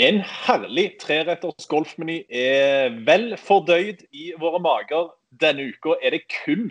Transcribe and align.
En 0.00 0.22
herlig 0.24 0.94
treretters 1.02 1.66
golfmeny 1.68 2.22
er 2.32 2.94
vel 3.04 3.34
fordøyd 3.36 4.06
i 4.16 4.30
våre 4.40 4.60
mager. 4.62 5.10
Denne 5.40 5.68
uka 5.68 5.98
er 6.00 6.16
det 6.16 6.24
kun 6.32 6.70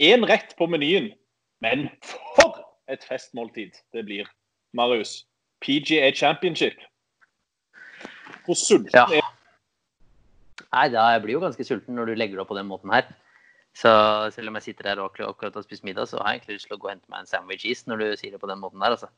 én 0.00 0.24
rett 0.28 0.54
på 0.56 0.68
menyen. 0.72 1.10
Men 1.60 1.90
for 2.04 2.62
et 2.88 3.04
festmåltid 3.04 3.76
det 3.92 4.04
blir, 4.08 4.28
Marius. 4.72 5.26
PGA 5.60 6.10
Championship. 6.12 6.80
Hvor 8.44 8.54
sulten 8.54 8.90
Ja. 8.94 9.06
er 9.12 9.22
Nei, 10.74 10.88
da 10.88 11.04
jeg 11.12 11.22
blir 11.22 11.32
jo 11.36 11.40
ganske 11.40 11.64
sulten 11.64 11.94
når 11.94 12.06
du 12.06 12.14
legger 12.14 12.34
det 12.34 12.42
opp 12.42 12.48
på 12.48 12.56
den 12.58 12.66
måten 12.66 12.90
her. 12.90 13.06
Så 13.74 13.90
selv 14.34 14.48
om 14.48 14.54
jeg 14.58 14.62
sitter 14.62 14.88
her 14.88 15.00
og 15.02 15.14
akkurat, 15.20 15.54
har 15.54 15.62
spist 15.62 15.84
middag, 15.84 16.08
så 16.08 16.18
har 16.18 16.32
jeg 16.32 16.40
egentlig 16.40 16.54
lyst 16.58 16.66
til 16.66 16.76
å 16.76 16.78
gå 16.82 16.88
og 16.88 16.94
hente 16.94 17.10
meg 17.10 17.20
en 17.20 17.30
sandwich 17.30 17.64
is 17.64 17.86
når 17.86 17.96
du 17.96 18.16
sier 18.16 18.34
det 18.34 18.40
på 18.42 18.50
den 18.50 18.58
måten 18.62 18.82
der, 18.82 18.94
altså. 18.94 19.08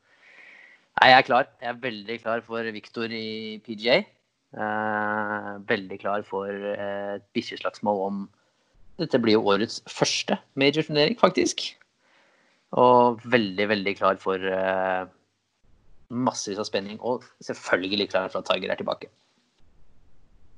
Nei, 0.97 1.11
jeg 1.13 1.19
er 1.19 1.27
klar. 1.27 1.49
Jeg 1.61 1.69
er 1.71 1.81
veldig 1.83 2.21
klar 2.23 2.45
for 2.47 2.73
Victor 2.73 3.13
i 3.13 3.59
PGA. 3.65 3.99
Eh, 4.57 5.51
veldig 5.69 5.99
klar 6.01 6.23
for 6.25 6.49
eh, 6.49 7.17
et 7.19 7.27
bikkjeslagsmål 7.37 8.03
om 8.07 8.25
Dette 8.97 9.19
blir 9.21 9.35
jo 9.37 9.43
årets 9.53 9.83
første 9.93 10.39
major-turnering, 10.57 11.19
faktisk. 11.21 11.67
Og 12.81 13.21
veldig, 13.29 13.67
veldig 13.69 13.93
klar 13.99 14.17
for 14.23 14.41
eh, 14.41 15.05
massevis 16.09 16.63
av 16.63 16.69
spenning. 16.71 16.97
Og 17.05 17.27
selvfølgelig 17.45 18.09
klar 18.15 18.31
for 18.33 18.41
at 18.41 18.49
Tiger 18.49 18.73
er 18.73 18.81
tilbake. 18.81 19.11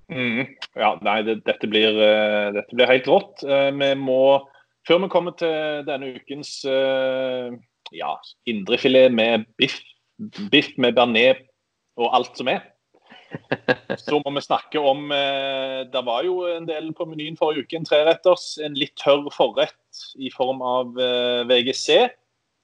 Mm, 0.09 0.47
ja, 0.79 0.93
nei, 1.03 1.19
det, 1.27 1.41
dette, 1.45 1.69
blir, 1.69 1.99
uh, 1.99 2.55
dette 2.55 2.79
blir 2.79 2.89
helt 2.89 3.11
rått. 3.11 3.43
Uh, 3.45 3.69
vi 3.77 3.91
må, 4.01 4.23
før 4.89 5.03
vi 5.03 5.11
kommer 5.13 5.35
til 5.37 5.83
denne 5.85 6.15
ukens 6.17 6.55
uh, 6.65 7.53
ja, 7.93 8.15
indrefilet 8.49 9.13
med 9.13 9.45
biff, 9.61 9.83
biff 10.53 10.75
med 10.77 10.97
bearnés 10.99 11.41
og 11.99 12.13
alt 12.15 12.39
som 12.39 12.51
er, 12.51 12.63
så 14.05 14.19
må 14.23 14.33
vi 14.37 14.45
snakke 14.45 14.81
om 14.81 15.11
eh, 15.13 15.83
Det 15.93 16.01
var 16.07 16.25
jo 16.25 16.47
en 16.49 16.65
del 16.69 16.91
på 16.97 17.05
menyen 17.09 17.37
forrige 17.37 17.67
uke. 17.67 17.77
En 17.77 17.89
treretters, 17.89 18.55
en 18.65 18.77
litt 18.79 18.95
tørr 19.01 19.29
forrett 19.35 20.03
i 20.17 20.31
form 20.33 20.63
av 20.65 20.97
eh, 21.03 21.43
VGC. 21.51 22.09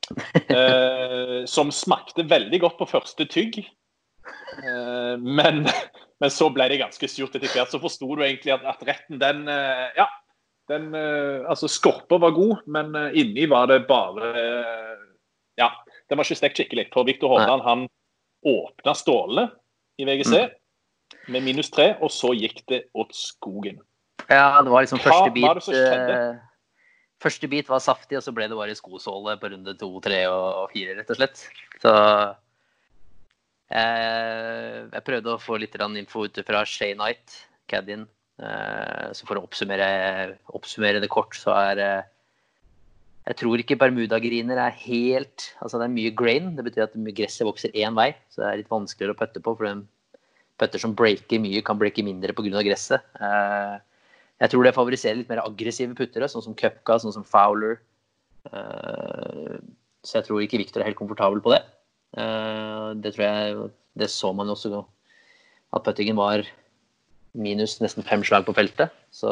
eh, 0.53 1.39
som 1.49 1.73
smakte 1.73 2.27
veldig 2.29 2.61
godt 2.65 2.81
på 2.81 2.91
første 2.91 3.27
tygg. 3.31 3.61
Eh, 3.65 5.15
men, 5.21 5.65
men 6.21 6.33
så 6.33 6.51
ble 6.53 6.69
det 6.73 6.83
ganske 6.83 7.09
surt 7.11 7.37
etter 7.37 7.51
hvert. 7.51 7.73
Så 7.73 7.81
forsto 7.83 8.09
du 8.09 8.25
egentlig 8.25 8.55
at, 8.57 8.67
at 8.75 8.85
retten, 8.89 9.21
den 9.23 9.49
eh, 9.49 9.89
Ja. 10.01 10.11
Den, 10.73 10.95
eh, 10.97 11.43
altså 11.45 11.69
Skorpa 11.69 12.17
var 12.17 12.33
god, 12.33 12.63
men 12.73 12.95
inni 13.13 13.45
var 13.53 13.67
det 13.69 13.83
bare 13.85 14.31
Ja, 15.61 15.67
den 16.11 16.21
var 16.21 16.27
ikke 16.27 16.41
stekt 16.41 16.61
skikkelig. 16.61 16.89
For 16.95 17.07
Viktor 17.09 17.33
Hovland 17.33 17.65
han 17.65 17.87
åpna 18.45 18.95
stålene 18.97 19.49
i 20.01 20.07
VGC 20.09 20.35
med 21.33 21.45
minus 21.47 21.71
tre, 21.73 21.95
og 22.05 22.13
så 22.13 22.35
gikk 22.37 22.65
det 22.69 22.85
åt 22.97 23.15
skogen. 23.17 23.81
Ja, 24.29 24.61
det 24.65 24.73
var 24.73 24.85
liksom 24.85 25.01
første 25.05 25.33
bit 25.35 25.47
var 25.47 25.61
det 25.61 25.65
som 25.67 25.77
skjedde? 25.77 26.19
eh, 26.19 26.43
Første 27.25 27.49
bit 27.49 27.71
var 27.71 27.81
saftig, 27.81 28.19
og 28.19 28.25
så 28.25 28.35
ble 28.37 28.49
det 28.51 28.57
bare 28.59 28.77
skosåle 28.77 29.37
på 29.41 29.49
runde 29.53 29.73
to, 29.81 29.89
tre 30.05 30.25
og, 30.29 30.67
fire, 30.75 30.97
rett 30.99 31.13
og 31.13 31.17
slett. 31.17 31.45
Så 31.81 31.93
eh, 33.73 34.81
jeg 34.93 35.07
prøvde 35.07 35.33
å 35.33 35.41
få 35.41 35.57
litt 35.61 35.79
info 35.81 36.27
ute 36.27 36.45
fra 36.45 36.65
Shay 36.69 36.93
Knight, 36.99 37.39
caddien. 37.71 38.05
Eh, 38.43 39.13
så 39.17 39.29
for 39.29 39.39
å 39.39 39.45
oppsummere, 39.47 40.37
oppsummere 40.53 41.01
det 41.01 41.09
kort, 41.13 41.37
så 41.39 41.55
er 41.57 41.81
eh, 41.81 42.11
Jeg 43.25 43.39
tror 43.41 43.61
ikke 43.61 43.79
bermudagriner 43.81 44.59
er 44.61 44.75
helt 44.85 45.47
Altså 45.65 45.79
det 45.81 45.87
er 45.87 45.95
mye 45.95 46.13
grain. 46.13 46.53
Det 46.57 46.65
betyr 46.67 46.85
at 46.85 46.97
gresset 47.17 47.47
vokser 47.49 47.73
én 47.73 47.97
vei, 47.97 48.13
så 48.29 48.43
det 48.43 48.49
er 48.51 48.61
litt 48.61 48.73
vanskeligere 48.73 49.17
å 49.17 49.21
putte 49.21 49.41
på. 49.41 49.57
for 49.57 49.67
en 49.71 49.87
putter 50.61 50.79
som 50.79 50.95
breaker 50.95 51.41
mye, 51.43 51.63
kan 51.67 51.79
breake 51.79 52.05
mindre 52.05 52.35
pga. 52.37 52.63
gresset. 52.63 53.03
Eh, 53.21 53.79
jeg 54.43 54.51
tror 54.51 54.65
det 54.65 54.75
favoriserer 54.75 55.17
litt 55.17 55.31
mer 55.31 55.43
aggressive 55.45 55.95
puttere, 55.95 56.29
sånn 56.29 56.43
som 56.43 56.55
Cupca, 56.55 56.99
sånn 56.99 57.15
som 57.15 57.25
Fowler. 57.25 57.81
Eh, 58.53 59.57
så 60.05 60.19
jeg 60.19 60.27
tror 60.27 60.43
ikke 60.45 60.61
Victor 60.61 60.83
er 60.83 60.91
helt 60.91 61.01
komfortabel 61.01 61.41
på 61.41 61.55
det. 61.55 61.63
Eh, 62.19 62.95
det 62.95 63.15
tror 63.15 63.25
jeg 63.25 63.71
Det 63.97 64.11
så 64.11 64.35
man 64.35 64.49
også 64.51 64.85
at 65.73 65.85
puttingen 65.85 66.17
var 66.17 66.43
minus 67.33 67.81
nesten 67.81 68.03
fem 68.03 68.25
slag 68.25 68.45
på 68.45 68.55
feltet. 68.55 68.91
Så 69.11 69.31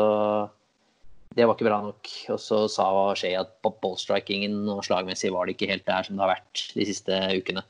det 1.36 1.46
var 1.46 1.56
ikke 1.56 1.68
bra 1.68 1.80
nok. 1.84 2.08
Og 2.34 2.40
så 2.40 2.64
sa 2.70 2.86
Shea 3.18 3.40
at 3.40 3.52
ballstrikingen 3.64 4.66
og 4.72 4.82
slagmessig 4.86 5.32
var 5.32 5.46
det 5.46 5.56
ikke 5.56 5.70
helt 5.70 5.86
der 5.88 6.06
som 6.06 6.18
det 6.18 6.26
har 6.26 6.34
vært 6.34 6.64
de 6.76 6.88
siste 6.88 7.20
ukene. 7.38 7.64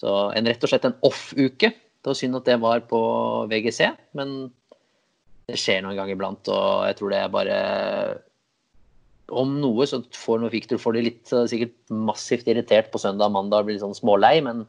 Så 0.00 0.14
en 0.36 0.48
rett 0.48 0.64
og 0.64 0.72
slett 0.72 0.88
en 0.88 0.98
off-uke. 1.06 1.70
Det 1.70 2.08
var 2.08 2.16
synd 2.16 2.38
at 2.38 2.48
det 2.48 2.56
var 2.62 2.82
på 2.88 3.00
VGC, 3.50 3.90
men 4.16 4.50
det 5.48 5.60
skjer 5.60 5.84
noen 5.84 5.98
gang 5.98 6.12
iblant. 6.12 6.48
Og 6.52 6.88
jeg 6.88 6.98
tror 6.98 7.12
det 7.12 7.20
er 7.20 7.32
bare 7.32 7.56
Om 9.30 9.58
noe 9.62 9.86
så 9.86 10.00
får 10.16 10.40
noe 10.42 10.50
Victor 10.50 10.80
får 10.82 10.96
det 10.96 11.06
litt 11.06 11.32
eh, 11.36 11.46
sikkert 11.46 11.92
massivt 11.94 12.48
irritert 12.50 12.88
på 12.90 12.98
søndag 12.98 13.28
og 13.28 13.36
mandag 13.36 13.62
og 13.62 13.68
blir 13.68 13.76
litt 13.76 13.84
sånn 13.84 13.94
smålei, 13.94 14.40
men 14.42 14.64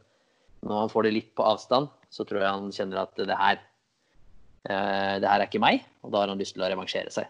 når 0.62 0.84
han 0.84 0.92
får 0.92 1.08
det 1.08 1.14
litt 1.16 1.32
på 1.34 1.42
avstand, 1.42 1.90
så 2.14 2.22
tror 2.22 2.44
jeg 2.44 2.52
han 2.52 2.68
kjenner 2.76 3.00
at 3.02 3.18
det 3.18 3.38
her 3.40 3.58
eh, 3.58 5.18
det 5.18 5.26
her 5.26 5.40
er 5.40 5.48
ikke 5.48 5.64
meg, 5.64 5.82
og 6.06 6.14
da 6.14 6.22
har 6.22 6.30
han 6.30 6.38
lyst 6.38 6.54
til 6.54 6.62
å 6.62 6.70
revansjere 6.70 7.10
seg. 7.10 7.26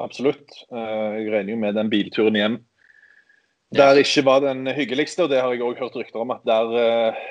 Absolutt. 0.00 0.50
Eh, 0.70 1.18
Jeg 1.20 1.32
regner 1.32 1.54
jo 1.54 1.60
med 1.60 1.76
den 1.78 1.90
bilturen 1.92 2.38
hjem 2.38 2.62
der 3.74 3.98
ikke 3.98 4.22
var 4.26 4.42
den 4.44 4.68
hyggeligste, 4.70 5.24
og 5.24 5.32
det 5.32 5.40
har 5.42 5.50
jeg 5.54 5.64
òg 5.64 5.80
hørt 5.80 5.96
rykter 5.98 6.22
om. 6.22 6.30
at 6.34 6.44
Der 6.46 6.74
eh, 6.78 7.22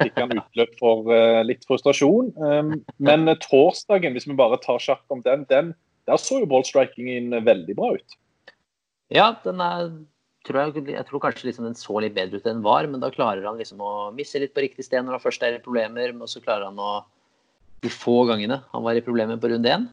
fikk 0.00 0.20
han 0.20 0.34
utløp 0.38 0.78
for 0.80 1.10
eh, 1.12 1.42
litt 1.44 1.66
frustrasjon. 1.68 2.32
Um, 2.38 2.72
Men 3.02 3.28
torsdagen, 3.42 4.14
hvis 4.16 4.28
vi 4.28 4.38
bare 4.38 4.60
tar 4.62 4.80
sjakk 4.82 5.04
om 5.12 5.22
den, 5.26 5.46
den 5.50 5.74
der 6.08 6.18
så 6.18 6.40
jo 6.42 6.48
ballstrikingen 6.50 7.30
veldig 7.46 7.76
bra 7.78 7.92
ut. 7.94 8.16
Ja, 9.12 9.34
den 9.44 9.60
er 9.62 9.92
tror 10.42 10.58
jeg, 10.58 10.82
jeg 10.90 11.06
tror 11.06 11.22
kanskje 11.22 11.46
liksom 11.46 11.68
den 11.68 11.76
så 11.78 12.00
litt 12.02 12.16
bedre 12.16 12.40
ut 12.40 12.46
enn 12.46 12.58
den 12.58 12.64
var, 12.66 12.86
men 12.90 12.98
da 13.02 13.12
klarer 13.14 13.44
han 13.46 13.60
liksom 13.60 13.78
å 13.78 14.10
misse 14.16 14.40
litt 14.42 14.50
på 14.56 14.64
riktig 14.64 14.88
sted 14.88 15.04
når 15.04 15.14
han 15.14 15.22
først 15.22 15.44
er 15.46 15.54
i 15.54 15.62
problemer. 15.62 16.10
men 16.10 16.26
så 16.26 16.42
klarer 16.42 16.66
han 16.66 16.80
å 16.82 17.04
De 17.82 17.90
få 17.90 18.24
gangene 18.26 18.62
han 18.72 18.82
var 18.82 18.94
i 18.98 19.04
problemer 19.04 19.38
på 19.38 19.50
runde 19.52 19.70
én. 19.70 19.86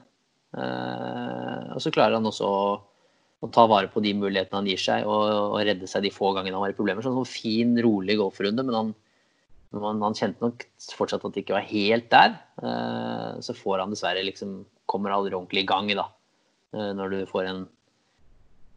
Og 1.80 1.86
så 1.86 1.94
klarer 1.96 2.18
han 2.18 2.28
også 2.28 2.48
å, 2.48 2.64
å 3.40 3.50
ta 3.56 3.64
vare 3.72 3.88
på 3.92 4.04
de 4.04 4.12
mulighetene 4.20 4.60
han 4.60 4.68
gir 4.68 4.82
seg, 4.84 5.08
og, 5.08 5.54
og 5.56 5.62
redde 5.64 5.88
seg 5.88 6.04
de 6.04 6.12
få 6.12 6.34
gangene 6.36 6.60
han 6.60 6.66
har 6.68 6.76
problemer. 6.76 7.06
Sånn, 7.06 7.16
sånn 7.16 7.30
fin, 7.30 7.72
rolig 7.86 8.18
golfrunde, 8.20 8.66
men 8.68 8.76
han, 8.76 8.94
han, 9.80 10.04
han 10.04 10.18
kjente 10.18 10.44
nok 10.44 10.66
fortsatt 10.98 11.24
at 11.24 11.38
det 11.38 11.46
ikke 11.46 11.56
var 11.56 11.70
helt 11.72 12.10
der. 12.12 12.36
Eh, 12.60 13.40
så 13.46 13.56
får 13.56 13.86
han 13.86 13.96
dessverre 13.96 14.26
liksom 14.28 14.62
Kommer 14.90 15.14
aldri 15.14 15.36
ordentlig 15.38 15.62
i 15.62 15.68
gang, 15.70 15.86
da. 15.94 16.08
Eh, 16.74 16.88
når 16.98 17.12
du 17.14 17.18
får 17.30 17.46
en 17.46 17.60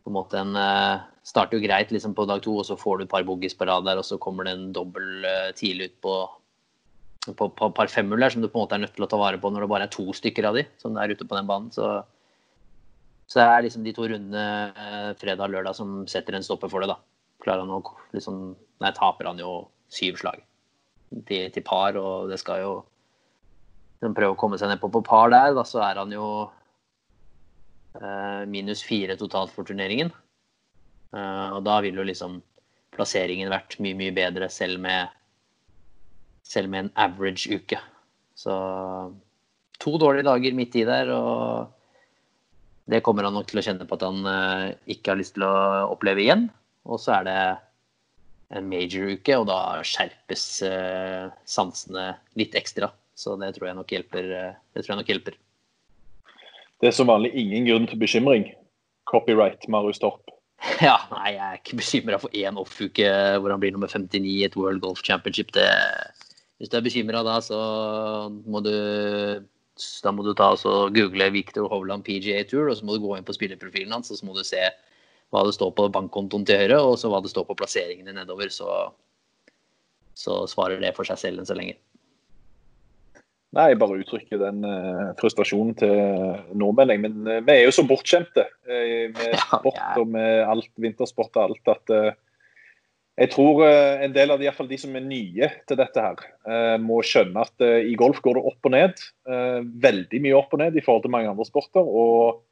på 0.04 0.10
en 0.10 0.16
måte 0.18 0.36
en 0.36 0.58
eh, 0.60 1.06
Starter 1.24 1.56
jo 1.56 1.62
greit 1.64 1.94
liksom 1.94 2.12
på 2.12 2.26
dag 2.28 2.42
to, 2.44 2.58
og 2.60 2.66
så 2.68 2.76
får 2.76 2.98
du 2.98 3.04
et 3.06 3.10
par 3.14 3.24
boogies 3.24 3.54
på 3.56 3.64
rad 3.64 3.86
der, 3.86 3.96
og 3.96 4.04
så 4.04 4.18
kommer 4.20 4.44
det 4.44 4.52
en 4.58 4.72
dobbel 4.76 5.24
tidlig 5.56 5.86
ut 5.88 5.94
på 6.04 6.16
på, 7.30 7.48
på 7.54 7.68
par 7.70 7.90
femhull 7.90 8.24
som 8.30 8.42
du 8.42 8.48
på 8.50 8.58
en 8.58 8.64
måte 8.64 8.74
er 8.76 8.82
nødt 8.82 8.96
til 8.96 9.06
å 9.06 9.10
ta 9.10 9.20
vare 9.20 9.38
på 9.38 9.50
når 9.52 9.64
det 9.64 9.70
bare 9.70 9.86
er 9.86 9.94
to 9.94 10.08
stykker 10.16 10.48
av 10.48 10.58
de 10.58 10.64
som 10.82 10.96
er 10.98 11.14
ute 11.14 11.26
på 11.26 11.38
den 11.38 11.48
banen. 11.48 11.70
Så, 11.74 11.86
så 13.32 13.40
det 13.40 13.44
er 13.48 13.62
liksom 13.64 13.84
de 13.86 13.92
to 13.96 14.04
rundene 14.10 14.46
eh, 14.76 15.10
fredag 15.16 15.46
og 15.46 15.54
lørdag 15.54 15.76
som 15.78 16.02
setter 16.10 16.36
en 16.36 16.44
stopper 16.44 16.68
for 16.68 16.84
det, 16.84 16.90
da. 16.92 16.98
Klarer 17.40 17.64
han 17.64 17.72
å 17.72 17.80
liksom 18.12 18.42
Nei, 18.82 18.90
taper 18.96 19.28
han 19.30 19.38
jo 19.38 19.70
syv 19.94 20.16
slag 20.18 20.40
til, 21.28 21.46
til 21.54 21.62
par, 21.62 21.94
og 21.94 22.32
det 22.32 22.40
skal 22.42 22.58
jo 22.64 22.72
liksom 24.00 24.16
prøve 24.16 24.34
å 24.34 24.40
komme 24.40 24.58
seg 24.58 24.72
ned 24.72 24.80
på 24.82 24.90
på 24.90 25.04
par 25.06 25.30
der, 25.30 25.52
da 25.54 25.62
så 25.68 25.84
er 25.86 26.00
han 26.02 26.10
jo 26.10 26.26
eh, 27.94 28.42
minus 28.50 28.82
fire 28.82 29.14
totalt 29.20 29.54
for 29.54 29.68
turneringen. 29.68 30.10
Eh, 31.14 31.48
og 31.54 31.62
da 31.68 31.78
vil 31.86 32.00
jo 32.00 32.08
liksom 32.08 32.40
plasseringen 32.92 33.52
vært 33.54 33.78
mye, 33.78 33.94
mye 34.02 34.16
bedre, 34.18 34.50
selv 34.52 34.82
med 34.82 35.14
selv 36.42 36.74
med 36.74 36.88
en 36.88 36.92
average 37.06 37.54
uke. 37.54 37.78
Så 38.34 38.52
to 39.80 39.94
dårlige 40.02 40.26
dager 40.26 40.58
midt 40.58 40.74
i 40.76 40.84
der, 40.88 41.14
og 41.14 41.70
det 42.90 43.02
kommer 43.06 43.26
han 43.26 43.36
nok 43.36 43.50
til 43.50 43.60
å 43.60 43.64
kjenne 43.64 43.86
på 43.86 43.98
at 43.98 44.06
han 44.06 44.24
eh, 44.26 44.72
ikke 44.94 45.12
har 45.12 45.20
lyst 45.20 45.36
til 45.36 45.46
å 45.46 45.52
oppleve 45.92 46.24
igjen. 46.24 46.48
Og 46.88 46.98
så 46.98 47.14
er 47.20 47.28
det 47.28 47.38
en 48.52 48.66
major-uke, 48.68 49.36
og 49.38 49.46
da 49.48 49.60
skjerpes 49.86 50.46
eh, 50.66 51.30
sansene 51.48 52.12
litt 52.38 52.56
ekstra. 52.58 52.90
Så 53.14 53.36
det 53.40 53.52
tror 53.56 53.70
jeg 53.70 53.78
nok 53.78 53.94
hjelper. 53.94 54.32
Eh, 54.38 54.58
det 54.74 54.84
nok 54.90 55.14
hjelper. 55.14 55.38
Det 56.82 56.90
er 56.90 56.96
som 56.96 57.10
vanlig 57.10 57.30
ingen 57.38 57.68
grunn 57.68 57.86
til 57.86 58.00
bekymring. 58.02 58.48
Copyright, 59.10 59.68
Marius 59.70 60.02
Torp. 60.02 60.26
Ja, 60.82 60.96
nei, 61.10 61.32
jeg 61.34 61.42
er 61.42 61.58
ikke 61.58 61.78
bekymra 61.78 62.18
for 62.22 62.34
én 62.38 62.58
off-uke 62.58 63.08
hvor 63.42 63.50
han 63.50 63.62
blir 63.62 63.72
nummer 63.74 63.90
59 63.90 64.26
i 64.30 64.44
et 64.46 64.54
World 64.58 64.82
Golf 64.82 65.02
Championship. 65.06 65.50
Det, 65.54 65.66
hvis 66.58 66.70
du 66.70 66.76
er 66.78 66.84
bekymra 66.86 67.22
da, 67.26 67.40
så 67.42 67.58
må 68.30 68.62
du 68.62 68.74
da 70.04 70.12
må 70.12 70.24
du 70.26 70.32
ta 70.36 70.50
og 70.52 70.96
google 70.96 71.28
Victor 71.32 71.68
Hovland 71.72 72.04
PGA 72.04 72.42
Tour, 72.48 72.70
og 72.70 72.76
så 72.78 72.86
må 72.86 72.96
du 72.96 73.04
gå 73.06 73.16
inn 73.16 73.26
på 73.26 73.36
spillerprofilen 73.36 73.94
hans 73.94 74.12
og 74.12 74.18
så 74.18 74.28
må 74.28 74.36
du 74.36 74.42
se 74.46 74.60
hva 75.32 75.46
det 75.46 75.54
står 75.56 75.72
på 75.76 75.88
bankkontoen 75.94 76.44
til 76.48 76.60
høyre, 76.60 76.82
og 76.84 76.98
så 77.00 77.08
hva 77.08 77.22
det 77.24 77.32
står 77.32 77.46
på 77.48 77.56
plasseringene 77.56 78.12
nedover. 78.12 78.52
Så, 78.52 78.68
så 80.12 80.42
svarer 80.50 80.82
det 80.82 80.92
for 80.96 81.08
seg 81.08 81.20
selv 81.22 81.40
enn 81.40 81.48
så 81.48 81.56
lenge. 81.56 81.78
Nei, 83.56 83.70
jeg 83.72 83.80
bare 83.80 83.98
uttrykker 84.00 84.40
den 84.40 84.60
uh, 84.64 85.12
frustrasjonen 85.20 85.74
til 85.80 85.94
nordmenn. 86.56 86.92
Men 87.00 87.16
uh, 87.28 87.40
vi 87.44 87.54
er 87.54 87.66
jo 87.66 87.72
så 87.76 87.84
bortskjemte 87.88 88.44
uh, 88.44 89.08
med 89.12 89.38
sport 89.42 89.80
og 90.00 90.12
med 90.12 90.44
alt 90.52 90.70
vintersport 90.80 91.36
og 91.36 91.48
alt 91.48 91.72
at 91.74 91.96
jeg 93.20 93.28
tror 93.34 93.60
uh, 93.60 94.00
en 94.00 94.12
del 94.14 94.32
av 94.32 94.40
de, 94.40 94.48
de 94.48 94.78
som 94.80 94.94
er 94.96 95.04
nye 95.04 95.48
til 95.68 95.78
dette, 95.78 96.00
her, 96.00 96.22
uh, 96.48 96.78
må 96.80 97.02
skjønne 97.04 97.44
at 97.44 97.64
uh, 97.64 97.80
i 97.84 97.92
golf 98.00 98.22
går 98.24 98.38
det 98.38 98.44
opp 98.48 98.68
og 98.70 98.72
ned. 98.72 99.04
veldig 99.84 100.20
mye 100.24 100.38
opp 100.38 100.54
og 100.56 100.62
ned 100.62 100.76
i 100.76 100.84
forhold 100.84 101.04
til 101.04 101.12
mange 101.12 101.30
andre 101.30 101.46
sporter. 101.46 101.84
og 101.84 102.42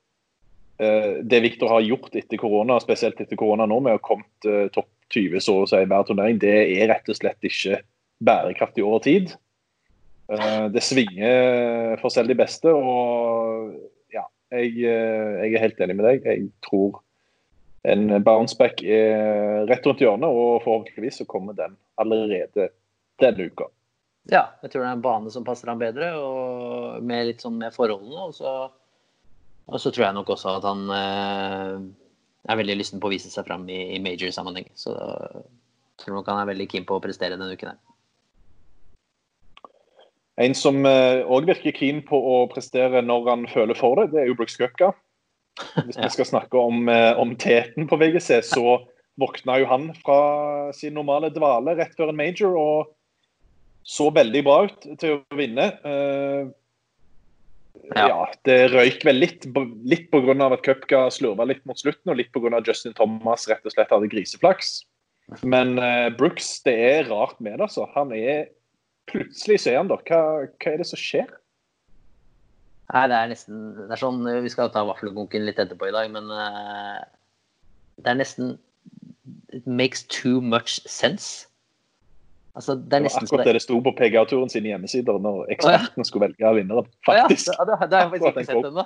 Det 0.81 1.41
Victor 1.45 1.73
har 1.75 1.85
gjort 1.85 2.15
etter 2.17 2.41
korona, 2.41 2.79
spesielt 2.81 3.21
etter 3.21 3.37
korona 3.37 3.67
nå, 3.69 3.81
med 3.85 3.97
å 3.97 3.99
ha 3.99 4.05
kommet 4.05 4.73
topp 4.73 4.89
20 5.13 5.43
så 5.45 5.57
å 5.63 5.69
si 5.69 5.81
hver 5.81 6.07
turnering, 6.07 6.39
det 6.41 6.55
er 6.79 6.89
rett 6.89 7.09
og 7.11 7.19
slett 7.19 7.45
ikke 7.45 7.81
bærekraftig 8.25 8.85
over 8.85 9.03
tid. 9.05 9.35
det 10.73 10.83
svinger 10.87 11.99
for 12.01 12.13
selv 12.15 12.31
de 12.31 12.39
beste. 12.39 12.73
og 12.73 13.75
ja, 14.15 14.25
jeg, 14.53 14.77
jeg 14.85 15.53
er 15.53 15.65
helt 15.67 15.81
enig 15.81 15.99
med 15.99 16.07
deg. 16.07 16.29
Jeg 16.31 16.49
tror 16.65 17.03
en 17.83 18.23
bounceback 18.25 18.83
back 18.83 19.69
rett 19.71 19.87
rundt 19.87 20.03
hjørnet, 20.05 20.29
og 20.29 20.63
forhåpentligvis 20.65 21.23
så 21.23 21.29
kommer 21.29 21.57
den 21.57 21.79
allerede 22.01 22.69
denne 23.21 23.47
uka. 23.49 23.71
Ja, 24.29 24.51
jeg 24.61 24.73
tror 24.73 24.85
det 24.85 24.91
er 24.91 24.99
en 24.99 25.05
bane 25.05 25.33
som 25.33 25.47
passer 25.47 25.71
ham 25.71 25.81
bedre, 25.81 26.13
og 26.21 27.01
med 27.07 27.31
litt 27.31 27.45
sånn 27.45 27.57
med 27.61 27.75
forholdene. 27.75 28.29
Og 28.29 28.37
så, 28.37 28.53
og 29.67 29.81
så 29.81 29.93
tror 29.93 30.07
jeg 30.07 30.19
nok 30.19 30.33
også 30.35 30.59
at 30.59 30.67
han 30.69 30.83
eh, 30.97 31.77
er 32.53 32.61
veldig 32.61 32.77
lysten 32.79 33.01
på 33.01 33.09
å 33.09 33.15
vise 33.15 33.33
seg 33.33 33.49
fram 33.49 33.65
i, 33.73 33.81
i 33.97 34.03
major-sammenheng. 34.05 34.69
Så 34.77 34.93
jeg 34.93 36.05
tror 36.05 36.19
nok 36.19 36.29
han 36.33 36.43
er 36.43 36.51
veldig 36.53 36.69
keen 36.73 36.89
på 36.89 36.99
å 36.99 37.05
prestere 37.05 37.39
denne 37.41 37.57
uken. 37.57 37.73
her. 37.73 37.81
En 40.41 40.55
som 40.57 40.79
òg 40.85 41.43
eh, 41.43 41.49
virker 41.55 41.77
keen 41.77 42.05
på 42.07 42.17
å 42.17 42.37
prestere 42.53 43.03
når 43.05 43.29
han 43.29 43.49
føler 43.51 43.77
for 43.77 44.01
det, 44.01 44.11
det 44.13 44.23
er 44.23 44.31
jo 44.31 44.37
Brooks 44.39 44.61
Gupka. 44.61 44.93
Hvis 45.85 45.99
vi 45.99 46.11
skal 46.15 46.29
snakke 46.29 46.61
om, 46.61 46.89
eh, 46.89 47.13
om 47.21 47.35
teten 47.37 47.89
på 47.91 47.99
VGC, 48.01 48.41
så 48.47 48.81
våkna 49.21 49.59
jo 49.61 49.69
han 49.69 49.91
fra 50.01 50.21
sin 50.77 50.95
normale 50.97 51.31
dvale 51.35 51.77
rett 51.79 51.93
før 51.99 52.13
en 52.13 52.21
major 52.21 52.57
og 52.57 52.95
så 53.85 54.11
veldig 54.15 54.43
bra 54.47 54.57
ut 54.69 54.87
til 55.01 55.19
å 55.19 55.37
vinne. 55.37 55.67
Uh, 55.85 56.53
ja. 57.97 58.07
ja. 58.13 58.19
det 58.47 58.59
røyk 58.75 59.05
vel 59.09 59.19
litt, 59.23 59.47
litt 59.89 60.09
pga. 60.13 60.37
at 60.47 60.63
Cupka 60.67 61.03
slurva 61.13 61.47
litt 61.49 61.65
mot 61.69 61.81
slutten, 61.81 62.13
og 62.13 62.21
litt 62.21 62.31
pga. 62.35 62.61
Justin 62.67 62.95
Thomas 62.97 63.49
rett 63.51 63.65
og 63.67 63.75
slett 63.75 63.93
hadde 63.93 64.11
griseflaks. 64.13 64.83
Men 65.43 65.79
uh, 65.81 66.09
Brooks, 66.15 66.59
det 66.67 66.77
er 66.77 67.11
rart 67.11 67.39
med 67.41 67.59
det, 67.59 67.69
altså. 67.71 67.89
Han 67.97 68.15
er 68.17 68.49
Plutselig 69.11 69.57
så 69.65 69.73
er 69.73 69.81
han 69.81 69.89
der. 69.91 70.03
Hva, 70.07 70.47
hva 70.47 70.71
er 70.71 70.79
det 70.79 70.87
som 70.87 71.01
skjer? 71.01 71.31
Nei, 72.91 73.05
det 73.11 73.17
er 73.17 73.31
nesten 73.31 73.61
det 73.79 73.93
er 73.95 74.01
sånn, 74.01 74.25
Vi 74.43 74.51
skal 74.51 74.73
ta 74.75 74.83
vaffelkonken 74.89 75.45
litt 75.47 75.61
etterpå 75.63 75.91
i 75.91 75.95
dag, 75.95 76.11
men 76.11 76.27
uh, 76.33 76.99
det 78.03 78.13
er 78.13 78.19
nesten 78.19 78.57
It 79.55 79.67
makes 79.67 80.05
too 80.07 80.41
much 80.41 80.79
sense. 80.87 81.47
Altså, 82.55 82.75
det 82.75 82.97
er 82.97 83.05
det 83.05 83.11
var 83.11 83.25
akkurat 83.25 83.49
det 83.49 83.55
det 83.57 83.63
sto 83.63 83.79
på 83.83 83.93
PGA-turen 83.99 84.51
sine 84.51 84.73
hjemmesider 84.73 85.19
når 85.23 85.51
ekspertene 85.55 85.91
oh, 85.91 86.03
ja. 86.03 86.07
skulle 86.07 86.29
velge 86.29 86.53
vinneren. 86.59 86.89
Faktisk. 87.07 87.51
Oh, 87.51 87.59
ja, 87.59 87.67
det, 87.67 87.77
det, 87.91 87.99
har 87.99 88.05
jeg 88.05 88.13
faktisk 88.13 88.31
ikke 88.31 88.47
sett 88.49 88.69
ennå. 88.71 88.85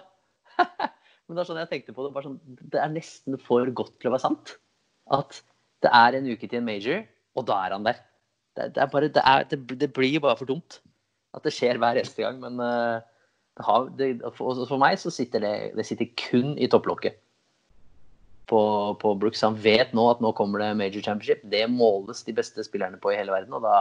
men 1.25 1.37
det 1.37 1.43
er 1.43 1.49
sånn 1.51 1.61
jeg 1.63 1.71
tenkte 1.73 1.97
på 1.97 2.07
det. 2.07 2.25
Sånn, 2.27 2.39
det 2.73 2.81
er 2.81 2.93
nesten 2.93 3.39
for 3.45 3.73
godt 3.81 3.95
til 4.01 4.11
å 4.11 4.15
være 4.17 4.25
sant. 4.25 4.55
At 5.17 5.41
det 5.85 5.93
er 6.01 6.19
en 6.19 6.29
uke 6.33 6.49
til 6.49 6.61
en 6.61 6.69
major, 6.69 7.05
og 7.37 7.49
da 7.49 7.61
er 7.67 7.77
han 7.77 7.89
der. 7.89 8.01
Det, 8.57 8.71
det, 8.77 8.89
bare, 8.93 9.11
er, 9.21 9.49
det 9.53 9.91
blir 9.97 10.21
bare 10.25 10.39
for 10.41 10.49
dumt 10.49 10.81
at 11.35 11.45
det 11.45 11.53
skjer 11.57 11.81
hver 11.83 11.99
eneste 12.01 12.25
gang. 12.25 12.41
Men 12.43 12.61
uh, 12.61 13.01
har, 13.63 13.87
det, 13.99 14.17
for, 14.35 14.65
for, 14.67 14.81
meg 14.83 14.99
så 14.99 15.13
sitter 15.15 15.43
det, 15.45 15.55
det 15.79 15.87
sitter 15.87 16.11
kun 16.19 16.57
i 16.59 16.67
topplokket 16.71 17.21
på, 18.51 18.61
på, 19.01 19.15
Brooks. 19.21 19.45
Han 19.47 19.59
vet 19.63 19.95
nå 19.97 20.09
at 20.11 20.23
nå 20.25 20.33
kommer 20.37 20.63
det 20.63 20.73
major 20.79 21.05
championship. 21.07 21.45
Det 21.51 21.65
måles 21.71 22.25
de 22.27 22.35
beste 22.37 22.65
spillerne 22.67 22.99
på 23.01 23.13
i 23.13 23.19
hele 23.19 23.35
verden, 23.35 23.55
og 23.57 23.65
da, 23.65 23.77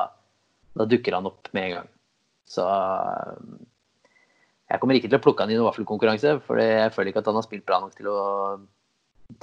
da 0.78 0.88
dukker 0.90 1.18
han 1.18 1.30
opp 1.30 1.50
med 1.56 1.68
en 1.68 1.76
gang. 1.80 1.90
Så 2.50 2.68
jeg 4.70 4.82
kommer 4.82 4.98
ikke 4.98 5.10
til 5.10 5.20
å 5.20 5.24
plukke 5.24 5.46
han 5.46 5.54
i 5.54 5.58
noen 5.58 5.68
vaffelkonkurranse, 5.72 6.38
for 6.46 6.62
jeg 6.62 6.94
føler 6.94 7.12
ikke 7.12 7.24
at 7.26 7.32
han 7.32 7.40
har 7.40 7.48
spilt 7.48 7.66
bra 7.68 7.82
nok 7.84 7.98
til, 7.98 8.10
å, 8.14 8.22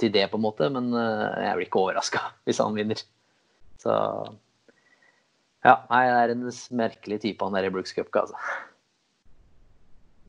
til 0.01 0.15
det, 0.15 0.25
på 0.31 0.39
en 0.39 0.47
måte. 0.47 0.71
Men 0.73 0.89
eh, 0.95 1.43
jeg 1.49 1.59
blir 1.59 1.69
ikke 1.69 1.83
overraska 1.83 2.23
hvis 2.47 2.63
han 2.63 2.79
vinner. 2.79 3.03
Så 3.81 3.93
ja, 5.61 5.75
nei, 5.91 6.03
det 6.07 6.19
er 6.23 6.33
en 6.33 6.51
merkelig 6.79 7.21
type 7.21 7.45
han 7.45 7.57
der 7.57 7.67
i 7.67 7.73
Brooks 7.73 7.93
Cup, 7.93 8.09
altså. 8.15 8.39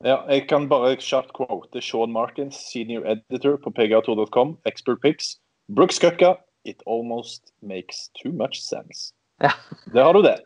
Ja, 0.02 0.16
jeg 0.26 0.48
kan 0.50 0.66
bare 0.70 0.96
kjapt 0.98 1.30
quote 1.36 1.80
Sean 1.82 2.10
Markins, 2.10 2.56
senior 2.72 3.04
editor 3.06 3.54
på 3.62 3.70
pga2.com, 3.70 4.56
expert 4.66 4.98
picks. 5.02 5.36
Brooks 5.70 6.00
Køkka, 6.02 6.34
it 6.64 6.82
almost 6.86 7.52
makes 7.62 8.08
too 8.18 8.32
much 8.32 8.58
sense. 8.60 9.12
Ja. 9.42 9.52
Der 9.94 10.04
har 10.04 10.12
du 10.12 10.22
det. 10.22 10.40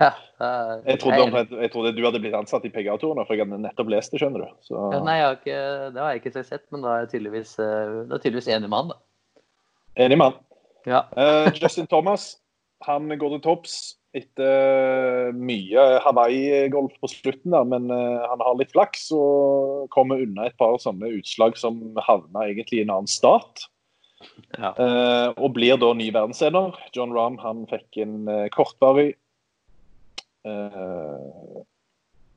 Ja, 0.00 0.14
uh, 0.40 0.80
jeg, 0.86 1.00
trodde, 1.00 1.18
jeg, 1.18 1.46
jeg, 1.60 1.70
trodde, 1.72 1.92
du 1.92 2.04
hadde 2.06 2.20
blitt 2.24 2.36
ansatt 2.36 2.64
i 2.64 2.70
PGA-turen, 2.72 3.20
for 3.26 3.36
jeg 3.36 3.44
hadde 3.44 3.60
nettopp 3.60 3.90
lest 3.92 4.14
det, 4.14 4.22
skjønner 4.22 4.46
du. 4.46 4.54
Så... 4.64 4.78
Ja, 4.94 5.00
nei, 5.04 5.18
har 5.20 5.36
ikke, 5.36 5.58
det 5.92 6.00
har 6.00 6.14
jeg 6.14 6.22
ikke 6.22 6.44
sett, 6.46 6.64
men 6.72 6.86
da 6.86 6.94
er 6.94 7.04
jeg 7.04 7.10
tydeligvis, 7.16 7.52
uh, 7.60 8.06
er 8.06 8.22
tydeligvis 8.22 8.48
enig 8.48 8.70
med 8.70 8.78
han, 8.80 8.94
da. 8.94 9.42
Enig 10.06 10.20
mann. 10.22 10.38
Ja. 10.88 11.04
uh, 11.18 11.50
Justin 11.52 11.90
Thomas, 11.90 12.30
han 12.88 13.12
går 13.12 13.36
til 13.36 13.44
topps 13.44 13.76
etter 14.16 15.30
mye 15.38 15.82
Hawaii-golf 16.02 16.96
på 17.02 17.10
slutten, 17.10 17.52
der, 17.54 17.66
men 17.68 17.90
uh, 17.94 18.26
han 18.26 18.42
har 18.42 18.56
litt 18.58 18.72
flaks 18.74 19.08
og 19.14 19.86
kommer 19.94 20.22
unna 20.24 20.48
et 20.48 20.56
par 20.58 20.78
sånne 20.82 21.12
utslag 21.20 21.58
som 21.60 21.78
havna 22.02 22.48
egentlig 22.48 22.80
i 22.80 22.84
en 22.86 22.94
annen 22.96 23.10
stat. 23.10 23.68
Ja. 24.58 24.74
Eh, 24.74 25.28
og 25.40 25.54
blir 25.56 25.78
da 25.80 25.94
ny 25.96 26.10
verdensener. 26.12 26.74
John 26.92 27.14
Rahm 27.16 27.38
han 27.40 27.62
fikk 27.70 28.02
en 28.02 28.26
uh, 28.28 28.50
kortvarig 28.52 29.14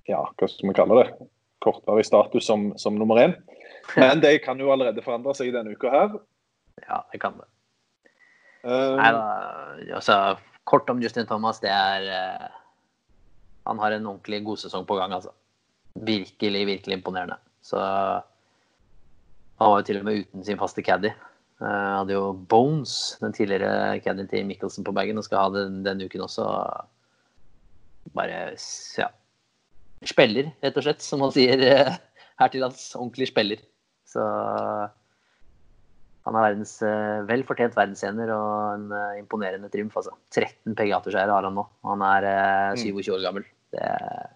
Ja, 0.07 0.21
hva 0.27 0.47
skal 0.51 0.69
vi 0.69 0.75
kalle 0.75 1.01
det? 1.01 1.27
Kortvarig 1.63 2.05
status 2.07 2.47
som, 2.47 2.69
som 2.79 2.95
nummer 2.99 3.19
én. 3.19 3.35
Men 3.95 4.23
det 4.23 4.37
kan 4.45 4.59
jo 4.59 4.71
allerede 4.71 5.03
forandre 5.03 5.35
seg 5.35 5.51
denne 5.55 5.75
uka 5.75 5.91
her. 5.91 6.17
Ja, 6.83 7.01
det 7.11 7.19
kan 7.23 7.35
det. 7.39 7.47
Nei 8.63 9.11
da, 9.15 9.23
altså 9.99 10.17
kort 10.63 10.89
om 10.89 11.01
Justin 11.03 11.27
Thomas, 11.29 11.59
det 11.63 11.71
er 11.71 12.07
eh, 12.11 12.47
Han 13.67 13.79
har 13.79 13.95
en 13.95 14.07
ordentlig 14.07 14.43
god 14.43 14.59
sesong 14.59 14.85
på 14.87 14.97
gang, 14.99 15.13
altså. 15.15 15.31
Virkelig, 15.93 16.65
virkelig 16.67 16.97
imponerende. 16.97 17.37
Så 17.63 17.79
han 17.79 19.71
var 19.71 19.79
jo 19.79 19.85
til 19.87 19.99
og 20.01 20.07
med 20.07 20.23
uten 20.23 20.43
sin 20.43 20.59
faste 20.59 20.83
caddy. 20.83 21.13
Uh, 21.61 22.01
hadde 22.01 22.15
jo 22.17 22.33
Bones, 22.51 23.15
den 23.21 23.35
tidligere 23.35 24.01
caddien 24.03 24.27
til 24.27 24.47
Michelsen, 24.49 24.83
på 24.83 24.91
bagen 24.91 25.21
og 25.21 25.23
skal 25.23 25.45
ha 25.45 25.53
den 25.53 25.77
denne 25.85 26.09
uken 26.09 26.25
også. 26.25 26.47
Bare 28.17 28.41
ja. 28.99 29.07
Spiller, 30.03 30.49
rett 30.65 30.79
og 30.81 30.83
slett, 30.83 31.05
som 31.05 31.23
man 31.23 31.31
sier 31.31 31.61
uh, 31.63 31.93
her 32.41 32.51
til 32.51 32.65
lands. 32.65 32.89
Ordentlig 32.99 33.29
spiller. 33.31 33.63
Så 34.09 34.25
han 36.23 36.37
er 36.37 36.45
verdens, 36.45 36.77
uh, 36.85 37.23
vel 37.27 37.43
fortjent 37.47 37.75
verdensener 37.75 38.31
og 38.31 38.51
en 38.77 38.85
uh, 38.95 39.19
imponerende 39.19 39.69
triumf. 39.71 39.97
Altså. 39.99 40.15
13 40.31 40.75
PGA-seire 40.79 41.31
har 41.31 41.47
han 41.47 41.57
nå. 41.57 41.65
Han 41.89 42.03
er 42.07 42.27
27 42.79 43.11
år 43.17 43.25
gammel. 43.25 43.47
Det 43.73 43.81
er 43.83 44.29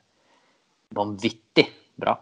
vanvittig 0.98 1.70
bra. 2.00 2.18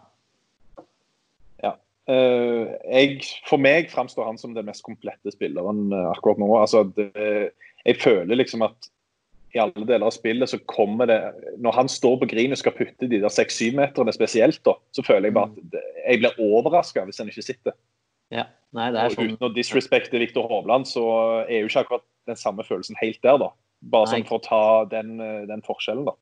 Uh, 2.06 2.70
jeg, 2.86 3.24
for 3.48 3.58
meg 3.58 3.88
framstår 3.90 4.28
han 4.28 4.36
som 4.38 4.52
den 4.54 4.68
mest 4.68 4.84
komplette 4.86 5.32
spilleren 5.34 5.88
akkurat 6.12 6.38
nå. 6.38 6.46
Altså, 6.60 6.84
det, 6.94 7.08
jeg 7.82 7.98
føler 7.98 8.38
liksom 8.38 8.62
at 8.62 8.86
i 9.56 9.60
alle 9.62 9.86
deler 9.88 10.06
av 10.06 10.14
spillet 10.14 10.50
så 10.50 10.58
kommer 10.68 11.08
det 11.08 11.18
Når 11.64 11.74
han 11.74 11.88
står 11.90 12.18
på 12.20 12.28
green 12.30 12.52
og 12.54 12.60
skal 12.60 12.74
putte 12.76 13.08
de 13.08 13.20
der 13.22 13.32
6-7 13.32 13.74
meterne 13.78 14.14
spesielt, 14.14 14.60
da, 14.68 14.76
så 14.94 15.02
føler 15.06 15.30
jeg 15.30 15.36
bare 15.38 15.50
at 15.50 15.72
det, 15.74 15.82
jeg 16.04 16.22
blir 16.22 16.40
overraska 16.46 17.06
hvis 17.08 17.22
han 17.22 17.32
ikke 17.32 17.46
sitter. 17.46 17.76
Ja, 18.34 18.48
nei, 18.76 18.90
det 18.94 19.00
er 19.00 19.10
og 19.10 19.16
sånn... 19.16 19.32
Uten 19.36 19.48
å 19.48 19.54
disrespekte 19.54 20.20
Viktor 20.22 20.48
Hovland, 20.50 20.88
så 20.90 21.06
er 21.44 21.62
jo 21.62 21.70
ikke 21.70 21.84
akkurat 21.84 22.06
den 22.26 22.40
samme 22.40 22.66
følelsen 22.66 22.98
helt 23.02 23.20
der, 23.22 23.38
da. 23.42 23.52
Bare 23.86 24.10
sånn 24.10 24.26
for 24.26 24.40
å 24.40 24.44
ta 24.46 24.62
den, 24.90 25.18
eh, 25.22 25.44
den 25.48 25.62
forskjellen, 25.66 26.06
da. 26.08 26.16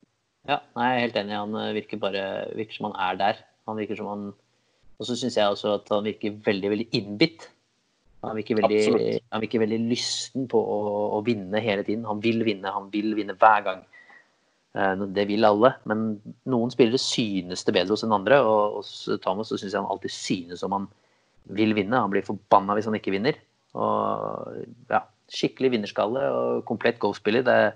Ja, 0.45 0.59
nei, 0.77 0.91
jeg 0.91 0.97
er 0.97 1.05
helt 1.07 1.21
enig. 1.23 1.37
Han 1.41 1.59
virker 1.73 2.01
bare 2.01 2.25
virker 2.53 2.77
som 2.77 2.91
han 2.91 2.99
er 3.01 3.21
der. 3.21 3.45
Han 3.65 3.79
virker 3.81 3.97
som 3.97 4.11
han 4.11 4.25
og 4.95 5.07
så 5.07 5.17
syns 5.19 5.35
jeg 5.35 5.51
også 5.51 5.75
at 5.79 5.91
han 5.91 6.07
virker 6.07 6.37
veldig 6.45 6.71
veldig 6.71 6.87
innbitt. 6.95 7.49
Han 8.25 8.37
virker 8.39 8.57
veldig, 8.57 9.19
han 9.31 9.43
virker 9.43 9.61
veldig 9.61 9.79
lysten 9.91 10.47
på 10.49 10.57
å, 10.57 10.77
å, 11.17 11.19
vinne 11.25 11.61
hele 11.61 11.83
tiden. 11.85 12.07
Han 12.09 12.23
vil 12.23 12.41
vinne, 12.47 12.71
han 12.73 12.87
vil 12.93 13.11
vinne 13.17 13.35
hver 13.37 13.65
gang. 13.67 13.83
Eh, 14.73 15.03
det 15.17 15.27
vil 15.29 15.45
alle, 15.45 15.75
men 15.89 16.07
noen 16.49 16.73
spillere 16.73 17.01
synes 17.01 17.67
det 17.67 17.75
bedre 17.75 17.93
hos 17.93 18.05
enn 18.07 18.15
andre. 18.15 18.39
Og 18.41 18.79
hos 18.79 18.93
Thomas 19.25 19.51
så 19.51 19.59
syns 19.59 19.75
jeg 19.75 19.81
han 19.81 19.91
alltid 19.91 20.15
synes 20.15 20.63
som 20.63 20.73
han 20.73 20.87
vil 21.45 21.75
vinne. 21.77 22.01
Han 22.01 22.13
blir 22.13 22.25
forbanna 22.25 22.77
hvis 22.77 22.89
han 22.89 22.97
ikke 22.97 23.13
vinner. 23.15 23.37
Og 23.75 24.55
ja, 24.91 25.05
Skikkelig 25.25 25.71
vinnerskalle 25.73 26.21
og 26.29 26.65
komplett 26.69 26.99
golfspiller. 27.01 27.41
Det 27.45 27.53
er 27.53 27.71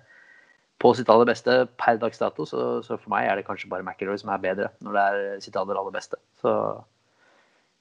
på 0.79 0.93
sitt 0.95 1.09
aller 1.11 1.27
beste 1.27 1.63
per 1.81 1.97
dags 1.99 2.21
dato, 2.21 2.45
så, 2.47 2.67
så, 2.85 2.95
for 2.95 3.11
meg 3.11 3.25
er 3.27 3.39
det 3.39 3.47
kanskje 3.47 3.71
bare 3.71 3.83
McIlroy 3.83 4.19
som 4.21 4.29
er 4.31 4.43
bedre 4.43 4.69
når 4.85 4.95
det 4.95 5.03
er 5.03 5.41
sitt 5.43 5.57
aller, 5.59 5.79
aller 5.79 5.95
beste. 5.95 6.19
Så 6.39 6.53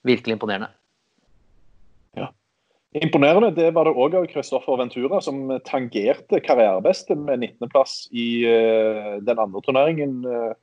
virkelig 0.09 0.38
imponerende. 0.38 0.73
Imponerende 2.97 3.50
det 3.52 3.68
var 3.76 3.85
det 3.85 3.92
òg 4.00 4.14
av 4.16 4.26
Christoffer 4.30 4.78
Ventura, 4.80 5.21
som 5.21 5.42
tangerte 5.66 6.40
karrierebeste 6.40 7.12
med 7.21 7.45
19.-plass 7.45 8.07
i 8.16 8.28
uh, 8.49 9.18
den 9.21 9.42
andre 9.42 9.61
turneringen 9.66 10.23
uh, 10.25 10.54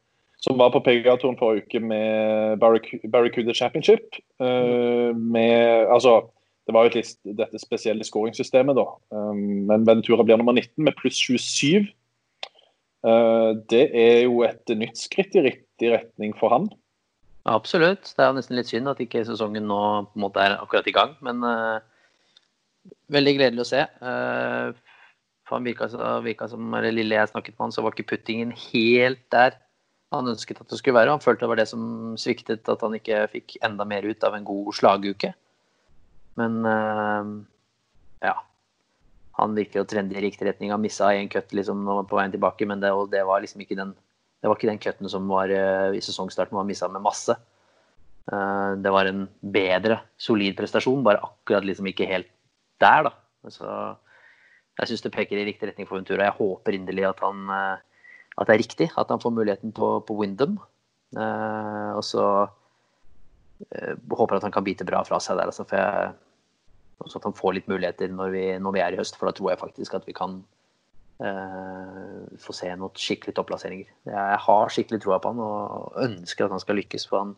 som 0.46 0.60
var 0.62 0.72
på 0.74 0.84
PGA-turen 0.86 1.38
forrige 1.40 1.66
uke 1.66 1.82
med 1.82 2.62
Barracuda 2.62 3.54
Championship. 3.58 4.20
Uh, 4.42 5.10
med, 5.18 5.90
altså, 5.90 6.20
det 6.68 6.76
var 6.76 6.86
jo 6.86 6.94
et 6.94 7.00
litt, 7.00 7.18
dette 7.40 7.62
spesielle 7.62 8.06
skåringssystemet, 8.06 8.78
da. 8.78 8.86
Um, 9.10 9.66
men 9.72 9.88
Ventura 9.90 10.26
blir 10.26 10.38
nummer 10.38 10.54
19 10.54 10.86
med 10.86 10.98
pluss 11.00 11.18
27. 11.18 11.90
det 13.70 13.84
er 13.94 14.24
jo 14.26 14.40
et 14.42 14.72
nytt 14.74 14.98
skritt 14.98 15.36
i 15.38 15.44
riktig 15.46 15.92
retning 15.94 16.32
for 16.38 16.54
han. 16.54 16.64
Absolutt. 17.46 18.10
Det 18.16 18.24
er 18.24 18.32
jo 18.32 18.38
nesten 18.40 18.58
litt 18.58 18.72
synd 18.72 18.90
at 18.90 19.02
ikke 19.04 19.22
sesongen 19.28 19.68
nå 19.70 19.82
på 20.08 20.18
en 20.18 20.24
måte 20.24 20.42
er 20.42 20.58
akkurat 20.58 20.88
i 20.90 20.96
gang. 20.96 21.14
Men 21.26 21.46
uh, 21.46 21.78
veldig 23.14 23.36
gledelig 23.38 23.66
å 23.66 23.70
se. 23.70 23.84
Uh, 24.02 24.74
for 25.46 25.60
han 25.60 25.68
virka, 25.68 25.90
virka, 26.26 26.50
som 26.50 26.74
eller 26.74 26.94
lille 26.94 27.20
jeg 27.20 27.30
snakket 27.30 27.54
med 27.54 27.68
han, 27.68 27.76
så 27.76 27.86
var 27.86 27.94
ikke 27.94 28.16
puttingen 28.16 28.54
helt 28.72 29.22
der 29.34 29.60
han 30.20 30.32
ønsket 30.34 30.62
at 30.62 30.72
det 30.72 30.80
skulle 30.80 30.98
være. 30.98 31.14
Han 31.14 31.24
følte 31.24 31.46
det 31.46 31.52
var 31.52 31.62
det 31.62 31.68
som 31.72 32.16
sviktet, 32.20 32.66
at 32.72 32.84
han 32.86 32.98
ikke 32.98 33.26
fikk 33.34 33.58
enda 33.66 33.86
mer 33.88 34.08
ut 34.08 34.24
av 34.28 34.38
en 34.38 34.48
god 34.48 34.72
slaguke. 34.78 35.34
Men 36.40 36.58
uh, 36.68 37.30
ja. 38.26 38.36
Han 39.36 39.56
virker 39.58 39.84
å 39.84 39.88
trende 39.88 40.16
i 40.16 40.24
riktig 40.24 40.48
retning. 40.48 40.72
Han 40.72 40.84
missa 40.84 41.12
én 41.12 41.28
cut 41.32 41.52
liksom, 41.56 41.84
på 42.08 42.18
veien 42.18 42.32
tilbake, 42.32 42.68
men 42.70 42.80
det, 42.84 42.92
det 43.12 43.24
var 43.28 43.44
liksom 43.44 43.64
ikke 43.66 43.80
den 43.80 43.92
det 44.46 44.50
var 44.52 44.60
ikke 44.60 44.70
den 44.70 44.82
cutten 44.84 45.10
som 45.10 45.26
var 45.26 45.50
eh, 45.50 45.96
i 45.98 46.02
sesongstarten 46.06 46.54
var 46.54 46.68
missa 46.68 46.86
med 46.94 47.02
masse. 47.02 47.34
Eh, 48.30 48.72
det 48.78 48.92
var 48.94 49.10
en 49.10 49.24
bedre, 49.42 49.98
solid 50.22 50.54
prestasjon, 50.60 51.02
bare 51.02 51.24
akkurat 51.26 51.66
liksom 51.66 51.88
ikke 51.90 52.06
helt 52.06 52.30
der, 52.84 53.08
da. 53.08 53.14
Så 53.50 53.66
jeg 54.78 54.92
syns 54.92 55.02
det 55.02 55.14
peker 55.16 55.42
i 55.42 55.48
riktig 55.48 55.72
retning 55.72 55.90
for 55.90 55.98
Ventura. 55.98 56.28
Jeg 56.28 56.38
håper 56.38 56.78
inderlig 56.78 57.08
at, 57.10 57.24
han, 57.26 57.42
eh, 57.56 57.95
at 58.36 58.48
det 58.48 58.56
er 58.56 58.62
riktig, 58.62 58.90
at 58.98 59.12
han 59.12 59.22
får 59.24 59.34
muligheten 59.34 59.72
på, 59.76 60.00
på 60.08 60.18
Windham. 60.20 60.58
Og 61.16 62.04
så 62.04 62.26
håper 64.12 64.36
jeg 64.36 64.42
at 64.42 64.48
han 64.50 64.56
kan 64.56 64.66
bite 64.66 64.88
bra 64.88 65.00
fra 65.08 65.22
seg 65.24 65.40
der, 65.40 65.48
altså, 65.48 65.64
jeg, 65.72 66.12
også 67.00 67.22
at 67.22 67.28
han 67.30 67.38
får 67.38 67.56
litt 67.56 67.70
muligheter 67.72 68.12
når 68.12 68.34
vi, 68.34 68.44
når 68.60 68.76
vi 68.76 68.84
er 68.84 68.96
i 68.96 69.00
høst. 69.00 69.16
For 69.16 69.30
da 69.30 69.38
tror 69.38 69.54
jeg 69.54 69.62
faktisk 69.64 69.96
at 69.96 70.10
vi 70.10 70.18
kan 70.18 70.42
Uh, 71.16 72.28
få 72.44 72.52
se 72.52 72.68
noen 72.76 72.92
skikkelig 73.00 73.38
topplasseringer. 73.38 73.88
Jeg 74.10 74.40
har 74.44 74.72
skikkelig 74.74 74.98
troa 75.00 75.16
på 75.24 75.30
han 75.32 75.38
og 75.40 75.94
ønsker 76.04 76.44
at 76.44 76.52
han 76.52 76.60
skal 76.60 76.76
lykkes. 76.76 77.06
For 77.08 77.22
han, 77.22 77.30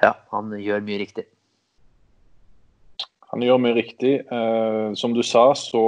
ja, 0.00 0.14
han 0.32 0.48
gjør 0.56 0.80
mye 0.86 1.02
riktig. 1.02 1.26
Han 3.34 3.44
gjør 3.44 3.60
mye 3.60 3.76
riktig. 3.76 4.14
Uh, 4.32 4.96
som 4.96 5.12
du 5.12 5.20
sa, 5.20 5.50
så 5.60 5.82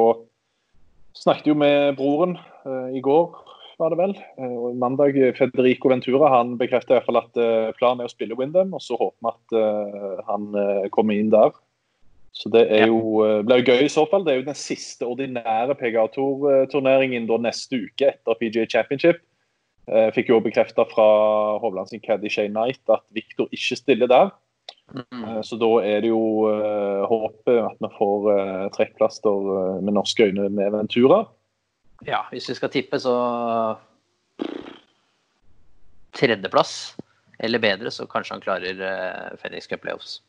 snakket 1.17 1.49
jo 1.55 1.57
med 1.57 1.97
broren 1.97 2.37
uh, 2.69 2.93
i 2.93 3.01
går, 3.01 3.41
var 3.81 3.93
det 3.93 3.99
vel. 3.99 4.13
Og 4.45 4.79
mandag 4.81 5.17
Federico 5.39 5.91
Ventura 5.91 6.31
han 6.33 6.57
bekreftet 6.61 6.93
i 6.93 6.97
hvert 6.99 7.09
fall 7.09 7.21
at 7.23 7.39
planen 7.79 8.05
er 8.05 8.11
å 8.11 8.13
spille 8.13 8.37
Windham. 8.39 8.75
Og 8.77 8.83
så 8.85 8.99
håper 9.01 9.19
vi 9.21 9.33
at 9.33 10.27
han 10.29 10.49
kommer 10.95 11.19
inn 11.19 11.33
der 11.35 11.55
så 12.35 12.51
det 12.51 12.65
er 12.75 12.89
jo, 12.91 13.23
eh, 13.23 13.43
blir 13.47 13.63
jo 13.63 13.71
gøy 13.71 13.85
i 13.87 13.93
så 13.93 14.03
fall. 14.11 14.25
Det 14.27 14.33
er 14.33 14.41
jo 14.41 14.49
den 14.49 14.59
siste 14.59 15.07
ordinære 15.07 15.77
PGA-turneringen 15.79 17.29
neste 17.45 17.79
uke 17.87 18.11
etter 18.11 18.39
PGA 18.41 18.67
Championship. 18.67 19.23
Jeg 19.87 20.09
eh, 20.09 20.15
fikk 20.17 20.33
jo 20.33 20.41
bekrefta 20.43 20.87
fra 20.91 21.07
Hovland 21.63 21.93
sin 21.93 22.03
caddy 22.03 22.29
Shay 22.33 22.49
Knight 22.49 22.83
at 22.91 23.05
Victor 23.15 23.47
ikke 23.53 23.79
stiller 23.79 24.11
der. 24.11 24.33
Mm. 24.91 25.43
Så 25.47 25.57
da 25.57 25.71
er 25.85 26.03
det 26.05 26.11
jo 26.11 26.45
håpet 27.09 27.57
at 27.57 27.79
vi 27.81 27.89
får 27.97 28.27
trekkplaster 28.75 29.81
med 29.81 29.95
norske 29.97 30.27
øyne 30.29 30.51
med 30.53 30.75
Ventura. 30.75 31.23
Ja, 32.09 32.25
hvis 32.31 32.49
vi 32.51 32.57
skal 32.59 32.73
tippe, 32.73 33.01
så 33.01 33.15
tredjeplass 36.15 36.95
eller 37.43 37.59
bedre, 37.59 37.91
så 37.91 38.07
kanskje 38.09 38.37
han 38.37 38.45
klarer 38.45 38.81
uh, 38.81 39.35
FedEx 39.41 39.67
Cup 39.71 39.83
Playoffs. 39.83 40.21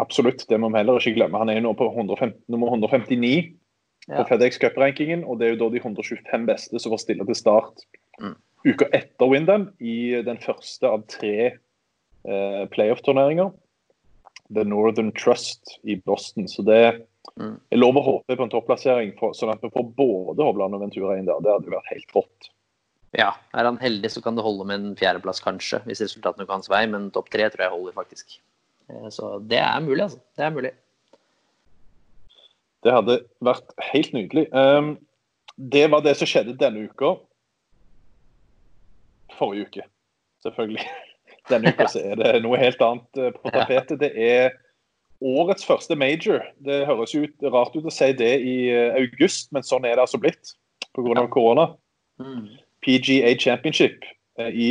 Absolutt, 0.00 0.44
det 0.48 0.58
må 0.60 0.70
vi 0.70 0.80
heller 0.80 1.00
ikke 1.00 1.16
glemme. 1.16 1.40
Han 1.40 1.50
er 1.50 1.58
jo 1.58 1.68
nå 1.68 1.72
på 1.78 1.88
150, 1.92 2.36
nummer 2.52 2.72
159 2.72 3.50
på 4.10 4.26
FedEx 4.28 4.60
Cup-rankingen. 4.60 5.24
og 5.24 5.38
Det 5.38 5.46
er 5.46 5.54
jo 5.54 5.62
da 5.64 5.70
de 5.74 5.82
125 5.82 6.46
beste 6.48 6.80
som 6.80 6.94
får 6.94 7.02
stille 7.04 7.26
til 7.26 7.38
start 7.38 7.84
mm. 8.20 8.36
uka 8.66 8.88
etter 8.96 9.30
Windham 9.30 9.68
i 9.80 10.22
den 10.26 10.40
første 10.42 10.88
av 10.88 11.04
tre 11.10 11.34
eh, 11.50 12.62
playoff-turneringer. 12.72 13.52
The 14.50 14.64
Northern 14.66 15.12
Trust 15.12 15.76
i 15.84 15.96
Boston. 15.96 16.48
Så 16.48 16.64
det 16.66 17.06
mm. 17.38 17.56
er 17.70 17.80
lov 17.80 17.98
å 18.00 18.06
håpe 18.06 18.36
på 18.36 18.46
en 18.46 18.52
topplassering, 18.52 19.12
sånn 19.36 19.52
at 19.52 19.62
vi 19.64 19.70
får 19.74 19.90
både 19.98 20.46
Hovland 20.46 20.78
og 20.78 20.84
Ventura 20.84 21.18
inn 21.18 21.28
der. 21.28 21.42
Det 21.44 21.52
hadde 21.52 21.74
vært 21.74 21.92
helt 21.92 22.16
rått. 22.16 22.50
Ja, 23.18 23.32
er 23.58 23.66
han 23.66 23.80
heldig 23.82 24.12
så 24.14 24.22
kan 24.22 24.36
det 24.38 24.44
holde 24.46 24.66
med 24.68 24.78
en 24.78 24.98
fjerdeplass, 24.98 25.42
kanskje, 25.42 25.82
hvis 25.88 26.02
resultatene 26.04 26.46
går 26.46 26.60
hans 26.60 26.70
vei. 26.70 26.84
Men 26.90 27.10
topp 27.14 27.30
tre 27.32 27.48
tror 27.50 27.66
jeg 27.66 27.74
holder, 27.74 27.96
faktisk. 27.96 28.38
Eh, 28.90 29.08
så 29.14 29.36
det 29.50 29.58
er 29.58 29.82
mulig, 29.84 30.04
altså. 30.06 30.20
Det 30.38 30.46
er 30.46 30.54
mulig. 30.54 30.72
Det 32.80 32.94
hadde 32.94 33.18
vært 33.44 33.74
helt 33.90 34.14
nydelig. 34.16 34.46
Um, 34.54 34.94
det 35.60 35.90
var 35.92 36.04
det 36.04 36.14
som 36.16 36.28
skjedde 36.30 36.56
denne 36.60 36.86
uka. 36.88 37.16
Forrige 39.36 39.66
uke, 39.68 39.86
selvfølgelig. 40.46 40.86
Denne 41.50 41.74
uka 41.74 41.88
så 41.90 42.02
er 42.12 42.20
det 42.20 42.32
noe 42.44 42.60
helt 42.60 42.80
annet 42.84 43.20
eh, 43.20 43.34
på 43.34 43.52
tapetet. 43.52 44.00
Det 44.00 44.12
er 44.14 44.54
årets 45.20 45.66
første 45.66 45.96
major. 45.96 46.44
Det 46.64 46.86
høres 46.88 47.14
jo 47.14 47.26
rart 47.52 47.76
ut 47.76 47.86
å 47.86 47.92
si 47.92 48.10
det 48.16 48.32
i 48.40 48.56
eh, 48.72 48.96
august, 49.00 49.50
men 49.52 49.66
sånn 49.66 49.84
er 49.84 49.96
det 49.96 50.06
altså 50.06 50.20
blitt 50.20 50.54
pga. 50.96 51.26
korona. 51.32 51.70
Mm. 52.20 52.48
PGA 52.84 53.34
Championship 53.38 54.04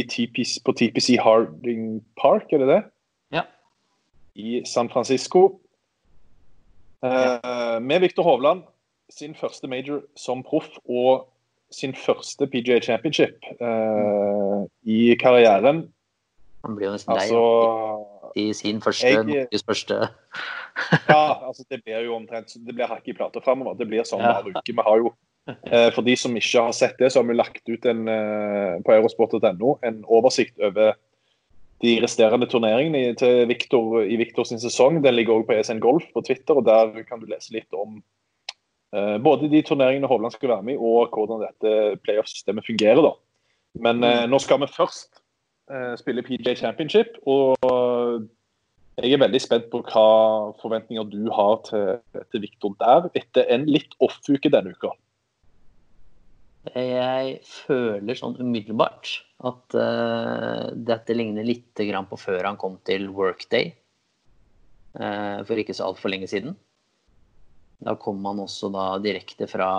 TPC, 0.10 0.63
på 0.65 0.74
TPC 0.74 1.18
Harding 1.22 2.01
Park, 2.18 2.53
er 2.53 2.58
det 2.58 2.68
det? 2.68 2.84
Ja. 3.32 3.44
i 4.36 4.63
San 4.65 4.89
Francisco. 4.89 5.60
Uh, 7.03 7.79
med 7.79 8.00
Viktor 8.00 8.24
Hovland 8.24 8.63
sin 9.10 9.36
første 9.36 9.68
major 9.68 10.01
som 10.18 10.44
proff 10.44 10.68
og 10.89 11.29
sin 11.72 11.94
første 11.96 12.48
PGA 12.48 12.79
Championship 12.79 13.46
uh, 13.62 14.65
i 14.84 15.15
karrieren. 15.22 15.86
Han 16.65 16.75
blir 16.75 16.89
jo 16.89 16.98
nesten 16.98 17.13
altså, 17.13 17.39
lei 17.39 18.09
i 18.36 18.51
sin 18.53 18.81
første, 18.83 19.07
jeg, 19.07 19.25
Norges 19.25 19.65
første 19.65 19.98
Ja, 21.09 21.24
altså 21.48 21.65
det 21.69 21.81
blir 21.83 22.05
jo 22.05 22.15
omtrent 22.17 22.53
det 22.53 22.75
blir 22.75 22.89
hakk 22.89 23.07
i 23.09 23.15
plata 23.17 23.41
framover. 23.43 23.77
Det 23.79 23.88
blir 23.89 24.05
sånn 24.07 24.24
Ja. 24.24 24.39
uke. 24.45 24.63
Vi 24.65 24.86
har 24.86 24.98
jo, 24.98 25.13
eh, 25.50 25.89
For 25.95 26.01
de 26.01 26.15
som 26.15 26.36
ikke 26.36 26.65
har 26.67 26.74
sett 26.74 26.98
det, 27.00 27.12
så 27.12 27.21
har 27.21 27.27
vi 27.27 27.38
lagt 27.38 27.69
ut 27.69 27.86
en, 27.86 28.07
eh, 28.07 28.79
på 28.86 28.95
eurosport.no 28.95 29.79
en 29.83 30.03
oversikt 30.07 30.59
over 30.59 30.95
de 31.81 32.00
resterende 32.03 32.48
turneringene 32.48 33.15
til 33.15 33.48
Victor, 33.48 34.03
i 34.03 34.17
Victor 34.19 34.43
sin 34.43 34.59
sesong. 34.59 35.01
Den 35.01 35.15
ligger 35.15 35.39
også 35.39 35.48
på 35.48 35.55
ESN 35.55 35.79
Golf 35.79 36.03
på 36.13 36.25
Twitter, 36.25 36.55
og 36.55 36.65
der 36.65 37.03
kan 37.03 37.19
du 37.19 37.25
lese 37.25 37.53
litt 37.53 37.71
om 37.74 38.03
Uh, 38.89 39.19
både 39.21 39.45
de 39.51 39.62
turneringene 39.62 40.07
Hovland 40.09 40.33
skal 40.33 40.50
være 40.50 40.65
med 40.65 40.74
i, 40.74 40.81
og 40.81 41.13
hvordan 41.13 41.43
dette 41.43 42.00
playoff-systemet 42.01 42.65
fungerer. 42.65 43.03
da. 43.05 43.12
Men 43.86 44.01
uh, 44.01 44.25
nå 44.25 44.39
skal 44.41 44.57
vi 44.63 44.69
først 44.74 45.18
eh, 45.69 45.93
spille 45.99 46.25
PJ 46.25 46.55
Championship, 46.59 47.17
og 47.29 47.55
jeg 48.99 49.15
er 49.15 49.21
veldig 49.21 49.39
spent 49.39 49.69
på 49.71 49.79
hva 49.88 50.07
forventninger 50.59 51.05
du 51.07 51.29
har 51.31 51.61
til, 51.67 51.99
til 52.31 52.43
Viktor 52.43 52.75
der, 52.81 53.07
etter 53.15 53.47
en 53.53 53.67
litt 53.69 53.95
off-uke 54.03 54.51
denne 54.51 54.73
uka. 54.75 54.91
Jeg 56.75 57.39
føler 57.47 58.17
sånn 58.19 58.35
umiddelbart 58.41 59.13
at 59.47 59.75
uh, 59.79 60.67
dette 60.75 61.15
ligner 61.15 61.47
litt 61.47 61.71
på 61.79 62.19
før 62.19 62.43
han 62.49 62.59
kom 62.59 62.75
til 62.83 63.07
Workday 63.15 63.71
uh, 64.99 65.39
for 65.47 65.55
ikke 65.55 65.73
så 65.73 65.88
altfor 65.88 66.11
lenge 66.11 66.27
siden. 66.27 66.57
Da 67.79 67.95
kom 67.95 68.19
han 68.27 68.43
også 68.43 68.67
da 68.75 68.99
direkte 68.99 69.47
fra 69.47 69.69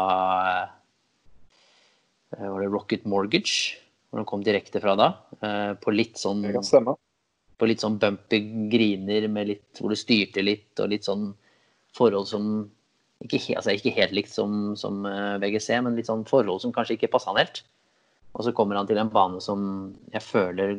uh, 2.33 2.65
Rocket 2.65 3.05
Mortgage, 3.05 3.77
hvor 4.11 4.21
han 4.23 4.27
kom 4.29 4.43
direkte 4.45 4.81
fra 4.83 4.97
da. 4.99 5.09
eh, 5.43 5.73
på 5.81 5.95
litt 5.95 6.19
sånn 6.19 6.43
Det 6.43 6.53
kan 6.57 6.67
stemme. 6.67 6.97
på 7.61 7.67
litt 7.69 7.81
sånn 7.83 7.99
bumpy 8.01 8.41
griner 8.73 9.29
med 9.29 9.49
litt, 9.49 9.81
hvor 9.81 9.91
du 9.93 9.97
styrte 9.97 10.43
litt, 10.43 10.73
og 10.81 10.89
litt 10.91 11.05
sånn 11.07 11.33
forhold 11.97 12.27
som 12.31 12.71
ikke, 13.21 13.55
altså 13.59 13.75
ikke 13.77 13.93
helt 13.99 14.13
likt 14.17 14.31
som, 14.33 14.75
som 14.81 15.05
eh, 15.07 15.37
VGC, 15.43 15.83
men 15.85 15.97
litt 15.99 16.09
sånn 16.09 16.25
forhold 16.25 16.63
som 16.63 16.73
kanskje 16.73 16.97
ikke 16.97 17.11
passa 17.13 17.31
han 17.31 17.41
helt. 17.43 17.63
Og 18.33 18.45
så 18.47 18.53
kommer 18.55 18.77
han 18.79 18.87
til 18.87 18.97
en 19.03 19.11
bane 19.11 19.41
som 19.43 19.63
jeg 20.15 20.23
føler 20.23 20.77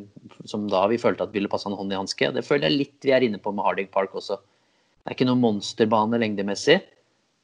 som 0.47 0.69
da 0.71 0.85
vi 0.87 0.97
følte 0.97 1.25
at 1.27 1.33
ville 1.35 1.49
passe 1.51 1.67
han 1.67 1.75
hånd 1.75 1.91
i 1.91 1.97
hanske. 1.99 2.29
Det 2.33 2.45
føler 2.47 2.69
jeg 2.69 2.77
litt 2.79 3.03
vi 3.05 3.11
er 3.11 3.25
inne 3.27 3.37
på 3.43 3.51
med 3.53 3.65
Harding 3.67 3.89
Park 3.91 4.15
også. 4.15 4.37
Det 5.03 5.11
er 5.11 5.17
ikke 5.17 5.27
noen 5.27 5.41
monsterbane 5.43 6.17
lengdemessig. 6.21 6.79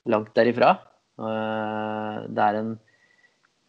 Langt 0.08 0.32
derifra. 0.38 0.78
Eh, 1.20 2.18
Det 2.32 2.44
er 2.48 2.56
en, 2.62 2.72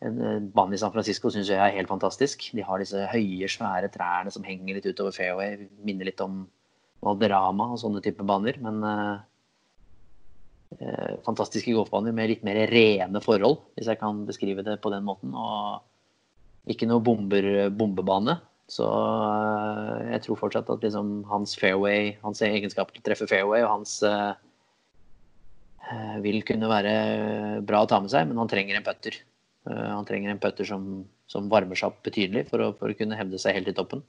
eh, 0.05 0.39
bane 0.55 0.77
i 0.77 0.81
San 0.81 0.93
Francisco 0.95 1.33
syns 1.33 1.51
jeg 1.51 1.61
er 1.61 1.75
helt 1.77 1.91
fantastisk. 1.91 2.49
De 2.57 2.65
har 2.67 2.83
disse 2.83 3.09
høye, 3.13 3.51
svære 3.51 3.91
trærne 3.95 4.33
som 4.35 4.47
henger 4.47 4.79
litt 4.79 4.89
utover 4.91 5.17
fairway. 5.17 5.69
Minner 5.87 6.11
litt 6.11 6.23
om 6.25 6.45
Valderama 7.05 7.71
og 7.75 7.83
sånne 7.83 8.03
typer 8.05 8.27
baner. 8.29 8.59
Men 8.65 8.83
eh, 8.89 9.15
eh, 10.81 11.15
fantastiske 11.27 11.75
golfbaner 11.77 12.17
med 12.17 12.33
litt 12.35 12.47
mer 12.47 12.65
rene 12.71 13.23
forhold, 13.25 13.63
hvis 13.79 13.91
jeg 13.93 14.01
kan 14.03 14.25
beskrive 14.29 14.67
det 14.67 14.81
på 14.85 14.93
den 14.95 15.07
måten. 15.09 15.35
Og 15.35 16.73
ikke 16.73 16.89
noe 16.91 17.03
bomber, 17.05 17.69
bombebane. 17.75 18.41
Så 18.69 18.85
eh, 18.85 20.11
jeg 20.13 20.25
tror 20.27 20.43
fortsatt 20.43 20.69
at 20.73 20.85
liksom 20.85 21.23
hans 21.31 21.57
fairway, 21.57 22.13
hans 22.25 22.45
egenskaper 22.45 22.95
til 22.95 23.03
å 23.03 23.07
treffe 23.09 23.29
fairway 23.31 23.65
og 23.65 23.73
hans 23.79 23.95
eh, 24.05 24.35
eh, 25.89 26.19
vil 26.25 26.43
kunne 26.49 26.69
være 26.69 26.93
bra 27.69 27.83
å 27.85 27.89
ta 27.89 28.03
med 28.05 28.13
seg, 28.13 28.29
men 28.29 28.41
han 28.43 28.51
trenger 28.53 28.77
en 28.77 28.85
putter. 28.87 29.17
Eh, 29.69 29.89
han 29.93 30.07
trenger 30.09 30.33
en 30.33 30.43
putter 30.43 30.69
som, 30.69 30.85
som 31.31 31.49
varmer 31.53 31.79
seg 31.79 31.93
opp 31.93 32.03
betydelig 32.07 32.47
for 32.51 32.65
å, 32.65 32.73
for 32.79 32.93
å 32.93 32.99
kunne 32.99 33.19
hevde 33.19 33.41
seg 33.43 33.59
helt 33.59 33.73
i 33.73 33.77
toppen. 33.77 34.05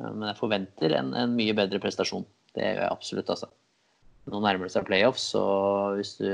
Eh, 0.00 0.10
men 0.10 0.28
jeg 0.30 0.40
forventer 0.40 0.96
en, 0.98 1.12
en 1.18 1.36
mye 1.36 1.56
bedre 1.56 1.82
prestasjon. 1.82 2.26
Det 2.54 2.64
gjør 2.66 2.82
jeg 2.82 2.90
absolutt, 2.90 3.32
altså. 3.34 3.50
Nå 4.30 4.40
nærmer 4.40 4.68
det 4.68 4.74
seg 4.74 4.86
playoffs, 4.88 5.26
så 5.34 5.44
hvis 5.98 6.14
du 6.20 6.28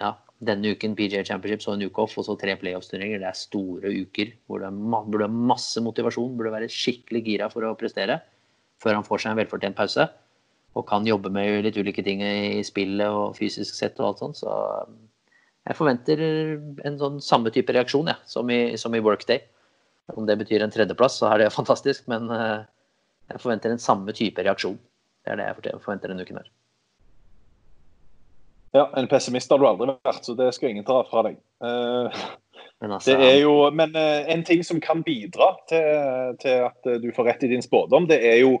ja, 0.00 0.14
denne 0.42 0.72
uken 0.72 0.94
PGA 0.96 1.22
Championship, 1.26 1.62
så 1.64 1.74
en 1.74 1.84
uke 1.84 2.04
off, 2.04 2.16
og 2.18 2.26
så 2.26 2.36
tre 2.40 2.54
playoffs-turneringer. 2.60 3.20
Det 3.22 3.28
er 3.28 3.38
store 3.38 3.92
uker 3.92 4.32
hvor 4.46 4.62
du 4.62 4.80
burde 5.12 5.28
ha 5.28 5.44
masse 5.52 5.82
motivasjon, 5.84 6.36
burde 6.38 6.54
være 6.54 6.70
skikkelig 6.72 7.22
gira 7.26 7.50
for 7.52 7.66
å 7.66 7.76
prestere 7.78 8.20
før 8.82 8.98
han 8.98 9.06
får 9.06 9.22
seg 9.22 9.32
en 9.32 9.42
velfortjent 9.42 9.78
pause. 9.78 10.08
Og 10.72 10.86
kan 10.88 11.06
jobbe 11.06 11.30
med 11.30 11.66
litt 11.66 11.76
ulike 11.76 12.02
ting 12.04 12.22
i 12.24 12.62
spillet 12.64 13.12
og 13.12 13.36
fysisk 13.36 13.76
sett 13.76 14.00
og 14.00 14.08
alt 14.08 14.22
sånt. 14.22 14.40
Så 14.40 14.54
jeg 15.62 15.78
forventer 15.78 16.22
en 16.86 16.96
sånn 16.98 17.20
samme 17.22 17.52
type 17.54 17.74
reaksjon 17.74 18.10
ja, 18.10 18.16
som, 18.26 18.48
i, 18.50 18.74
som 18.80 18.94
i 18.98 19.02
Workday. 19.02 19.44
Om 20.12 20.26
det 20.26 20.40
betyr 20.40 20.64
en 20.64 20.72
tredjeplass, 20.74 21.20
så 21.20 21.28
er 21.30 21.44
det 21.44 21.52
fantastisk, 21.58 22.08
men 22.10 22.26
eh, 22.34 22.64
jeg 23.30 23.42
forventer 23.44 23.74
en 23.74 23.82
samme 23.82 24.14
type 24.16 24.42
reaksjon. 24.42 24.78
Det 25.22 25.34
er 25.34 25.38
det 25.38 25.70
jeg 25.70 25.82
forventer 25.84 26.10
denne 26.10 26.26
uken 26.26 26.42
her. 26.42 26.50
Ja, 28.72 28.86
En 28.96 29.06
pessimist 29.06 29.50
har 29.52 29.60
du 29.60 29.66
aldri 29.68 29.92
vært, 29.92 30.24
så 30.24 30.34
det 30.34 30.48
skal 30.56 30.72
ingen 30.72 30.86
ta 30.88 31.02
fra 31.10 31.26
deg. 31.28 31.38
Eh, 31.62 32.22
Men 32.82 32.96
altså, 32.96 33.14
Det 33.14 33.34
jo, 33.38 33.52
men 33.70 33.94
eh, 33.94 34.26
en 34.32 34.42
ting 34.42 34.64
som 34.66 34.80
kan 34.82 35.04
bidra 35.06 35.52
til, 35.70 36.34
til 36.42 36.64
at 36.66 36.88
du 36.98 37.12
får 37.14 37.28
rett 37.28 37.44
i 37.46 37.52
din 37.52 37.62
spådom, 37.62 38.08
det 38.10 38.18
er 38.26 38.40
jo 38.40 38.56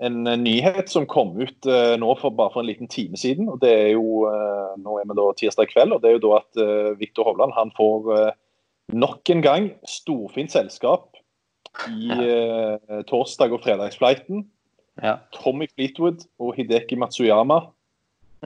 en 0.00 0.26
eh, 0.26 0.38
nyhet 0.40 0.90
som 0.90 1.06
kom 1.08 1.34
ut 1.40 1.68
uh, 1.68 1.94
nå 2.00 2.14
for 2.20 2.34
bare 2.36 2.52
for 2.54 2.62
en 2.62 2.70
liten 2.70 2.88
time 2.90 3.18
siden. 3.20 3.48
og 3.52 3.60
det 3.62 3.72
er 3.72 3.88
jo, 3.94 4.24
uh, 4.28 4.76
Nå 4.80 4.98
er 4.98 5.08
vi 5.08 5.16
da 5.18 5.26
tirsdag 5.36 5.72
kveld, 5.72 5.92
og 5.94 6.02
det 6.02 6.10
er 6.10 6.16
jo 6.16 6.24
da 6.24 6.38
at 6.40 6.60
uh, 6.62 6.92
Viktor 7.00 7.28
Hovland 7.28 7.52
han 7.56 7.72
får 7.76 8.32
nok 8.90 9.30
en 9.30 9.42
gang 9.42 9.66
storfint 9.86 10.50
selskap 10.50 11.14
i 11.86 12.10
torsdag- 13.06 13.52
og 13.54 13.60
fredagsflighten. 13.62 14.48
ja, 15.02 15.20
Tommy 15.36 15.68
Fleetwood 15.70 16.24
og 16.42 16.56
Hideki 16.56 16.96
Matsuyama 16.98 17.60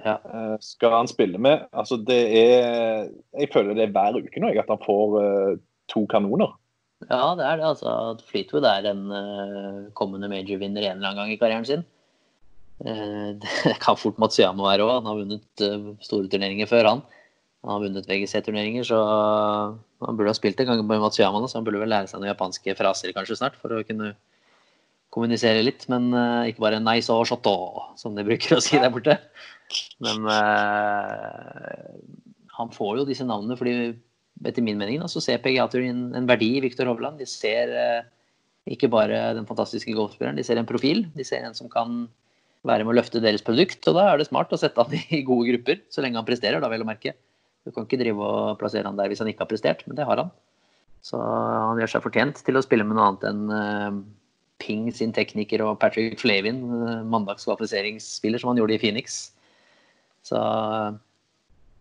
ja. 0.05 0.19
skal 0.61 0.93
han 0.93 1.09
spille 1.09 1.39
med. 1.39 1.65
Altså 1.73 1.97
det 1.97 2.21
er 2.37 3.09
Jeg 3.41 3.49
føler 3.55 3.73
det 3.75 3.87
er 3.87 3.95
hver 3.97 4.21
uke 4.21 4.41
nå 4.43 4.53
jeg, 4.53 4.61
at 4.61 4.69
han 4.69 4.85
får 4.85 5.57
to 5.89 6.05
kanoner. 6.13 6.53
Ja, 7.11 7.35
det 7.37 7.45
er 7.45 7.59
det. 7.61 7.67
altså. 7.69 7.95
Fleetwood 8.31 8.67
er 8.69 8.89
en 8.91 9.03
uh, 9.13 9.91
kommende 9.99 10.31
major-vinner 10.33 10.87
en 10.87 10.99
eller 10.99 11.11
annen 11.11 11.21
gang 11.21 11.33
i 11.35 11.41
karrieren 11.41 11.67
sin. 11.69 11.85
Uh, 12.85 13.37
det 13.43 13.77
kan 13.83 13.99
fort 14.01 14.21
Matsuyama 14.23 14.65
være 14.67 14.87
òg. 14.87 14.95
Han 14.99 15.11
har 15.11 15.21
vunnet 15.21 15.65
uh, 15.67 15.91
store 16.05 16.31
turneringer 16.33 16.71
før, 16.71 16.91
han. 16.93 17.05
Han 17.65 17.73
har 17.73 17.85
vunnet 17.87 18.09
VGC-turneringer, 18.09 18.85
så 18.85 18.99
han 20.05 20.17
burde 20.19 20.29
ha 20.29 20.37
spilt 20.37 20.59
en 20.61 20.69
gang 20.69 20.83
med 20.85 21.01
Matsuyama, 21.01 21.41
så 21.49 21.59
han 21.59 21.67
burde 21.67 21.81
vel 21.81 21.93
lære 21.93 22.11
seg 22.11 22.21
noen 22.21 22.33
japanske 22.35 22.77
fraser 22.77 23.15
kanskje 23.17 23.39
snart 23.41 23.57
for 23.57 23.73
å 23.73 23.85
kunne 23.89 24.13
kommunisere 25.15 25.65
litt. 25.65 25.87
Men 25.93 26.11
uh, 26.13 26.45
ikke 26.49 26.65
bare 26.65 26.83
'nice 26.83 27.13
og 27.13 27.25
shoto', 27.29 27.95
som 28.01 28.17
de 28.17 28.27
bruker 28.27 28.57
å 28.57 28.65
si 28.65 28.81
der 28.81 28.93
borte. 28.93 29.17
Men 30.05 30.29
uh, 30.29 31.95
han 32.59 32.75
får 32.75 33.01
jo 33.01 33.09
disse 33.09 33.27
navnene 33.27 33.57
fordi 33.59 33.95
etter 34.43 34.65
min 34.65 34.81
mening 34.81 35.03
da, 35.03 35.09
så 35.11 35.23
ser 35.23 35.43
PGA 35.45 35.67
Tour 35.71 35.85
en, 35.87 36.27
verdi 36.29 36.57
i 36.59 36.65
Viktor 36.65 36.89
Hovland. 36.91 37.21
De 37.23 37.29
ser 37.29 37.71
eh, 37.79 38.07
ikke 38.75 38.91
bare 38.93 39.35
den 39.37 39.47
fantastiske 39.49 39.95
golfspilleren, 39.95 40.39
de 40.39 40.47
ser 40.47 40.61
en 40.61 40.69
profil. 40.69 41.05
De 41.15 41.27
ser 41.27 41.47
en 41.47 41.57
som 41.57 41.71
kan 41.73 42.05
være 42.65 42.87
med 42.87 42.95
å 42.95 42.99
løfte 42.99 43.23
deres 43.23 43.45
produkt. 43.45 43.85
Og 43.91 43.99
da 43.99 44.09
er 44.11 44.21
det 44.21 44.29
smart 44.31 44.53
å 44.53 44.61
sette 44.61 44.81
han 44.81 44.97
i 44.97 45.23
gode 45.29 45.53
grupper, 45.53 45.85
så 45.93 46.05
lenge 46.05 46.21
han 46.21 46.29
presterer, 46.29 46.63
da 46.65 46.73
vel 46.73 46.87
å 46.87 46.89
merke. 46.89 47.15
Du 47.65 47.73
kan 47.73 47.87
ikke 47.87 48.01
drive 48.01 48.21
og 48.21 48.59
plassere 48.61 48.89
han 48.89 48.99
der 48.99 49.09
hvis 49.09 49.23
han 49.23 49.31
ikke 49.31 49.47
har 49.47 49.53
prestert, 49.53 49.87
men 49.89 49.97
det 49.97 50.09
har 50.09 50.21
han. 50.21 50.35
Så 51.05 51.21
han 51.21 51.81
gjør 51.81 51.95
seg 51.95 52.05
fortjent 52.05 52.41
til 52.45 52.57
å 52.57 52.65
spille 52.65 52.85
med 52.87 52.97
noe 52.97 53.11
annet 53.11 53.27
enn 53.29 53.43
eh, 53.53 54.05
Ping 54.63 54.87
sin 54.95 55.13
tekniker 55.13 55.65
og 55.65 55.79
Patrick 55.83 56.17
Flavin, 56.21 56.61
uh, 56.71 57.03
mandagskvalifiseringsspiller 57.11 58.41
som 58.41 58.53
han 58.53 58.61
gjorde 58.61 58.77
i 58.77 58.81
Phoenix. 58.81 59.19
Så 60.25 60.39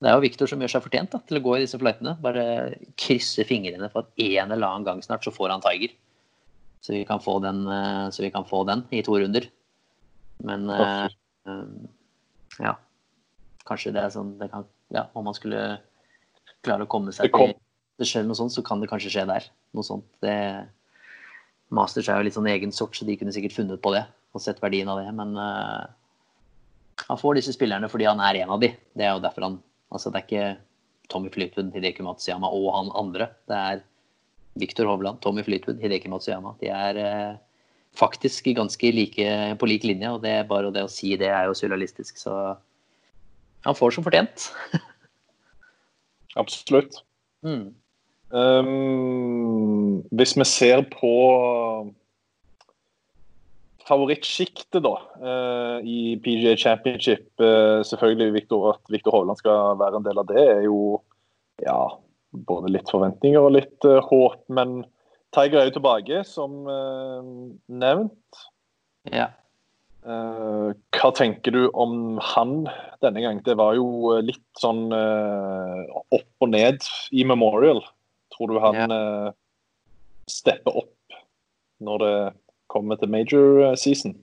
det 0.04 0.12
er 0.12 0.18
jo 0.18 0.24
Victor 0.26 0.50
som 0.52 0.62
gjør 0.62 0.74
seg 0.74 0.84
fortjent 0.84 1.14
da, 1.14 1.22
til 1.24 1.40
å 1.40 1.44
gå 1.46 1.56
i 1.56 1.64
disse 1.64 1.80
flightene. 1.80 2.18
Bare 2.24 2.46
krysse 3.00 3.46
fingrene 3.48 3.88
for 3.94 4.04
at 4.04 4.24
en 4.26 4.52
eller 4.52 4.68
annen 4.68 4.88
gang 4.88 5.04
snart 5.06 5.24
så 5.24 5.32
får 5.32 5.54
han 5.54 5.64
Tiger. 5.64 5.94
Så 6.84 6.92
vi 6.92 7.06
kan 7.08 7.24
få 7.24 7.38
den, 7.44 7.64
eh, 7.72 8.10
så 8.12 8.26
vi 8.26 8.32
kan 8.34 8.44
få 8.48 8.66
den 8.68 8.84
i 8.92 9.00
to 9.08 9.16
runder. 9.16 9.48
Men 10.44 10.68
eh, 10.70 11.08
ja. 12.60 12.76
Kanskje 13.64 13.94
det 13.96 14.04
er 14.04 14.12
sånn 14.12 14.34
det 14.42 14.50
kan, 14.52 14.66
ja, 14.92 15.06
Om 15.16 15.30
man 15.30 15.38
skulle 15.38 15.62
klare 16.68 16.84
å 16.84 16.92
komme 16.92 17.14
seg 17.16 17.32
til 17.32 17.54
det 18.02 18.08
skjer 18.10 18.26
noe 18.26 18.38
sånt, 18.38 18.54
så 18.56 18.64
kan 18.66 18.82
det 18.82 18.90
kanskje 18.92 19.12
skje 19.14 19.26
der. 19.30 19.46
Noe 19.78 19.86
sånt. 19.86 20.08
Det, 20.24 20.34
Masters 21.74 22.10
er 22.10 22.20
jo 22.20 22.28
litt 22.28 22.36
sånn 22.38 22.50
egen 22.52 22.74
sort, 22.76 22.98
så 22.98 23.06
de 23.08 23.16
kunne 23.20 23.34
sikkert 23.36 23.56
funnet 23.56 23.82
på 23.84 23.94
det 23.96 24.06
og 24.34 24.42
sett 24.42 24.62
verdien 24.64 24.90
av 24.90 24.98
det. 24.98 25.12
Men 25.14 25.36
uh, 25.38 25.86
han 27.06 27.20
får 27.22 27.38
disse 27.38 27.54
spillerne 27.54 27.90
fordi 27.92 28.08
han 28.10 28.22
er 28.26 28.42
en 28.42 28.56
av 28.56 28.64
de. 28.64 28.72
Det 28.98 29.06
er 29.06 29.14
jo 29.14 29.22
derfor 29.24 29.46
han 29.46 29.60
Altså, 29.94 30.12
det 30.12 30.20
er 30.20 30.28
ikke 30.28 30.48
Tommy 31.12 31.32
Flytwood, 31.34 31.72
Hideki 31.76 32.06
Matsuyama 32.06 32.50
og 32.50 32.70
han 32.78 32.92
andre. 32.98 33.30
Det 33.50 33.58
er 33.58 33.84
Victor 34.60 34.90
Hovland, 34.90 35.20
Tommy 35.22 35.44
Flytwood, 35.46 35.82
Hideki 35.82 36.12
Matsuyama. 36.12 36.56
De 36.62 36.70
er 36.74 37.00
eh, 37.02 37.36
faktisk 37.98 38.50
ganske 38.58 38.92
like 38.92 39.30
på 39.60 39.70
lik 39.70 39.86
linje, 39.88 40.12
og 40.12 40.22
det 40.24 40.34
er 40.40 40.50
bare 40.50 40.74
det 40.74 40.86
å 40.86 40.92
si 40.92 41.16
det 41.20 41.30
er 41.30 41.50
jo 41.50 41.58
surrealistisk. 41.58 42.18
Så 42.22 42.34
han 43.64 43.78
får 43.78 43.96
som 43.96 44.06
fortjent. 44.06 44.50
Absolutt. 46.42 47.04
Mm. 47.46 47.74
Um, 48.34 50.02
hvis 50.18 50.34
vi 50.40 50.46
ser 50.50 50.82
på 50.90 51.14
favorittsjiktet 53.88 54.84
da, 54.84 54.94
eh, 55.22 55.78
i 55.88 56.00
PGA 56.24 56.56
Championship, 56.60 57.28
eh, 57.42 57.82
selvfølgelig 57.88 58.34
Victor, 58.34 58.70
at 58.74 58.92
Viktor 58.92 59.12
Hovland 59.12 59.40
skal 59.42 59.78
være 59.80 60.00
en 60.00 60.08
del 60.08 60.22
av 60.22 60.28
det, 60.30 60.44
er 60.58 60.64
jo 60.68 61.02
ja, 61.64 61.78
både 62.34 62.72
litt 62.74 62.90
forventninger 62.92 63.40
og 63.40 63.56
litt 63.58 63.88
uh, 63.88 64.02
håp. 64.10 64.42
Men 64.54 64.82
Tiger 65.36 65.62
er 65.62 65.70
jo 65.70 65.78
tilbake, 65.78 66.24
som 66.28 66.64
uh, 66.66 67.22
nevnt. 67.70 68.44
Ja. 69.12 69.30
Uh, 70.04 70.74
hva 70.98 71.12
tenker 71.16 71.54
du 71.56 71.62
om 71.70 72.18
han 72.34 72.64
denne 73.04 73.24
gang? 73.24 73.42
Det 73.46 73.56
var 73.60 73.78
jo 73.78 74.18
litt 74.24 74.44
sånn 74.60 74.88
opp 74.92 76.44
og 76.44 76.52
ned 76.52 76.84
i 77.16 77.26
Memorial. 77.28 77.84
Tror 78.34 78.50
du 78.50 78.60
han 78.64 78.80
ja. 78.82 79.02
stepper 80.32 80.84
opp 80.84 81.20
når 81.84 82.02
det 82.02 82.16
kommer 82.68 83.00
til 83.00 83.12
major 83.12 83.76
season? 83.80 84.16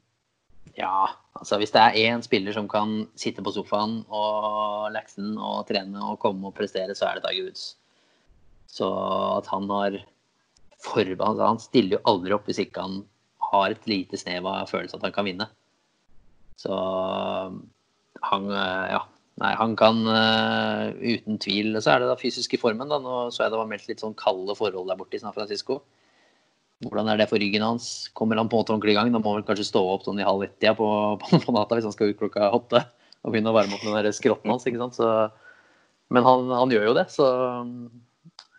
Ja, 0.78 1.10
altså 1.38 1.58
hvis 1.60 1.72
det 1.74 1.82
er 1.82 1.98
én 2.12 2.22
spiller 2.24 2.54
som 2.54 2.68
kan 2.70 3.04
sitte 3.18 3.42
på 3.42 3.52
sofaen 3.54 4.00
og 4.08 4.90
leksen 4.94 5.34
og 5.38 5.66
trene 5.68 6.02
og 6.12 6.18
komme 6.22 6.50
og 6.50 6.56
prestere, 6.56 6.94
så 6.94 7.08
er 7.08 7.18
det 7.18 7.26
Tiger 7.26 7.48
Woods. 7.48 7.64
Så 8.70 8.88
at 9.36 9.50
han 9.50 9.66
har 9.70 9.98
form 10.80 11.20
altså 11.20 11.46
Han 11.46 11.58
stiller 11.60 11.98
jo 11.98 12.04
aldri 12.08 12.32
opp 12.32 12.46
hvis 12.48 12.62
ikke 12.62 12.84
han 12.84 13.00
har 13.50 13.72
et 13.74 13.88
lite 13.90 14.16
snev 14.16 14.46
av 14.46 14.68
følelse 14.70 14.96
at 14.96 15.08
han 15.08 15.14
kan 15.16 15.26
vinne. 15.28 15.48
Så 16.60 16.74
han 18.30 18.50
Ja. 18.50 19.06
Nei, 19.40 19.54
han 19.56 19.72
kan 19.72 20.02
uten 20.04 21.38
tvil 21.40 21.78
Så 21.80 21.94
er 21.94 22.02
det 22.02 22.08
da 22.10 22.16
fysisk 22.20 22.52
i 22.54 22.58
formen. 22.60 22.88
da, 22.88 22.98
Nå 22.98 23.30
så 23.32 23.44
jeg 23.44 23.52
det 23.52 23.58
var 23.58 23.70
meldt 23.70 23.88
litt 23.88 24.02
sånn 24.02 24.14
kalde 24.14 24.54
forhold 24.54 24.88
der 24.88 24.98
borte 25.00 25.16
i 25.16 25.22
San 25.22 25.32
Francisco. 25.32 25.80
Hvordan 26.80 27.10
er 27.12 27.20
det 27.20 27.28
for 27.28 27.40
ryggen 27.40 27.64
hans? 27.64 28.08
Kommer 28.16 28.38
han 28.40 28.48
på 28.48 28.56
en 28.56 28.62
måte 28.62 28.72
ordentlig 28.72 28.94
gang? 28.96 29.10
Da 29.12 29.20
må 29.20 29.34
han 29.36 29.44
kanskje 29.44 29.68
stå 29.68 29.82
opp 29.92 30.06
sånn 30.06 30.20
i 30.20 30.26
halv 30.26 30.46
ett-tida 30.46 30.72
på, 30.78 30.88
på, 31.44 31.54
natta 31.56 31.76
hvis 31.76 31.88
han 31.88 31.94
skal 31.96 32.12
ut 32.12 32.20
klokka 32.20 32.48
åtte 32.56 32.84
og 33.20 33.34
begynne 33.34 33.52
å 33.52 33.56
varme 33.56 33.76
opp 33.76 33.84
den 33.84 33.96
der 33.98 34.16
skrotten 34.16 34.48
hans. 34.48 34.64
ikke 34.64 34.80
sant? 34.80 34.96
Så, 34.96 35.08
men 36.08 36.24
han, 36.24 36.48
han, 36.56 36.72
gjør 36.72 36.88
jo 36.88 36.94
det, 36.96 37.04
så 37.12 37.26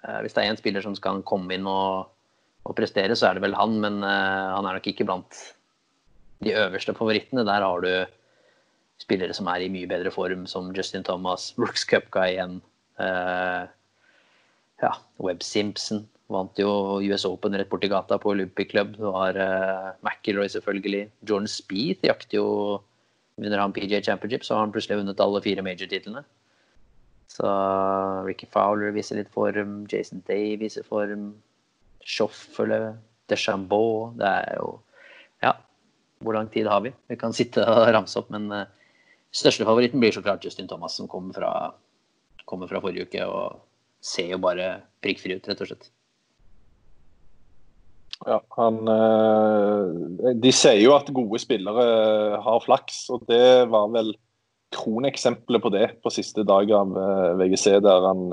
eh, 0.06 0.20
hvis 0.22 0.36
det 0.38 0.44
er 0.44 0.52
én 0.52 0.60
spiller 0.60 0.86
som 0.86 0.94
skal 0.98 1.24
komme 1.26 1.58
inn 1.58 1.66
og, 1.66 2.12
og, 2.62 2.76
prestere, 2.78 3.18
så 3.18 3.32
er 3.32 3.40
det 3.40 3.46
vel 3.48 3.58
han. 3.58 3.80
Men 3.82 4.04
eh, 4.06 4.52
han 4.54 4.70
er 4.70 4.78
nok 4.78 4.92
ikke 4.92 5.08
blant 5.10 5.42
de 6.46 6.54
øverste 6.54 6.94
favorittene. 6.98 7.48
Der 7.50 7.66
har 7.66 7.82
du 7.82 7.90
spillere 9.02 9.34
som 9.34 9.50
er 9.50 9.66
i 9.66 9.74
mye 9.74 9.90
bedre 9.90 10.14
form, 10.14 10.46
som 10.46 10.70
Justin 10.78 11.06
Thomas, 11.08 11.50
Brooks 11.58 11.88
Cupguy 11.90 12.36
igjen. 12.36 12.60
Uh, 13.02 13.66
ja, 14.82 14.96
Webb 15.22 15.44
Simpson 15.46 16.06
Vant 16.32 16.60
jo 16.60 16.70
US 17.04 17.26
Open 17.28 17.56
rett 17.60 17.70
borti 17.70 17.90
gata 17.92 18.18
på 18.22 18.32
Olympic 18.32 18.70
Club. 18.72 18.96
Du 18.96 19.10
har 19.12 19.36
uh, 19.36 19.92
McIlroy 20.00 20.48
selvfølgelig. 20.52 21.10
Jordan 21.28 21.50
Speeth 21.52 22.08
jakter 22.08 22.40
jo 22.40 22.48
Vinner 23.42 23.62
han 23.62 23.74
PJ 23.74 24.04
Championship, 24.06 24.44
så 24.46 24.56
har 24.56 24.66
han 24.66 24.74
plutselig 24.74 25.00
vunnet 25.00 25.22
alle 25.24 25.42
fire 25.42 25.64
major-titlene. 25.66 26.22
Så 27.32 27.48
Ricky 28.28 28.46
Fowler 28.52 28.92
viser 28.94 29.18
litt 29.18 29.32
form, 29.34 29.86
Jason 29.90 30.22
Day 30.28 30.58
viser 30.60 30.86
form, 30.86 31.32
Schoffele, 32.02 32.98
DeChambeau 33.30 34.12
Det 34.20 34.28
er 34.28 34.58
jo 34.58 34.72
Ja, 35.42 35.56
hvor 36.20 36.36
lang 36.36 36.50
tid 36.54 36.68
har 36.70 36.84
vi? 36.86 36.92
Vi 37.10 37.18
kan 37.18 37.34
sitte 37.34 37.64
og 37.66 37.88
ramse 37.96 38.20
opp, 38.20 38.30
men 38.36 38.52
uh, 38.52 38.68
største 39.32 39.66
favoritten 39.66 40.04
blir 40.04 40.14
så 40.14 40.22
klart 40.22 40.44
Justin 40.46 40.70
Thomas, 40.70 41.00
som 41.00 41.10
kommer 41.10 41.34
fra, 41.34 41.52
kommer 42.46 42.70
fra 42.70 42.84
forrige 42.84 43.08
uke 43.08 43.26
og 43.26 43.62
ser 44.02 44.34
jo 44.34 44.42
bare 44.42 44.82
prikkfri 45.04 45.38
ut, 45.38 45.48
rett 45.50 45.64
og 45.64 45.72
slett. 45.72 45.92
Ja, 48.28 48.38
han, 48.58 48.84
eh, 48.86 50.34
de 50.38 50.52
sier 50.54 50.78
jo 50.84 50.94
at 50.94 51.10
gode 51.14 51.40
spillere 51.42 51.86
eh, 51.88 52.38
har 52.46 52.62
flaks, 52.62 53.08
og 53.14 53.26
det 53.30 53.66
var 53.72 53.90
vel 53.96 54.14
kroneksempelet 54.72 55.64
på 55.64 55.72
det 55.74 55.88
på 56.04 56.14
siste 56.14 56.46
dag 56.48 56.70
av 56.76 56.94
eh, 57.02 57.32
VGC, 57.42 57.80
der 57.82 58.06
han 58.06 58.30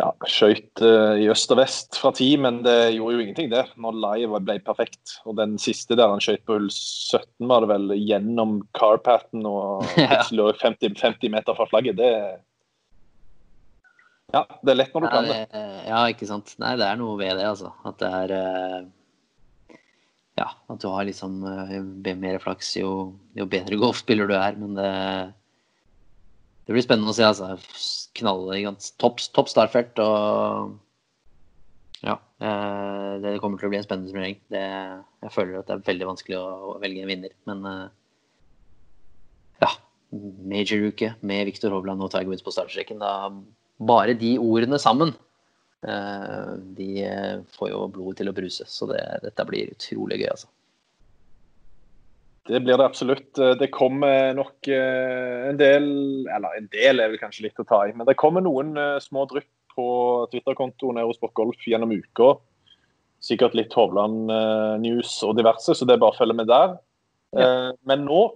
ja, 0.00 0.08
skøyt 0.26 0.80
i 1.20 1.26
øst 1.30 1.52
og 1.52 1.60
vest 1.60 1.98
fra 2.00 2.10
ti, 2.16 2.30
men 2.40 2.62
det 2.64 2.94
gjorde 2.96 3.18
jo 3.18 3.26
ingenting, 3.26 3.50
det. 3.52 3.66
Når 3.78 3.98
live 4.00 4.40
ble 4.42 4.56
perfekt. 4.64 5.18
Og 5.28 5.36
den 5.38 5.52
siste 5.60 5.94
der 6.00 6.10
han 6.10 6.22
skøyt 6.24 6.42
på 6.48 6.56
hull 6.56 6.70
17, 6.72 7.28
var 7.52 7.62
det 7.62 7.68
vel 7.70 7.92
gjennom 8.00 8.56
carpaten 8.74 9.44
og 9.46 9.84
50, 10.64 10.96
50 10.96 11.30
meter 11.36 11.54
fra 11.54 11.68
flagget. 11.70 12.00
Det 12.00 12.10
ja, 14.32 14.42
det 14.64 14.72
er 14.72 14.78
lett 14.78 14.94
når 14.94 15.04
du 15.04 15.06
ja, 15.06 15.12
kan 15.12 15.28
det. 15.28 15.62
Ja, 15.90 16.00
ikke 16.08 16.28
sant. 16.28 16.54
Nei, 16.62 16.72
det 16.80 16.88
er 16.88 16.98
noe 17.00 17.18
ved 17.20 17.36
det, 17.36 17.44
altså. 17.50 17.72
At 17.88 17.98
det 18.00 18.08
er 18.22 18.34
eh, 18.38 18.78
Ja, 20.40 20.48
at 20.72 20.80
du 20.80 20.88
har 20.88 21.04
liksom 21.04 21.42
eh, 21.44 22.16
mer 22.16 22.40
flaks 22.40 22.72
jo, 22.78 23.12
jo 23.36 23.48
bedre 23.52 23.76
golfspiller 23.80 24.30
du 24.30 24.36
er. 24.38 24.56
Men 24.56 24.78
det, 24.78 24.88
det 26.64 26.76
blir 26.76 26.86
spennende 26.86 27.12
å 27.12 27.18
se, 27.18 27.28
altså. 27.28 27.58
Knalle 28.16 28.74
topp 29.00 29.20
top 29.36 29.52
startfelt 29.52 30.00
og 30.04 30.78
ja. 32.02 32.16
Eh, 32.42 33.12
det 33.22 33.38
kommer 33.44 33.60
til 33.60 33.68
å 33.68 33.72
bli 33.74 33.82
en 33.82 33.84
spennende 33.86 34.10
turnering. 34.14 34.40
Jeg 34.48 35.32
føler 35.36 35.60
at 35.60 35.68
det 35.68 35.76
er 35.76 35.88
veldig 35.92 36.12
vanskelig 36.14 36.40
å 36.40 36.78
velge 36.82 37.04
en 37.04 37.12
vinner, 37.12 37.36
men 37.50 37.66
ja. 39.60 39.74
Major-uke 40.12 41.14
med 41.24 41.46
Viktor 41.52 41.72
Hovland 41.76 42.02
og 42.04 42.10
Tiger 42.12 42.32
Woods 42.32 42.44
på 42.44 42.52
startstreken. 42.52 42.98
Da 43.00 43.28
bare 43.88 44.16
de 44.18 44.34
ordene 44.40 44.78
sammen, 44.80 45.12
eh, 45.86 46.50
de 46.78 46.90
eh, 47.06 47.38
får 47.56 47.72
jo 47.72 47.86
blodet 47.92 48.20
til 48.20 48.32
å 48.32 48.36
bruse. 48.36 48.66
Så 48.68 48.88
det, 48.90 49.02
dette 49.24 49.46
blir 49.48 49.72
utrolig 49.74 50.22
gøy, 50.22 50.28
altså. 50.32 50.50
Det 52.50 52.58
blir 52.64 52.74
det 52.74 52.86
absolutt. 52.88 53.38
Det 53.60 53.68
kommer 53.70 54.32
nok 54.34 54.66
eh, 54.66 55.44
en 55.46 55.58
del 55.60 55.84
Eller 56.26 56.56
en 56.58 56.64
del 56.72 56.98
er 56.98 57.12
vel 57.12 57.20
kanskje 57.20 57.44
litt 57.44 57.60
å 57.62 57.66
ta 57.68 57.84
i, 57.86 57.92
men 57.94 58.08
det 58.08 58.18
kommer 58.18 58.42
noen 58.42 58.74
små 59.02 59.28
drypp 59.30 59.50
på 59.76 59.86
Twitter-kontoen 60.32 60.98
Eurosport 61.00 61.32
Golf 61.38 61.68
gjennom 61.70 61.94
uka. 61.94 62.34
Sikkert 63.22 63.54
litt 63.54 63.72
Hovland-news 63.78 65.14
og 65.24 65.36
diverse, 65.38 65.72
så 65.78 65.86
det 65.86 65.94
er 65.94 66.02
bare 66.02 66.12
å 66.12 66.18
følge 66.18 66.36
med 66.36 66.50
der. 66.50 66.74
Ja. 67.32 67.46
Men 67.88 68.02
nå 68.04 68.26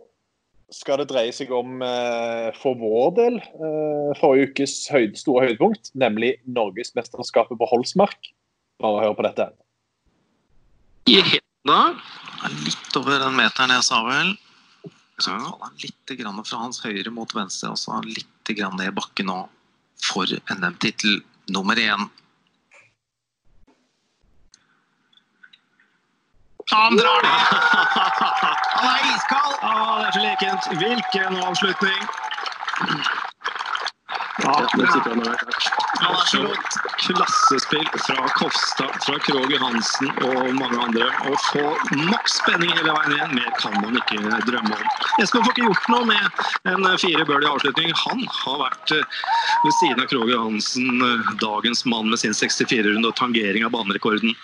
skal 0.75 0.99
det 1.01 1.09
dreie 1.13 1.35
seg 1.35 1.53
om 1.55 1.83
eh, 1.85 2.49
for 2.59 2.79
vår 2.81 3.13
del 3.19 3.37
eh, 3.39 4.11
forrige 4.19 4.51
ukes 4.51 4.75
høyd, 4.91 5.15
store 5.19 5.47
høydepunkt, 5.47 5.93
nemlig 5.95 6.37
Norgesmesterskapet 6.51 7.59
på 7.61 7.69
Holsmark. 7.71 8.33
Bare 8.83 9.05
hør 9.05 9.17
på 9.19 9.27
dette. 9.29 9.51
I 11.07 11.21
da, 11.67 11.81
litt 12.51 12.99
over 12.99 13.19
den 13.23 13.39
meteren 13.39 13.75
jeg 13.75 13.87
sa 13.87 14.03
vel. 14.07 14.35
Så 15.23 15.33
han 15.33 15.79
litt 15.81 16.13
grann 16.19 16.43
fra 16.45 16.61
hans 16.61 16.83
høyre 16.85 17.11
mot 17.15 17.31
venstre, 17.35 17.73
og 17.73 17.81
så 17.81 18.03
litt 18.05 18.53
grann 18.53 18.77
ned 18.79 18.93
bakken 18.95 19.31
nå 19.31 19.39
for 20.05 20.29
NM-tittel 20.53 21.23
nummer 21.55 21.79
én. 21.81 22.09
Han 26.71 26.97
drar 26.97 27.23
det! 27.23 27.29
Han 28.77 28.95
er 28.95 29.17
iskald! 29.17 29.55
Ah, 29.63 30.01
det 30.01 30.07
er 30.07 30.13
så 30.13 30.23
lekent. 30.25 30.69
Hvilken 30.81 31.37
avslutning! 31.45 32.03
Ja, 34.43 34.69
det 34.77 34.87
Han 34.87 35.21
har 35.25 36.47
godt. 36.47 36.75
klassespill 36.99 37.89
fra 38.07 38.29
Kofstad, 38.29 38.91
fra 39.07 39.19
Krog 39.19 39.53
Hansen 39.61 40.11
og 40.27 40.55
mange 40.59 40.83
andre. 40.83 41.07
Å 41.31 41.39
få 41.47 41.65
maks 42.11 42.37
spenning 42.43 42.75
hele 42.75 42.93
veien 42.93 43.15
igjen, 43.17 43.35
mer 43.39 43.57
kan 43.63 43.79
man 43.81 43.97
ikke 44.03 44.21
drømme 44.51 44.77
om. 44.77 44.93
Espen 45.23 45.47
får 45.47 45.55
ikke 45.55 45.67
gjort 45.71 45.89
noe 45.95 46.05
med 46.11 46.45
en 46.75 46.87
fire 47.01 47.25
birdie 47.31 47.51
avslutning. 47.51 47.95
Han 48.05 48.27
har 48.43 48.63
vært 48.67 48.95
eh, 48.99 49.19
ved 49.65 49.79
siden 49.79 50.05
av 50.05 50.11
Krog 50.13 50.31
Johansen, 50.35 51.03
eh, 51.09 51.35
dagens 51.41 51.87
mann 51.89 52.11
med 52.13 52.21
sin 52.21 52.37
64-runde 52.37 53.09
og 53.09 53.17
tangering 53.17 53.65
av 53.65 53.73
banerekorden. 53.79 54.37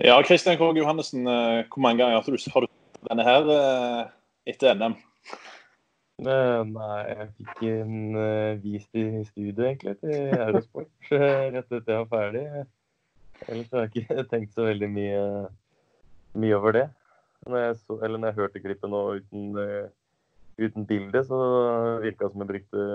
Ja, 0.00 0.22
Kristian 0.24 0.56
Krogh 0.56 0.76
Johannessen, 0.78 1.26
eh, 1.26 1.64
hvor 1.68 1.80
mange 1.80 2.00
ganger 2.00 2.16
har 2.16 2.24
du, 2.24 2.38
sett 2.40 2.70
denne 3.10 3.24
her 3.26 3.48
eh, 3.52 4.04
etter 4.48 4.72
NM? 4.74 4.94
Nei, 6.22 7.00
jeg 7.10 7.26
fikk 7.36 7.60
en 7.68 8.16
vist 8.62 8.96
i 8.96 9.24
studio, 9.26 9.66
egentlig, 9.66 9.96
til 10.00 10.30
Eurosport 10.32 11.10
rett 11.12 11.74
etter 11.76 11.92
jeg 11.92 12.04
var 12.04 12.08
ferdig. 12.12 12.44
Ellers 13.48 13.74
har 13.74 13.84
jeg 13.84 14.04
ikke 14.04 14.24
tenkt 14.32 14.54
så 14.56 14.68
veldig 14.70 14.88
mye, 14.94 15.24
mye 16.40 16.56
over 16.56 16.78
det. 16.78 16.86
Når 17.44 17.64
jeg, 17.66 17.76
så, 17.82 17.98
eller 18.00 18.22
når 18.22 18.32
jeg 18.32 18.38
hørte 18.38 18.64
klippet 18.64 18.92
nå 18.94 19.02
uten, 19.18 19.60
uten 20.62 20.88
bilde, 20.88 21.24
så 21.26 21.42
virka 22.04 22.28
det 22.28 22.32
som 22.32 22.46
jeg 22.46 22.52
brukte 22.54 22.86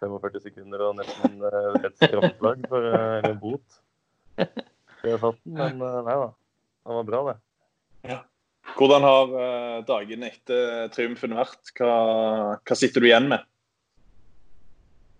45 0.00 0.46
sekunder 0.46 0.88
og 0.88 0.96
nesten 1.02 1.36
et 1.82 2.00
straffeslag 2.00 2.66
for 2.70 2.90
en 2.96 3.38
bot. 3.44 3.78
Det 5.06 5.20
satt 5.22 5.36
den, 5.44 5.54
men 5.54 5.78
nei 6.06 6.14
da. 6.18 6.30
Det 6.86 6.94
var 6.94 7.06
bra, 7.06 7.20
det. 7.26 7.36
Ja. 8.06 8.20
Hvordan 8.76 9.02
har 9.02 9.32
uh, 9.34 9.84
dagene 9.88 10.28
etter 10.30 10.86
triumfen 10.94 11.34
vært? 11.34 11.72
Hva, 11.78 11.94
hva, 12.60 12.76
sitter 12.78 13.02
du 13.02 13.08
igjen 13.08 13.26
med? 13.30 13.46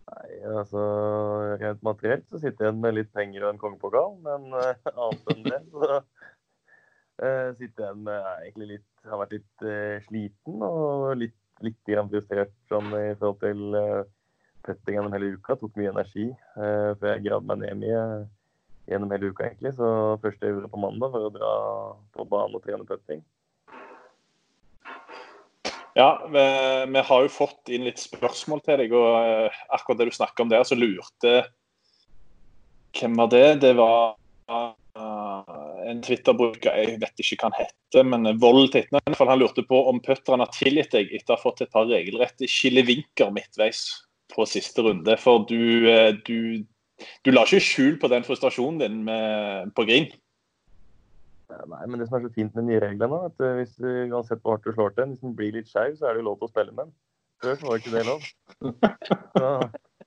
Nei, 0.07 0.29
altså 0.61 0.83
Rent 1.59 1.83
materielt 1.87 2.27
så 2.31 2.39
sitter 2.39 2.69
jeg 2.69 2.69
igjen 2.69 2.83
med 2.85 2.95
litt 2.99 3.11
penger 3.17 3.47
og 3.47 3.55
en 3.55 3.63
kongepokal, 3.63 4.15
men 4.27 4.55
uh, 4.55 4.93
annet 4.93 5.33
enn 5.35 5.43
det 5.49 5.61
så 5.73 5.89
uh, 5.89 7.51
sitter 7.59 7.87
igjen 7.89 8.07
med 8.07 8.15
uh, 8.15 8.37
egentlig 8.45 8.71
litt 8.77 9.11
Har 9.11 9.23
vært 9.25 9.37
litt 9.39 9.67
sliten 10.07 10.63
og 10.67 11.11
litt, 11.19 11.37
litt 11.67 11.93
frustrert 12.13 12.55
sånn 12.71 12.95
i 12.95 13.09
forhold 13.19 13.43
til 13.43 13.79
uh, 13.79 14.07
putting 14.67 14.99
gjennom 14.99 15.15
hele 15.15 15.35
uka. 15.35 15.59
Tok 15.59 15.79
mye 15.79 15.93
energi. 15.95 16.33
før 16.55 17.13
jeg 17.13 17.23
gravde 17.29 17.47
meg 17.47 17.61
ned 17.63 17.83
mye 17.85 18.01
gjennom 18.87 19.11
hele 19.15 19.31
uka, 19.33 19.49
egentlig. 19.49 19.75
Så 19.79 19.89
første 20.23 20.53
gjorde 20.53 20.71
på 20.73 20.83
mandag, 20.83 21.15
var 21.15 21.27
å 21.29 21.35
dra 21.35 21.55
på 22.17 22.29
banen 22.31 22.59
og 22.59 22.65
trene 22.65 22.87
putting. 22.89 23.25
Ja, 25.97 26.11
vi, 26.29 26.45
vi 26.93 27.03
har 27.09 27.23
jo 27.25 27.33
fått 27.33 27.71
inn 27.73 27.87
litt 27.89 28.03
spørsmål 28.03 28.61
til 28.67 28.83
deg, 28.83 28.93
og 28.93 29.15
eh, 29.17 29.61
akkurat 29.73 30.03
det 30.03 30.11
du 30.11 30.17
snakker 30.19 30.45
om 30.45 30.53
der, 30.53 30.67
så 30.69 30.77
lurte 30.77 31.39
Hvem 32.97 33.17
var 33.17 33.31
det? 33.33 33.47
Det 33.65 33.73
var 33.77 34.17
eh, 34.49 35.55
en 35.91 36.03
Twitter-bruker, 36.05 36.77
jeg 36.83 37.01
vet 37.01 37.23
ikke 37.23 37.39
hva 37.41 37.51
han 37.51 37.59
heter, 37.63 38.07
men 38.09 38.29
Vold 38.43 38.75
Titne. 38.75 39.01
Han 39.17 39.41
lurte 39.41 39.65
på 39.65 39.83
om 39.89 40.01
putterne 40.05 40.45
har 40.45 40.53
tilgitt 40.53 40.93
deg 40.93 41.13
etter 41.17 41.35
å 41.35 41.39
ha 41.39 41.43
fått 41.43 41.65
et 41.65 41.73
par 41.73 41.89
regelrette 41.89 42.49
skillevinker 42.51 43.33
midtveis 43.33 43.87
på 44.33 44.47
siste 44.49 44.85
runde. 44.85 45.17
For 45.21 45.45
du, 45.49 45.89
eh, 45.91 46.13
du, 46.29 46.65
du 47.25 47.33
la 47.33 47.45
ikke 47.45 47.63
skjul 47.65 47.99
på 48.01 48.11
den 48.13 48.25
frustrasjonen 48.27 48.81
din 48.81 49.03
med, 49.07 49.73
på 49.77 49.85
green. 49.89 50.09
Nei, 51.47 51.83
men 51.87 52.01
det 52.01 52.09
som 52.09 52.19
er 52.19 52.27
så 52.27 52.33
fint 52.35 52.55
med 52.57 52.65
de 52.65 52.71
nye 52.73 52.83
reglene, 52.83 53.19
at 53.29 53.43
eh, 53.45 53.59
hvis 53.61 53.75
du, 53.79 53.89
uansett 54.11 54.41
hvor 54.43 54.57
hardt 54.57 54.67
du 54.67 54.73
slår 54.75 54.95
til 54.95 55.05
en, 55.05 55.13
hvis 55.15 55.23
den 55.23 55.37
blir 55.39 55.55
litt 55.55 55.71
skeiv, 55.71 55.95
så 55.99 56.09
er 56.09 56.17
det 56.17 56.25
jo 56.25 56.31
lov 56.31 56.41
til 56.41 56.49
å 56.49 56.53
spille 56.53 56.75
med 56.75 56.89
den. 56.89 56.95
Før 57.45 57.61
var 57.69 57.81
ikke 57.83 57.93
det 57.93 58.05
lov. 58.09 58.27
Så, 59.37 59.49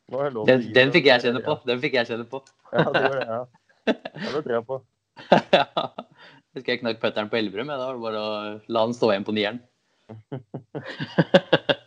nå 0.09 0.19
er 0.19 0.25
det 0.25 0.35
lov 0.35 0.47
til 0.47 0.49
Den, 0.49 0.59
å 0.59 0.65
gi 0.65 0.75
den 0.75 0.93
fikk 0.95 1.09
jeg 1.11 1.23
kjenne 1.25 1.41
på. 1.45 1.55
Den 1.69 1.81
fikk 1.83 1.97
jeg 1.99 2.09
kjenne 2.09 2.25
på. 2.29 2.41
Ja, 2.73 2.85
det 2.89 3.03
var 3.05 3.19
det, 3.19 3.27
ja. 3.29 3.41
det 3.85 4.31
tror 4.33 4.55
jeg 4.55 4.65
på. 4.71 4.79
ja. 5.55 5.65
Jeg 6.49 6.63
husker 6.63 6.73
jeg 6.73 6.79
knakk 6.81 6.97
putteren 6.97 7.27
på 7.29 7.37
Elverum. 7.37 7.69
jeg. 7.69 7.77
Da 7.77 7.85
var 7.85 7.93
det 7.93 8.01
bare 8.01 8.21
å 8.25 8.29
la 8.73 8.81
den 8.87 8.95
stå 8.97 9.11
igjen 9.13 9.25
på 9.27 9.35
nieren. 9.37 9.59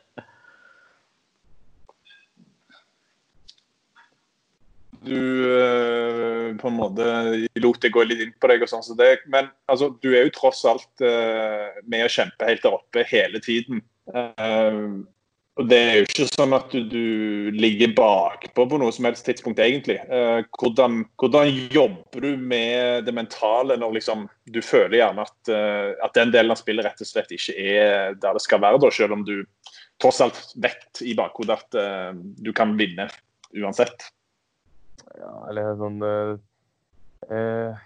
Du 5.04 5.18
eh, 5.58 6.56
på 6.56 6.68
en 6.68 6.76
måte 6.78 7.06
lot 7.58 7.80
det 7.82 7.92
gå 7.94 8.04
litt 8.06 8.20
inn 8.22 8.34
på 8.40 8.50
deg, 8.50 8.62
og 8.62 8.70
sånn 8.70 8.84
som 8.86 8.98
det. 8.98 9.16
Men 9.32 9.50
altså, 9.70 9.90
du 10.02 10.12
er 10.12 10.26
jo 10.26 10.36
tross 10.36 10.62
alt 10.68 11.02
eh, 11.04 11.80
med 11.88 12.06
å 12.06 12.12
kjempe 12.12 12.46
helt 12.48 12.62
der 12.62 12.76
oppe 12.76 13.06
hele 13.10 13.42
tiden. 13.42 13.82
Eh, 14.12 14.78
og 15.60 15.66
Det 15.68 15.78
er 15.84 15.98
jo 15.98 16.04
ikke 16.06 16.26
sånn 16.30 16.54
at 16.56 16.72
du, 16.72 16.86
du 16.88 17.58
ligger 17.58 17.90
bakpå 17.98 18.64
på 18.70 18.78
noe 18.80 18.94
som 18.94 19.04
helst 19.04 19.26
tidspunkt, 19.26 19.58
egentlig. 19.60 19.98
Hvordan, 20.56 21.02
hvordan 21.20 21.50
jobber 21.74 22.24
du 22.24 22.40
med 22.40 23.04
det 23.04 23.12
mentale 23.12 23.76
når 23.76 23.98
liksom, 23.98 24.24
du 24.48 24.62
føler 24.64 25.02
gjerne 25.02 25.26
at, 25.26 25.52
at 26.08 26.16
den 26.16 26.32
delen 26.32 26.54
av 26.54 26.62
spillet 26.62 26.88
rett 26.88 27.04
og 27.04 27.10
slett 27.10 27.36
ikke 27.36 27.52
er 27.52 28.16
der 28.22 28.38
det 28.38 28.44
skal 28.46 28.64
være, 28.64 28.80
da, 28.80 28.88
selv 28.96 29.18
om 29.18 29.26
du 29.28 29.42
tross 30.00 30.22
alt 30.24 30.40
vet 30.56 31.04
i 31.04 31.12
bakhodet 31.20 31.60
at 31.60 32.16
du 32.16 32.48
kan 32.56 32.72
vinne 32.80 33.10
uansett? 33.52 34.08
Ja, 35.18 35.32
eller 35.50 35.74
sånn 35.76 36.00
eh, 36.06 36.32
eh, 37.28 37.84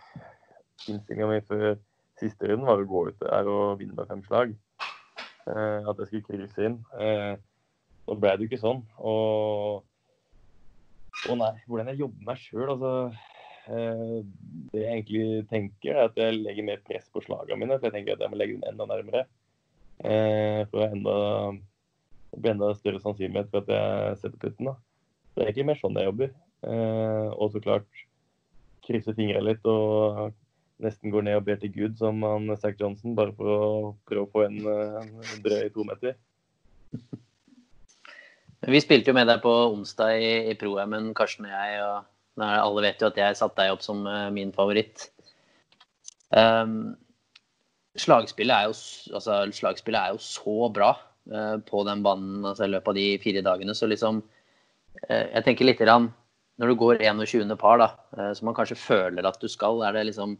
Innstillinga 0.86 1.28
mi 1.30 1.42
før 1.48 1.74
siste 2.20 2.48
runden 2.48 2.68
var 2.68 2.80
å 2.80 2.88
gå 2.88 3.02
ut 3.10 3.20
der 3.20 3.50
og 3.50 3.80
vinne 3.80 3.96
med 3.96 4.08
fem 4.10 4.22
slag. 4.26 4.54
Eh, 5.46 5.80
at 5.86 6.00
jeg 6.02 6.08
skulle 6.08 6.26
krysse 6.28 6.68
inn. 6.68 6.78
Eh, 7.00 7.34
nå 8.06 8.16
ble 8.20 8.34
det 8.34 8.46
jo 8.46 8.50
ikke 8.50 8.62
sånn. 8.62 8.82
Og, 8.98 9.82
og 11.26 11.40
nei, 11.42 11.52
hvordan 11.66 11.90
jeg 11.92 12.02
jobber 12.04 12.28
meg 12.30 12.40
sjøl, 12.42 12.72
altså 12.76 12.92
eh, 13.72 14.16
Det 14.72 14.82
jeg 14.82 14.92
egentlig 14.92 15.46
tenker, 15.50 15.92
er 15.94 16.08
at 16.10 16.20
jeg 16.20 16.40
legger 16.40 16.68
mer 16.70 16.82
press 16.86 17.10
på 17.12 17.24
slagene 17.26 17.60
mine. 17.62 17.78
For 17.78 17.90
jeg 17.90 17.98
tenker 17.98 18.16
at 18.16 18.24
jeg 18.24 18.32
må 18.32 18.40
legge 18.40 18.58
dem 18.58 18.68
enda 18.70 18.88
nærmere. 18.90 19.26
Eh, 20.04 20.62
for 20.70 20.82
å 20.82 20.90
enda, 20.90 21.16
blir 22.36 22.54
enda 22.54 22.72
større 22.78 23.02
sannsynlighet 23.02 23.52
for 23.52 23.64
at 23.64 23.72
jeg 23.76 24.20
setter 24.24 24.42
putten. 24.42 24.72
da. 24.72 24.76
Det 25.34 25.42
er 25.42 25.50
egentlig 25.50 25.70
mer 25.72 25.82
sånn 25.82 25.98
jeg 26.00 26.10
jobber. 26.10 26.34
Eh, 26.66 27.28
og 27.36 27.52
så 27.52 27.62
klart 27.62 28.04
krysser 28.86 29.16
fingra 29.18 29.42
litt 29.42 29.64
og 29.66 30.34
nesten 30.82 31.12
går 31.12 31.24
ned 31.26 31.38
og 31.38 31.46
ber 31.46 31.60
til 31.60 31.72
Gud, 31.74 31.96
som 31.98 32.20
han 32.26 32.50
Zack 32.60 32.80
Johnson, 32.80 33.16
bare 33.16 33.32
for 33.36 33.52
å 33.52 33.94
prøve 34.08 34.26
å 34.26 34.32
få 34.32 34.44
en, 34.46 34.58
en 34.66 35.44
drøy 35.44 35.70
to 35.74 35.86
meter. 35.88 36.18
Vi 38.66 38.80
spilte 38.82 39.12
jo 39.12 39.16
med 39.16 39.28
deg 39.30 39.42
på 39.44 39.52
onsdag 39.70 40.18
i, 40.18 40.30
i 40.50 40.54
Pro-M-en, 40.58 41.12
Karsten 41.16 41.46
og 41.46 41.52
jeg. 41.52 41.80
og 41.84 42.46
Alle 42.46 42.84
vet 42.86 43.02
jo 43.02 43.10
at 43.10 43.18
jeg 43.20 43.38
satte 43.38 43.62
deg 43.62 43.74
opp 43.74 43.84
som 43.84 44.06
eh, 44.10 44.28
min 44.34 44.52
favoritt. 44.56 45.10
Um, 46.34 46.96
slagspillet, 48.00 48.56
er 48.56 48.66
jo, 48.66 48.74
altså, 49.14 49.44
slagspillet 49.54 50.00
er 50.00 50.16
jo 50.16 50.22
så 50.24 50.70
bra 50.74 50.96
uh, 51.30 51.56
på 51.68 51.84
den 51.86 52.02
banen 52.04 52.42
altså, 52.42 52.66
i 52.66 52.72
løpet 52.72 52.90
av 52.90 52.98
de 52.98 53.06
fire 53.22 53.44
dagene. 53.46 53.76
Så 53.76 53.88
liksom 53.92 54.18
uh, 54.24 55.24
Jeg 55.30 55.44
tenker 55.46 55.68
litt 55.68 55.80
grann, 55.80 56.10
Når 56.56 56.72
du 56.72 56.78
går 56.80 57.02
21. 57.04 57.56
par, 57.60 57.80
da, 57.82 57.88
eh, 58.16 58.32
som 58.36 58.48
man 58.48 58.56
kanskje 58.56 58.78
føler 58.80 59.26
at 59.28 59.40
du 59.40 59.48
skal, 59.52 59.82
er 59.84 59.96
det 59.96 60.06
liksom 60.10 60.38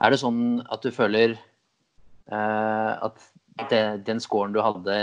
Er 0.00 0.10
det 0.10 0.20
sånn 0.22 0.62
at 0.72 0.80
du 0.82 0.90
føler 0.90 1.34
eh, 1.36 2.92
at 3.06 3.18
det, 3.68 4.06
den 4.06 4.20
scoren 4.20 4.54
du 4.54 4.62
hadde 4.64 4.94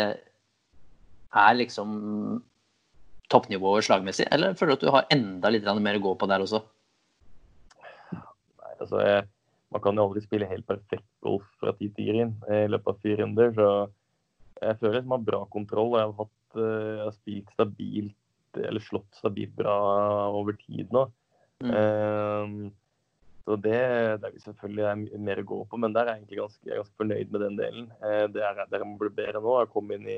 er 1.38 1.58
liksom 1.60 2.42
toppnivået 3.30 3.86
slagmessig, 3.86 4.26
eller 4.32 4.56
føler 4.58 4.74
du 4.74 4.78
at 4.78 4.86
du 4.86 4.94
har 4.96 5.10
enda 5.14 5.52
litt 5.52 5.68
mer 5.84 6.00
å 6.00 6.04
gå 6.04 6.14
på 6.18 6.30
der 6.32 6.44
også? 6.44 6.64
Nei, 8.16 8.74
altså, 8.80 9.02
jeg, 9.04 9.28
man 9.76 9.84
kan 9.84 10.00
jo 10.00 10.08
aldri 10.08 10.24
spille 10.24 10.50
helt 10.50 10.68
perfekt 10.68 11.08
golf 11.26 11.46
fra 11.60 11.74
tid 11.78 11.94
til 11.96 12.10
green 12.12 12.34
eh, 12.48 12.66
i 12.66 12.72
løpet 12.72 12.94
av 12.94 13.02
fire 13.04 13.22
runder. 13.22 13.52
Så 13.58 13.68
jeg 14.64 14.80
føler 14.80 15.02
jeg 15.02 15.10
har 15.12 15.26
bra 15.28 15.42
kontroll. 15.52 15.98
Jeg 16.00 16.08
har, 16.08 16.16
hatt, 16.22 16.58
eh, 16.58 16.94
jeg 16.94 17.04
har 17.04 17.18
spilt 17.18 17.54
stabilt, 17.58 18.18
eller 18.66 18.84
slått 18.84 19.20
stabilt 19.20 19.56
bra 19.58 19.78
over 20.34 20.58
tid 20.60 20.92
nå. 20.96 21.06
Mm. 21.64 21.72
Ehm, 21.74 22.58
så 23.48 23.56
det, 23.64 23.78
det 24.20 24.28
er 24.28 24.34
vi 24.34 24.44
selvfølgelig 24.44 24.88
er 24.90 25.24
mer 25.24 25.42
å 25.42 25.48
gå 25.48 25.60
på, 25.72 25.80
men 25.80 25.94
der 25.96 26.06
er 26.06 26.18
jeg 26.18 26.24
egentlig 26.24 26.42
ganske, 26.42 26.64
jeg 26.66 26.74
er 26.74 26.82
ganske 26.82 27.00
fornøyd 27.00 27.32
med 27.32 27.44
den 27.46 27.60
delen. 27.60 27.86
Uh, 28.04 28.26
det 28.34 28.44
er 28.44 28.60
der 28.60 28.82
jeg 28.84 28.90
må 28.90 28.98
bli 29.00 29.14
bedre 29.22 29.42
nå. 29.44 29.54
Jeg 29.62 29.72
kom 29.72 29.94
inn 29.96 30.10
i 30.12 30.18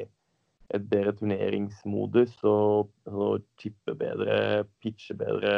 et 0.73 0.85
bedre 0.89 1.13
turneringsmodus 1.17 2.35
og, 2.49 2.91
og 3.09 3.45
chippe 3.61 3.95
bedre, 3.97 4.65
pitche 4.81 5.15
bedre, 5.17 5.53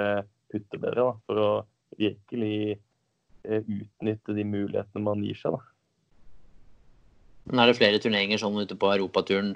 putte 0.51 0.79
bedre. 0.79 1.07
Da, 1.07 1.13
for 1.27 1.41
å 1.41 1.49
virkelig 1.99 2.77
eh, 3.43 3.63
utnytte 3.65 4.35
de 4.37 4.45
mulighetene 4.47 5.03
man 5.03 5.23
gir 5.25 5.39
seg. 5.39 5.57
Da. 5.57 5.71
Er 7.51 7.67
det 7.67 7.79
flere 7.79 7.99
turneringer 7.99 8.39
sånn 8.39 8.61
ute 8.61 8.77
på 8.79 8.91
europaturen. 8.93 9.55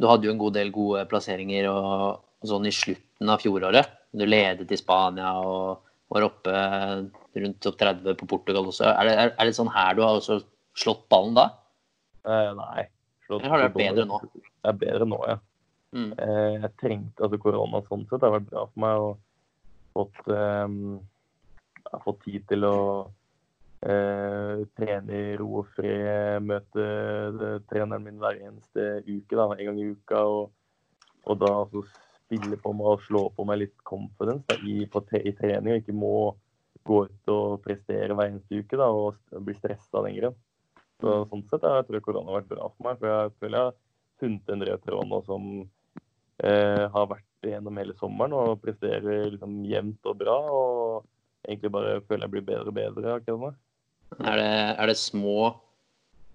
Du 0.00 0.06
hadde 0.08 0.26
jo 0.26 0.32
en 0.34 0.40
god 0.40 0.54
del 0.56 0.70
gode 0.74 1.04
plasseringer 1.10 1.68
og, 1.70 2.22
og 2.42 2.48
sånn 2.48 2.66
i 2.66 2.72
slutten 2.74 3.30
av 3.30 3.42
fjoråret. 3.42 3.90
Du 4.12 4.24
ledet 4.26 4.70
i 4.72 4.78
Spania 4.80 5.34
og 5.40 5.82
var 6.12 6.26
oppe 6.26 6.52
rundt 7.40 7.60
topp 7.64 7.78
30 7.80 8.16
på 8.20 8.26
Portugal 8.28 8.66
også. 8.68 8.84
Er 8.90 9.08
det, 9.08 9.12
er, 9.16 9.30
er 9.40 9.48
det 9.48 9.54
sånn 9.56 9.70
her 9.72 9.94
du 9.96 10.02
har 10.04 10.18
også 10.18 10.40
slått 10.76 11.06
ballen 11.12 11.36
da? 11.38 11.46
Eh, 12.26 12.50
nei. 12.58 12.84
slått- 13.26 13.40
Eller 13.44 13.54
har 13.54 13.62
det 13.62 13.68
vært 13.70 13.80
bedre 13.80 14.04
nå? 14.10 14.18
Det 14.34 14.72
er 14.72 14.78
bedre 14.82 15.08
nå, 15.08 15.20
ja. 15.30 15.38
Mm. 15.92 16.10
Eh, 16.18 16.52
jeg 16.64 16.72
trengte 16.80 17.24
altså 17.26 17.38
korona 17.40 17.80
sånn 17.88 18.04
sett. 18.08 18.18
Det 18.20 18.28
har 18.28 18.36
vært 18.38 18.50
bra 18.50 18.66
for 18.68 18.84
meg. 18.84 19.06
Og 19.06 19.16
fått, 19.96 20.20
eh, 20.36 21.98
fått 22.04 22.22
tid 22.26 22.46
til 22.48 22.64
å 22.68 22.76
eh, 23.82 24.62
trene 24.78 25.18
i 25.18 25.34
ro 25.40 25.48
og 25.62 25.72
fred. 25.76 26.42
Møte 26.46 26.86
eh, 26.86 27.58
treneren 27.70 28.06
min 28.06 28.20
hver 28.22 28.40
eneste 28.40 29.02
uke, 29.08 29.36
da, 29.36 29.48
en 29.50 29.68
gang 29.70 29.82
i 29.82 29.90
uka. 29.92 30.22
Og, 30.22 30.52
og 31.26 31.42
da 31.42 31.52
altså, 31.64 31.84
spille 32.22 32.58
på 32.60 32.72
meg 32.76 32.94
og 32.94 33.04
slå 33.06 33.26
på 33.36 33.46
meg 33.48 33.62
litt 33.64 33.76
confidence 33.88 34.46
da, 34.50 34.58
i, 34.62 34.86
på, 34.90 35.04
i 35.18 35.34
trening. 35.38 35.74
Og 35.74 35.82
ikke 35.82 35.96
må 35.96 36.14
gå 36.86 37.04
ut 37.06 37.30
og 37.30 37.60
prestere 37.62 38.14
hver 38.16 38.32
eneste 38.32 38.62
uke 38.62 38.78
da, 38.80 38.88
og 38.90 39.44
bli 39.46 39.54
stressa 39.58 40.02
den 40.06 40.18
grunn. 40.18 40.40
Så 41.02 41.22
sånn 41.30 41.42
sett 41.50 41.64
jeg 41.66 41.86
tror 41.88 42.04
korona 42.04 42.30
har 42.30 42.42
vært 42.42 42.52
bra 42.52 42.68
for 42.70 42.86
meg. 42.86 43.00
For 43.00 43.10
jeg 43.10 43.36
føler 43.42 43.58
jeg 43.58 43.68
har 43.68 43.78
funnet 44.22 44.54
en 44.54 44.66
rød 44.68 44.84
tråd 44.86 45.10
nå 45.10 45.20
som 45.26 45.48
eh, 46.46 46.84
har 46.94 47.10
vært 47.10 47.28
gjennom 47.42 47.78
hele 47.80 47.96
sommeren 47.98 48.36
og 48.38 48.60
presterer 48.62 49.32
liksom 49.32 49.64
jevnt 49.66 50.10
og 50.10 50.18
bra. 50.20 50.38
Og 50.54 51.48
egentlig 51.48 51.72
bare 51.74 52.00
føler 52.06 52.28
jeg 52.28 52.34
blir 52.36 52.48
bedre 52.52 52.70
og 52.70 52.78
bedre 52.78 53.16
akkurat 53.18 53.42
nå. 53.42 53.52
Er, 54.20 54.36
det, 54.38 54.48
er, 54.76 54.86
det 54.90 54.96
små, 55.00 55.36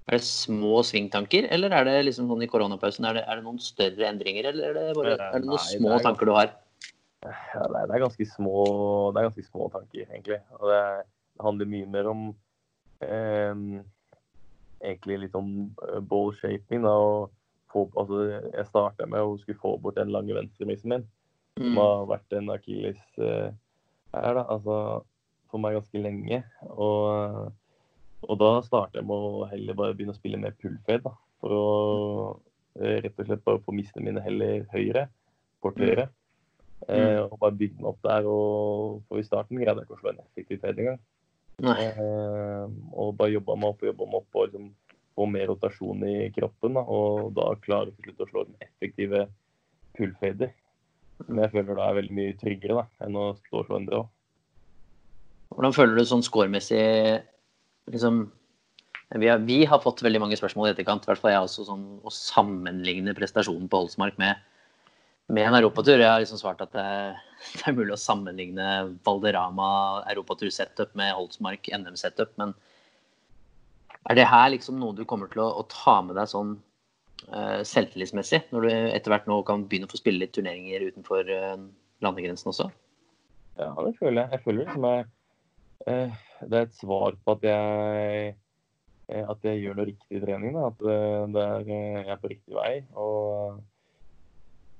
er 0.07 0.17
det 0.17 0.25
små 0.25 0.79
svingtanker, 0.87 1.47
eller 1.53 1.73
er 1.77 1.85
det 1.87 1.97
liksom 2.07 2.29
sånn 2.31 2.45
i 2.45 2.49
koronapausen? 2.49 3.05
Er 3.09 3.19
det, 3.19 3.25
er 3.27 3.39
det 3.39 3.45
noen 3.45 3.59
større 3.61 4.07
endringer, 4.09 4.49
eller 4.51 4.71
er 4.71 4.79
det, 4.79 4.87
bare, 4.97 5.17
er 5.17 5.43
det 5.43 5.49
noen 5.49 5.59
Nei, 5.59 5.75
små 5.75 5.93
er 5.97 6.05
tanker 6.07 6.29
du 6.29 6.33
har? 6.37 6.55
Ja, 7.25 7.65
det, 7.67 7.83
er, 7.83 7.91
er 7.91 8.03
ganske 8.05 8.27
små, 8.29 8.57
det 9.11 9.21
er 9.21 9.29
ganske 9.29 9.45
små 9.49 9.69
tanker, 9.73 10.05
egentlig. 10.07 10.39
Og 10.59 10.71
det, 10.71 10.81
det 11.37 11.45
handler 11.45 11.71
mye 11.73 11.89
mer 11.97 12.09
om 12.13 12.23
eh, 13.05 13.63
egentlig 14.85 15.19
litt 15.25 15.35
om 15.37 15.51
eh, 15.89 15.99
ball 16.01 16.33
shaping. 16.39 16.85
Da, 16.85 16.93
og 16.93 17.29
få, 17.73 17.87
altså, 17.99 18.23
jeg 18.53 18.67
starta 18.69 19.07
med 19.09 19.25
å 19.25 19.35
skulle 19.41 19.59
få 19.59 19.75
bort 19.81 19.97
den 19.99 20.13
lange 20.15 20.37
venstremissen 20.37 20.93
min, 20.95 21.07
som 21.57 21.71
Mm. 21.73 21.77
har 21.81 22.03
vært 22.05 22.33
en 22.37 22.51
akilles 22.53 22.99
eh, 23.17 23.47
her, 24.13 24.33
da. 24.37 24.43
Altså 24.45 24.75
for 25.49 25.57
meg 25.63 25.73
ganske 25.73 26.01
lenge. 26.03 26.43
Og, 26.69 27.47
og 28.27 28.39
da 28.41 28.51
starter 28.65 28.99
jeg 28.99 29.07
med 29.07 29.25
å 29.29 29.47
heller 29.51 29.77
bare 29.79 29.95
begynne 29.95 30.15
å 30.15 30.19
spille 30.19 30.39
mer 30.41 30.55
pullfade. 30.59 31.03
da, 31.05 31.13
For 31.41 31.53
å 31.55 31.65
eh, 32.81 32.99
rett 33.05 33.19
og 33.19 33.29
slett 33.29 33.43
bare 33.45 33.63
få 33.63 33.75
mistene 33.75 34.09
mine 34.09 34.23
heller 34.23 34.65
høyre, 34.73 35.07
kort 35.63 35.79
høyre. 35.79 36.09
Eh, 36.85 37.19
og 37.23 37.37
bare 37.41 37.55
bygge 37.57 37.79
den 37.79 37.87
opp 37.89 38.01
der. 38.03 38.27
og 38.27 38.99
For 39.07 39.21
i 39.21 39.27
starten 39.27 39.61
greide 39.61 39.81
jeg 39.81 39.87
ikke 39.87 39.97
å 39.97 40.01
slå 40.01 40.11
en 40.11 40.25
effektiv 40.25 40.61
fade 40.63 40.83
engang. 40.83 40.99
Eh, 41.57 42.65
og 42.93 43.15
bare 43.17 43.33
jobba 43.33 43.55
meg 43.57 43.71
opp 43.71 43.81
og 43.81 43.89
jobba 43.89 44.09
meg 44.11 44.19
opp 44.19 44.37
og 44.37 44.45
liksom 44.45 44.67
få 45.17 45.25
mer 45.31 45.47
rotasjon 45.49 46.05
i 46.05 46.15
kroppen. 46.35 46.77
Da, 46.77 46.83
og 46.83 47.31
da 47.37 47.47
klarer 47.63 47.89
jeg 47.89 47.97
til 47.97 48.11
slutt 48.11 48.27
å 48.27 48.29
slå 48.33 48.45
den 48.49 48.67
effektive 48.67 49.23
pullfader. 49.97 50.53
Men 51.25 51.45
jeg 51.45 51.55
føler 51.55 51.79
da 51.79 51.87
er 51.87 51.97
veldig 52.01 52.19
mye 52.19 52.37
tryggere 52.37 52.77
da, 52.77 52.85
enn 53.07 53.17
å 53.17 53.31
stå 53.39 53.63
og 53.63 53.65
slå 53.71 53.79
en 53.79 53.89
draw. 53.89 54.05
Hvordan 55.55 55.73
føler 55.73 55.97
du 55.97 56.05
sånn 56.05 56.25
scoremessig 56.27 56.83
liksom, 57.91 58.19
vi, 59.15 59.29
har, 59.29 59.41
vi 59.47 59.63
har 59.65 59.81
fått 59.83 60.03
veldig 60.05 60.21
mange 60.23 60.37
spørsmål 60.39 60.69
i 60.69 60.73
etterkant, 60.75 61.05
i 61.05 61.11
hvert 61.11 61.21
fall 61.21 61.33
jeg 61.33 61.47
også, 61.47 61.65
sånn, 61.69 61.87
å 62.03 62.13
sammenligne 62.13 63.15
prestasjonen 63.17 63.69
på 63.71 63.81
Holsmark 63.83 64.19
med, 64.21 64.43
med 65.31 65.47
en 65.47 65.57
europatur. 65.59 65.97
Jeg 65.99 66.11
har 66.11 66.23
liksom 66.23 66.41
svart 66.41 66.63
at 66.65 66.73
det, 66.75 66.87
det 67.57 67.65
er 67.69 67.77
mulig 67.77 67.95
å 67.95 68.01
sammenligne 68.01 68.69
Valderama 69.07 69.69
europatur-setup 70.13 70.95
med 70.99 71.15
Holsmark 71.17 71.71
NM-setup, 71.73 72.33
men 72.41 72.55
er 74.07 74.15
det 74.15 74.29
her 74.29 74.51
liksom 74.53 74.79
noe 74.79 74.95
du 74.95 75.03
kommer 75.07 75.27
til 75.31 75.43
å, 75.43 75.49
å 75.59 75.67
ta 75.71 75.99
med 76.05 76.15
deg 76.15 76.29
sånn 76.31 76.55
uh, 77.33 77.59
selvtillitsmessig, 77.67 78.45
når 78.55 78.67
du 78.67 78.69
etter 78.71 79.11
hvert 79.11 79.27
nå 79.27 79.41
kan 79.47 79.65
begynne 79.67 79.89
å 79.89 79.91
få 79.91 79.99
spille 79.99 80.21
litt 80.23 80.35
turneringer 80.37 80.85
utenfor 80.87 81.27
uh, 81.27 81.57
landegrensen 82.05 82.53
også? 82.53 82.69
Ja, 83.57 83.73
det 83.81 83.95
føler 83.97 84.21
jeg. 84.21 84.37
Jeg 84.37 84.43
føler 84.45 84.63
det 84.63 84.73
som 84.75 84.85
er 84.87 85.05
eh, 85.89 86.17
Det 86.41 86.59
er 86.59 86.67
et 86.67 86.77
svar 86.77 87.17
på 87.23 87.35
at 87.37 87.45
jeg 87.47 88.35
eh, 89.07 89.23
at 89.23 89.45
jeg 89.47 89.63
gjør 89.63 89.77
noe 89.79 89.87
riktig 89.89 90.19
i 90.19 90.23
trening. 90.23 90.57
Da. 90.57 90.69
At 90.71 90.83
eh, 90.93 91.27
det 91.33 91.43
er, 91.43 91.69
eh, 91.77 91.99
jeg 92.03 92.15
er 92.15 92.23
på 92.23 92.31
riktig 92.33 92.57
vei. 92.57 92.73
Og, 92.93 93.61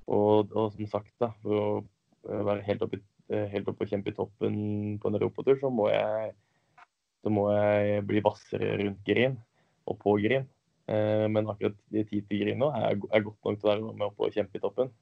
og, 0.06 0.52
og 0.52 0.74
som 0.74 0.90
sagt, 0.92 1.14
da, 1.22 1.32
for 1.42 1.62
å 1.62 2.42
være 2.50 2.66
helt 2.68 2.84
oppe, 2.84 3.00
helt 3.28 3.68
oppe 3.68 3.84
og 3.84 3.90
kjempe 3.90 4.12
i 4.12 4.16
toppen 4.16 4.54
på 5.00 5.10
en 5.10 5.18
europatur, 5.18 5.58
så 5.60 5.72
må 5.72 5.90
jeg 5.92 6.36
så 7.22 7.32
må 7.34 7.48
jeg 7.52 8.04
bli 8.06 8.22
hvassere 8.24 8.76
rundt 8.82 9.02
grin 9.06 9.36
og 9.88 9.98
på. 10.02 10.16
Eh, 10.88 11.26
men 11.28 11.48
akkurat 11.50 11.76
de 11.92 12.04
ti 12.08 12.22
til 12.24 12.44
grin 12.44 12.60
nå 12.62 12.70
er, 12.72 12.96
godt 12.96 13.44
nok 13.44 13.58
til 13.60 13.68
å 13.68 13.72
være 13.72 13.92
med 13.92 14.06
oppe 14.06 14.28
og 14.28 14.36
kjempe 14.36 14.56
i 14.56 14.62
toppen. 14.62 14.92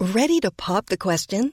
Ready 0.00 0.40
to 0.40 0.50
pop 0.50 0.86
the 0.86 0.96
question? 0.96 1.52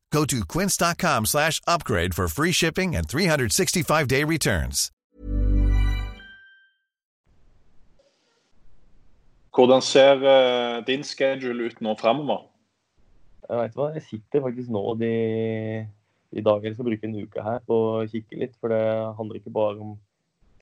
Go 0.11 0.25
to 0.25 0.45
quince.com 0.45 1.25
slash 1.25 1.61
upgrade 1.67 2.13
for 2.13 2.27
free 2.27 2.51
shipping 2.51 2.95
and 2.95 3.07
365-day 3.07 4.23
returns. 4.25 4.91
Hvordan 9.55 9.81
ser 9.81 10.15
uh, 10.23 10.85
din 10.87 11.03
schedule 11.03 11.63
ut 11.63 11.81
nå 11.81 11.95
framover? 11.99 12.45
Jeg 13.49 13.57
vet 13.59 13.73
hva, 13.75 13.87
jeg 13.95 14.03
sitter 14.07 14.43
faktisk 14.45 14.71
nå 14.71 14.83
de, 14.99 15.09
i 16.31 16.43
dag 16.43 16.63
jeg 16.63 16.77
skal 16.77 16.87
bruke 16.87 17.07
en 17.07 17.17
uke 17.19 17.43
her 17.43 17.59
på 17.67 17.79
å 17.89 18.05
kikke 18.07 18.39
litt. 18.39 18.55
For 18.59 18.71
det 18.71 18.85
handler 19.17 19.41
ikke 19.41 19.51
bare 19.55 19.75
om 19.83 19.97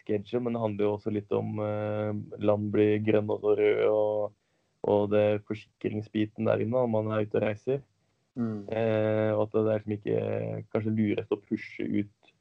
schedule, 0.02 0.42
men 0.46 0.58
det 0.58 0.64
handler 0.64 0.88
jo 0.88 0.96
også 0.96 1.14
litt 1.14 1.38
om 1.38 1.62
uh, 1.62 2.14
land 2.42 2.74
blir 2.74 2.98
grønne 3.06 3.38
og 3.38 3.62
røde. 3.62 3.94
Og, 3.94 4.34
og 4.90 5.14
det 5.14 5.28
forsikringsbiten 5.50 6.50
der 6.50 6.66
inne 6.66 6.78
når 6.78 6.94
man 6.98 7.14
er 7.14 7.26
ute 7.26 7.42
og 7.42 7.46
reiser. 7.46 7.86
Eh, 8.40 9.32
og 9.36 9.48
at 9.48 9.56
det 9.56 9.62
er 9.74 9.80
liksom 9.80 9.96
ikke 9.98 10.20
kanskje 10.74 10.96
lurest 10.96 11.34
å 11.36 11.42
pushe 11.44 11.84
ut 11.84 12.32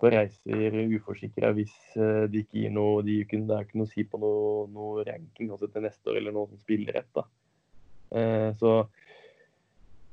på 0.00 0.10
reiser 0.10 0.74
uforsikra 0.96 1.52
hvis 1.54 1.74
eh, 1.96 2.24
de 2.30 2.42
ikke 2.42 2.64
gir 2.64 2.72
noe 2.74 3.02
de, 3.06 3.20
ikke- 3.22 3.38
Det 3.46 3.54
er 3.56 3.66
ikke 3.66 3.78
noe 3.78 3.86
å 3.86 3.92
si 3.92 4.04
på 4.04 4.18
noe, 4.20 4.66
noe 4.74 5.04
ranking 5.06 5.52
altså 5.54 5.70
til 5.70 5.86
neste 5.86 6.10
år 6.10 6.18
eller 6.18 6.34
noe 6.34 6.50
som 6.50 6.58
spiller 6.58 6.98
rett. 6.98 7.10
da. 7.14 7.24
Eh, 8.14 8.50
så 8.58 8.72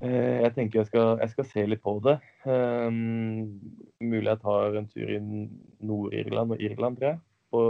eh, 0.02 0.42
jeg 0.46 0.54
tenker 0.56 0.80
jeg 0.82 0.92
skal, 0.92 1.18
jeg 1.24 1.34
skal 1.34 1.50
se 1.50 1.66
litt 1.66 1.84
på 1.84 1.98
det. 2.06 2.20
Um, 2.46 3.60
mulig 4.02 4.30
jeg 4.30 4.42
tar 4.46 4.78
en 4.78 4.88
tur 4.90 5.10
i 5.10 5.20
Nord-Irland 5.22 6.56
og 6.56 6.62
Irland, 6.62 6.98
tror 6.98 7.14
jeg. 7.14 7.20
På 7.52 7.66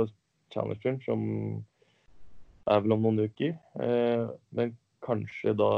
Challengeren, 0.52 1.02
som 1.04 1.26
er 2.70 2.84
vel 2.84 2.96
om 2.96 3.08
noen 3.08 3.24
uker. 3.26 3.56
Eh, 3.82 4.28
men 4.56 4.76
kanskje 5.02 5.56
da 5.58 5.72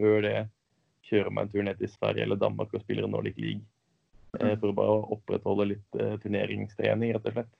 før 0.00 0.24
det 0.24 0.36
kjører 1.10 1.34
meg 1.34 1.46
en 1.46 1.52
tur 1.52 1.66
ned 1.66 1.78
til 1.80 1.92
Sverige 1.92 2.26
eller 2.26 2.40
Danmark 2.40 2.72
og 2.74 2.82
spiller 2.84 3.06
en 3.06 3.14
Nordic 3.14 3.38
League. 3.40 3.64
Eh, 4.38 4.54
for 4.60 4.70
å 4.70 4.76
bare 4.76 4.96
opprettholde 5.16 5.72
litt 5.72 5.98
eh, 5.98 6.16
turneringstrening, 6.22 7.14
rett 7.16 7.28
og 7.30 7.36
slett. 7.36 7.52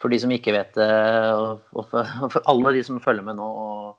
For 0.00 0.12
de 0.12 0.18
som 0.22 0.32
ikke 0.32 0.54
vet 0.56 0.72
det, 0.78 0.90
og 1.36 1.66
og 1.76 1.90
for, 1.90 2.14
og 2.24 2.32
for 2.34 2.46
alle 2.50 2.74
de 2.76 2.84
som 2.86 3.02
følger 3.02 3.26
med 3.26 3.38
nå 3.38 3.50
og 3.50 3.90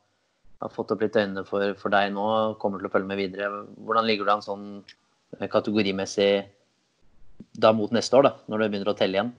har 0.62 0.74
fått 0.74 0.92
opp 0.94 1.02
litt 1.02 1.18
øynene 1.18 1.44
for, 1.48 1.74
for 1.80 1.94
deg 1.94 2.12
nå, 2.14 2.26
kommer 2.62 2.82
til 2.82 2.90
å 2.90 2.94
følge 2.94 3.10
med 3.10 3.22
videre. 3.22 3.64
Hvordan 3.82 4.08
ligger 4.08 4.28
du 4.28 4.34
an 4.36 4.46
sånn 4.46 4.66
eh, 5.40 5.48
kategorimessig 5.50 6.34
da 7.58 7.72
mot 7.74 7.94
neste 7.96 8.20
år, 8.20 8.28
da, 8.28 8.34
når 8.52 8.62
du 8.62 8.68
begynner 8.68 8.92
å 8.92 8.98
telle 8.98 9.18
igjen? 9.18 9.32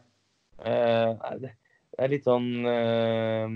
Eh, 0.67 1.29
det, 1.43 1.53
det 1.93 2.03
er 2.03 2.11
litt 2.11 2.27
sånn 2.27 2.49
eh, 2.67 3.55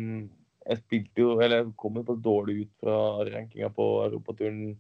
Jeg 0.67 0.83
spilte 0.83 1.23
jo, 1.23 1.37
eller 1.39 1.63
jeg 1.63 1.75
kom 1.79 2.01
jo 2.01 2.17
dårlig 2.19 2.65
ut 2.65 2.73
fra 2.83 2.99
rankinga 3.29 3.71
på 3.75 3.87
europaturen 4.09 4.77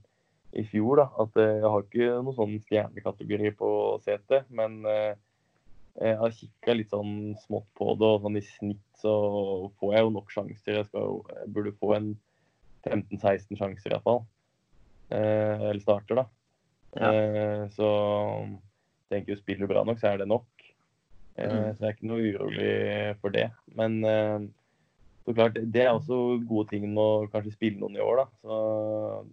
i 0.56 0.64
fjor. 0.66 1.02
da, 1.02 1.06
At 1.22 1.38
eh, 1.42 1.58
jeg 1.60 1.72
har 1.72 1.84
ikke 1.84 2.10
noen 2.16 2.38
sånn 2.38 2.56
stjernekategori 2.64 3.52
på 3.58 3.70
setet. 4.04 4.48
Men 4.50 4.80
eh, 4.90 5.14
jeg 5.96 6.18
har 6.20 6.34
kikka 6.36 6.76
litt 6.76 6.92
sånn 6.92 7.36
smått 7.44 7.68
på 7.78 7.94
det, 8.00 8.08
og 8.08 8.24
sånn 8.24 8.40
i 8.40 8.44
snitt 8.44 9.00
så 9.00 9.12
får 9.80 9.94
jeg 9.94 10.06
jo 10.06 10.14
nok 10.16 10.32
sjanser. 10.32 10.80
Jeg, 10.80 10.88
skal, 10.90 11.20
jeg 11.36 11.52
burde 11.54 11.76
få 11.80 11.94
en 11.96 12.10
15-16 12.86 13.60
sjanser 13.60 13.92
i 13.92 13.94
hvert 13.94 14.26
Eh, 15.06 15.60
eller 15.70 15.82
starter, 15.82 16.18
da. 16.18 16.26
Ja. 16.96 17.12
Eh, 17.12 17.64
så 17.76 17.88
tenker 19.10 19.34
jo 19.34 19.40
spiller 19.40 19.66
du 19.66 19.70
bra 19.70 19.84
nok, 19.86 20.00
så 20.02 20.10
er 20.12 20.22
det 20.22 20.30
nok. 20.30 20.48
Eh, 21.36 21.46
Mm. 21.46 21.76
Så 21.76 21.84
jeg 21.84 21.88
er 21.88 21.94
ikke 21.94 22.10
noe 22.10 22.28
urolig 22.32 23.16
for 23.20 23.30
det. 23.30 23.50
Men 23.76 24.00
så 25.26 25.34
klart, 25.34 25.56
det 25.58 25.82
er 25.82 25.90
også 25.90 26.38
gode 26.46 26.68
ting 26.70 26.84
med 26.86 27.02
å 27.02 27.28
kanskje 27.32 27.56
spille 27.56 27.80
noen 27.80 27.96
i 27.98 28.02
år, 28.02 28.20
da. 28.20 28.26
Så 28.46 28.58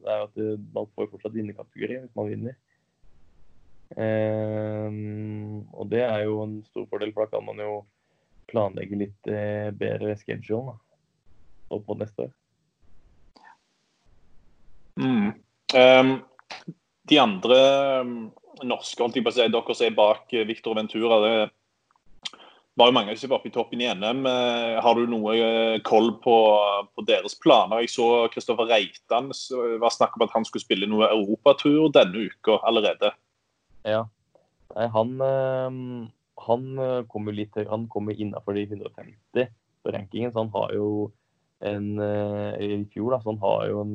det 0.01 0.09
er 0.09 0.23
at 0.25 0.37
det, 0.39 0.47
man 0.73 0.87
får 0.97 1.11
fortsatt 1.11 1.35
vinnerkategori 1.35 1.99
hvis 1.99 2.15
man 2.17 2.31
vinner. 2.31 2.55
Um, 3.93 5.59
og 5.69 5.91
det 5.91 6.01
er 6.01 6.23
jo 6.25 6.39
en 6.47 6.55
stor 6.65 6.87
fordel, 6.89 7.13
for 7.13 7.27
da 7.27 7.35
kan 7.35 7.45
man 7.45 7.61
jo 7.61 7.83
planlegge 8.49 8.97
litt 9.03 9.29
eh, 9.29 9.69
bedre 9.77 10.15
schedule. 10.17 10.73
Da. 10.73 10.79
opp 11.77 11.85
mot 11.89 12.01
neste 12.01 12.25
år. 12.25 12.33
Mm. 14.97 15.29
Um, 15.77 16.11
de 17.09 17.19
andre 17.21 17.59
norske, 18.65 19.01
holdt 19.01 19.17
jeg 19.17 19.25
på 19.25 19.33
å 19.33 19.37
si, 19.37 19.45
dere 19.45 19.77
som 19.77 19.87
er 19.87 19.97
bak 19.97 20.33
eh, 20.33 20.47
Victor 20.49 20.77
Ventura, 20.77 21.21
det 21.21 21.37
var 22.79 22.89
jo 22.89 22.95
mange 22.95 23.13
som 23.19 23.29
var 23.31 23.39
oppe 23.39 23.51
i 23.51 23.53
toppen 23.53 23.81
i 23.83 23.89
NM. 23.93 24.25
Eh, 24.29 24.79
har 24.81 24.97
du 24.97 25.05
noe 25.09 25.35
eh, 25.37 25.77
koll 25.85 26.13
på, 26.23 26.35
på 26.95 27.05
deres 27.07 27.35
planer? 27.41 27.83
Jeg 27.83 27.93
så 27.93 28.07
Kristoffer 28.33 28.69
Reitan 28.71 29.29
var 29.81 29.93
snakk 29.93 30.17
om 30.17 30.25
at 30.25 30.33
han 30.33 30.47
skulle 30.47 30.65
spille 30.65 30.89
noe 30.89 31.11
europatur 31.13 31.91
denne 31.93 32.27
uka 32.29 32.57
allerede. 32.65 33.13
Ja. 33.85 34.05
Nei, 34.73 34.87
han, 34.89 35.11
han 36.47 36.63
kommer 37.11 37.35
litt 37.35 37.59
Han 37.69 37.83
kommer 37.91 38.17
innafor 38.17 38.55
de 38.57 38.63
150 38.65 39.51
på 39.83 39.91
rankingen, 39.93 40.31
så 40.33 40.41
han 40.41 40.53
har 40.55 40.71
jo 40.73 40.87
en 41.63 41.91
I 42.01 42.79
fjor, 42.89 43.11
da, 43.13 43.19
så 43.21 43.35
han 43.35 43.43
har 43.43 43.67
jo 43.69 43.83
en 43.83 43.93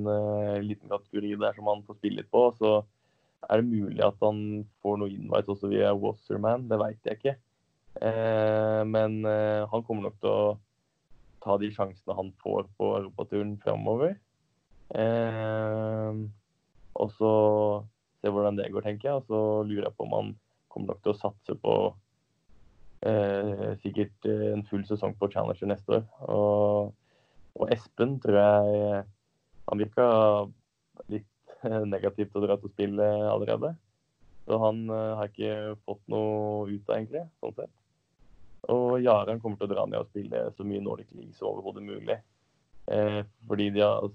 liten 0.62 0.92
kategori 0.92 1.34
der 1.40 1.56
som 1.56 1.72
han 1.72 1.82
får 1.88 1.98
spille 1.98 2.22
litt 2.22 2.30
på. 2.30 2.44
så 2.60 2.76
er 3.48 3.60
det 3.60 3.70
mulig 3.70 4.02
at 4.04 4.22
han 4.22 4.38
får 4.82 4.98
noe 5.00 5.12
invite 5.12 5.52
også 5.52 5.70
via 5.72 5.90
Wasserman? 5.96 6.68
Det 6.70 6.78
veit 6.80 7.10
jeg 7.10 7.18
ikke. 7.18 7.34
Eh, 7.96 8.84
men 8.86 9.24
eh, 9.26 9.64
han 9.70 9.84
kommer 9.86 10.08
nok 10.08 10.18
til 10.22 10.30
å 10.30 10.56
ta 11.42 11.56
de 11.58 11.70
sjansene 11.74 12.16
han 12.18 12.32
får 12.42 12.68
på 12.78 12.90
europaturen 13.00 13.56
framover. 13.62 14.16
Eh, 14.94 16.20
og 16.98 17.14
så 17.14 17.32
se 18.18 18.32
hvordan 18.32 18.58
det 18.58 18.70
går, 18.74 18.86
tenker 18.86 19.10
jeg. 19.10 19.22
Og 19.22 19.30
så 19.30 19.40
lurer 19.66 19.88
jeg 19.88 19.96
på 19.96 20.06
om 20.06 20.14
han 20.16 20.36
kommer 20.68 20.92
nok 20.92 21.02
til 21.02 21.14
å 21.14 21.18
satse 21.18 21.56
på 21.62 21.74
eh, 23.06 23.74
sikkert 23.82 24.28
en 24.28 24.64
full 24.68 24.84
sesong 24.88 25.16
på 25.18 25.30
Challenger 25.32 25.72
neste 25.72 26.00
år. 26.00 26.06
Og, 26.30 26.94
og 27.58 27.74
Espen 27.74 28.18
tror 28.22 28.40
jeg 28.42 29.02
han 29.68 29.82
virka 29.82 30.08
litt 31.12 31.26
negativt 31.92 32.36
å 32.38 32.42
dra 32.44 32.56
til 32.58 32.70
å 32.70 32.74
spille 32.74 33.10
allerede. 33.28 33.74
Så 34.48 34.56
han 34.62 34.86
har 34.88 35.28
ikke 35.28 35.76
fått 35.84 36.00
noe 36.08 36.70
ut 36.70 36.86
av, 36.88 36.94
egentlig, 36.96 37.26
sånn 37.42 37.58
sett. 37.58 37.77
Og 38.74 38.98
Jaran 39.00 39.40
kommer 39.40 39.60
til 39.60 39.68
å 39.68 39.74
dra 39.74 39.84
ned 39.86 40.02
og 40.02 40.10
spille 40.10 40.48
så 40.56 40.66
mye 40.66 40.82
Nordic 40.84 41.12
League 41.14 41.36
som 41.38 41.52
overhodet 41.52 41.84
mulig. 41.86 42.18
Eh, 42.90 43.20
fordi 43.48 43.70
de 43.76 43.84
har, 43.84 44.10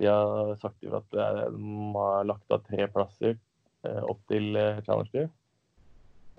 de 0.00 0.08
har 0.08 0.56
sagt 0.62 0.86
at 0.86 1.08
de 1.12 1.28
har 1.98 2.26
lagt 2.28 2.54
av 2.54 2.64
tre 2.66 2.88
plasser 2.90 3.36
eh, 3.36 4.02
opp 4.02 4.22
til 4.32 4.56
eh, 4.56 4.82
Challenger 4.86 5.28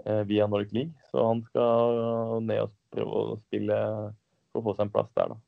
eh, 0.06 0.24
via 0.30 0.50
Nordic 0.50 0.74
League. 0.76 1.08
Så 1.12 1.24
han 1.28 1.44
skal 1.52 2.44
ned 2.44 2.66
og 2.66 2.76
prøve 2.94 3.24
å 3.24 3.42
spille 3.46 3.80
for 4.54 4.62
å 4.62 4.68
få 4.68 4.78
seg 4.78 4.88
en 4.88 4.94
plass 4.94 5.12
der, 5.18 5.34
da. 5.34 5.42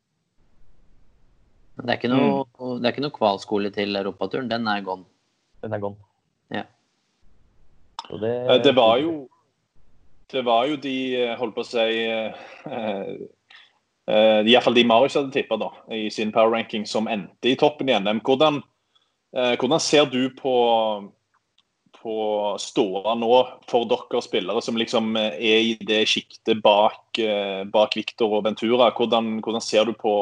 Det 1.76 1.92
er 1.92 1.98
ikke 2.00 2.12
noe, 2.12 2.46
mm. 2.56 2.78
det 2.80 2.88
er 2.88 2.94
ikke 2.94 3.04
noe 3.04 3.16
kvalskole 3.16 3.70
til 3.76 4.00
europaturen. 4.00 4.48
Den 4.48 4.68
er 4.72 4.84
gone. 4.86 5.04
Den 5.64 5.76
er 5.76 5.82
gone. 5.84 6.00
Ja. 6.54 6.64
Det, 8.08 8.32
eh, 8.32 8.62
det, 8.64 8.72
var 8.78 8.98
jo 9.02 9.26
Det 10.32 10.42
var 10.46 10.66
jo 10.70 10.78
de, 10.82 10.98
eh, 11.22 11.34
holdt 11.40 11.56
på 11.56 11.64
å 11.64 11.68
si 11.68 12.06
uh, 12.10 12.32
uh, 14.10 14.40
Iallfall 14.42 14.78
de 14.78 14.86
Marius 14.88 15.18
hadde 15.20 15.34
tippa 15.36 15.60
i 15.94 16.08
sin 16.10 16.32
power 16.34 16.56
ranking, 16.56 16.86
som 16.90 17.10
endte 17.12 17.52
i 17.52 17.58
toppen 17.60 17.90
i 17.90 18.00
NM. 18.00 18.24
Hvordan, 18.26 18.62
uh, 19.38 19.54
hvordan 19.62 19.84
ser 19.84 20.10
du 20.10 20.32
på, 20.38 20.56
på 22.00 22.16
ståa 22.62 23.14
nå 23.22 23.32
for 23.70 23.86
dere 23.90 24.24
spillere 24.26 24.66
som 24.66 24.82
liksom 24.82 25.14
er 25.18 25.62
i 25.62 25.78
det 25.86 26.04
sjiktet 26.10 26.64
bak, 26.66 27.22
bak 27.72 27.98
Victor 27.98 28.40
og 28.40 28.48
Ventura? 28.50 28.90
Hvordan, 28.98 29.40
hvordan 29.46 29.64
ser 29.64 29.86
du 29.86 29.94
på 29.94 30.16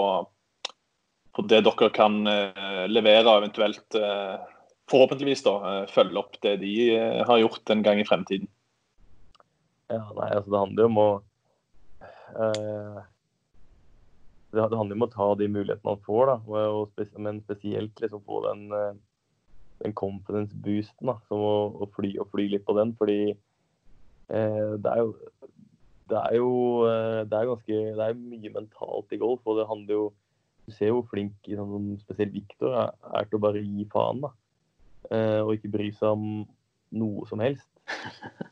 på 1.34 1.46
det 1.50 1.64
dere 1.66 1.90
kan 1.94 2.22
uh, 2.28 2.86
levere, 2.90 3.26
og 3.26 3.42
eventuelt 3.42 3.98
uh, 3.98 4.38
forhåpentligvis 4.92 5.44
da, 5.46 5.56
uh, 5.64 5.86
følge 5.92 6.20
opp 6.22 6.38
det 6.46 6.60
de 6.62 6.74
har 7.26 7.42
gjort 7.42 7.74
en 7.74 7.84
gang 7.86 8.02
i 8.02 8.08
fremtiden. 8.08 8.50
Ja, 9.92 10.04
nei, 10.16 10.30
altså 10.32 10.52
Det 10.52 10.60
handler 10.60 10.86
jo 10.86 10.92
om 10.92 11.02
å 11.04 11.10
det, 14.54 14.62
handler 14.78 14.98
om 14.98 15.06
å 15.06 15.12
ta 15.12 15.28
de 15.38 15.48
mulighetene 15.50 15.86
man 15.86 16.06
får, 16.06 16.30
da, 16.30 16.36
og, 16.50 16.94
spes 16.94 17.12
men 17.22 17.42
spesielt 17.44 18.02
liksom 18.02 18.24
få 18.26 18.40
den, 18.48 18.64
den 19.84 19.94
confidence 19.98 20.56
boosten. 20.66 21.10
da, 21.10 21.18
som 21.28 21.42
å, 21.42 21.56
å, 21.78 21.90
fly 21.94 22.16
og 22.22 22.32
fly 22.34 22.48
litt 22.54 22.66
på 22.66 22.76
den. 22.78 22.96
Fordi 22.98 23.34
det 24.30 24.90
er 24.90 25.02
jo 25.04 25.14
det 26.10 26.20
er 26.20 26.36
jo 26.38 26.52
det 27.30 27.38
er 27.38 27.50
ganske 27.50 27.80
det 27.98 28.06
er 28.08 28.18
mye 28.18 28.54
mentalt 28.54 29.14
i 29.14 29.22
golf, 29.22 29.42
og 29.46 29.60
det 29.60 29.70
handler 29.70 29.98
jo 30.00 30.06
du 30.66 30.72
ser 30.72 30.92
jo 30.92 31.02
hvor 31.02 31.10
flink 31.12 31.50
sånn, 31.50 31.98
spesielt 32.00 32.34
Viktor 32.36 32.76
er, 32.78 32.94
er, 33.12 33.28
til 33.28 33.40
å 33.40 33.44
bare 33.44 33.64
gi 33.64 33.86
faen. 33.92 34.24
da. 34.24 34.32
Eh, 35.12 35.40
og 35.44 35.58
ikke 35.58 35.74
bry 35.74 35.90
seg 35.92 36.16
om 36.16 36.28
noe 36.96 37.28
som 37.28 37.44
helst. 37.44 37.68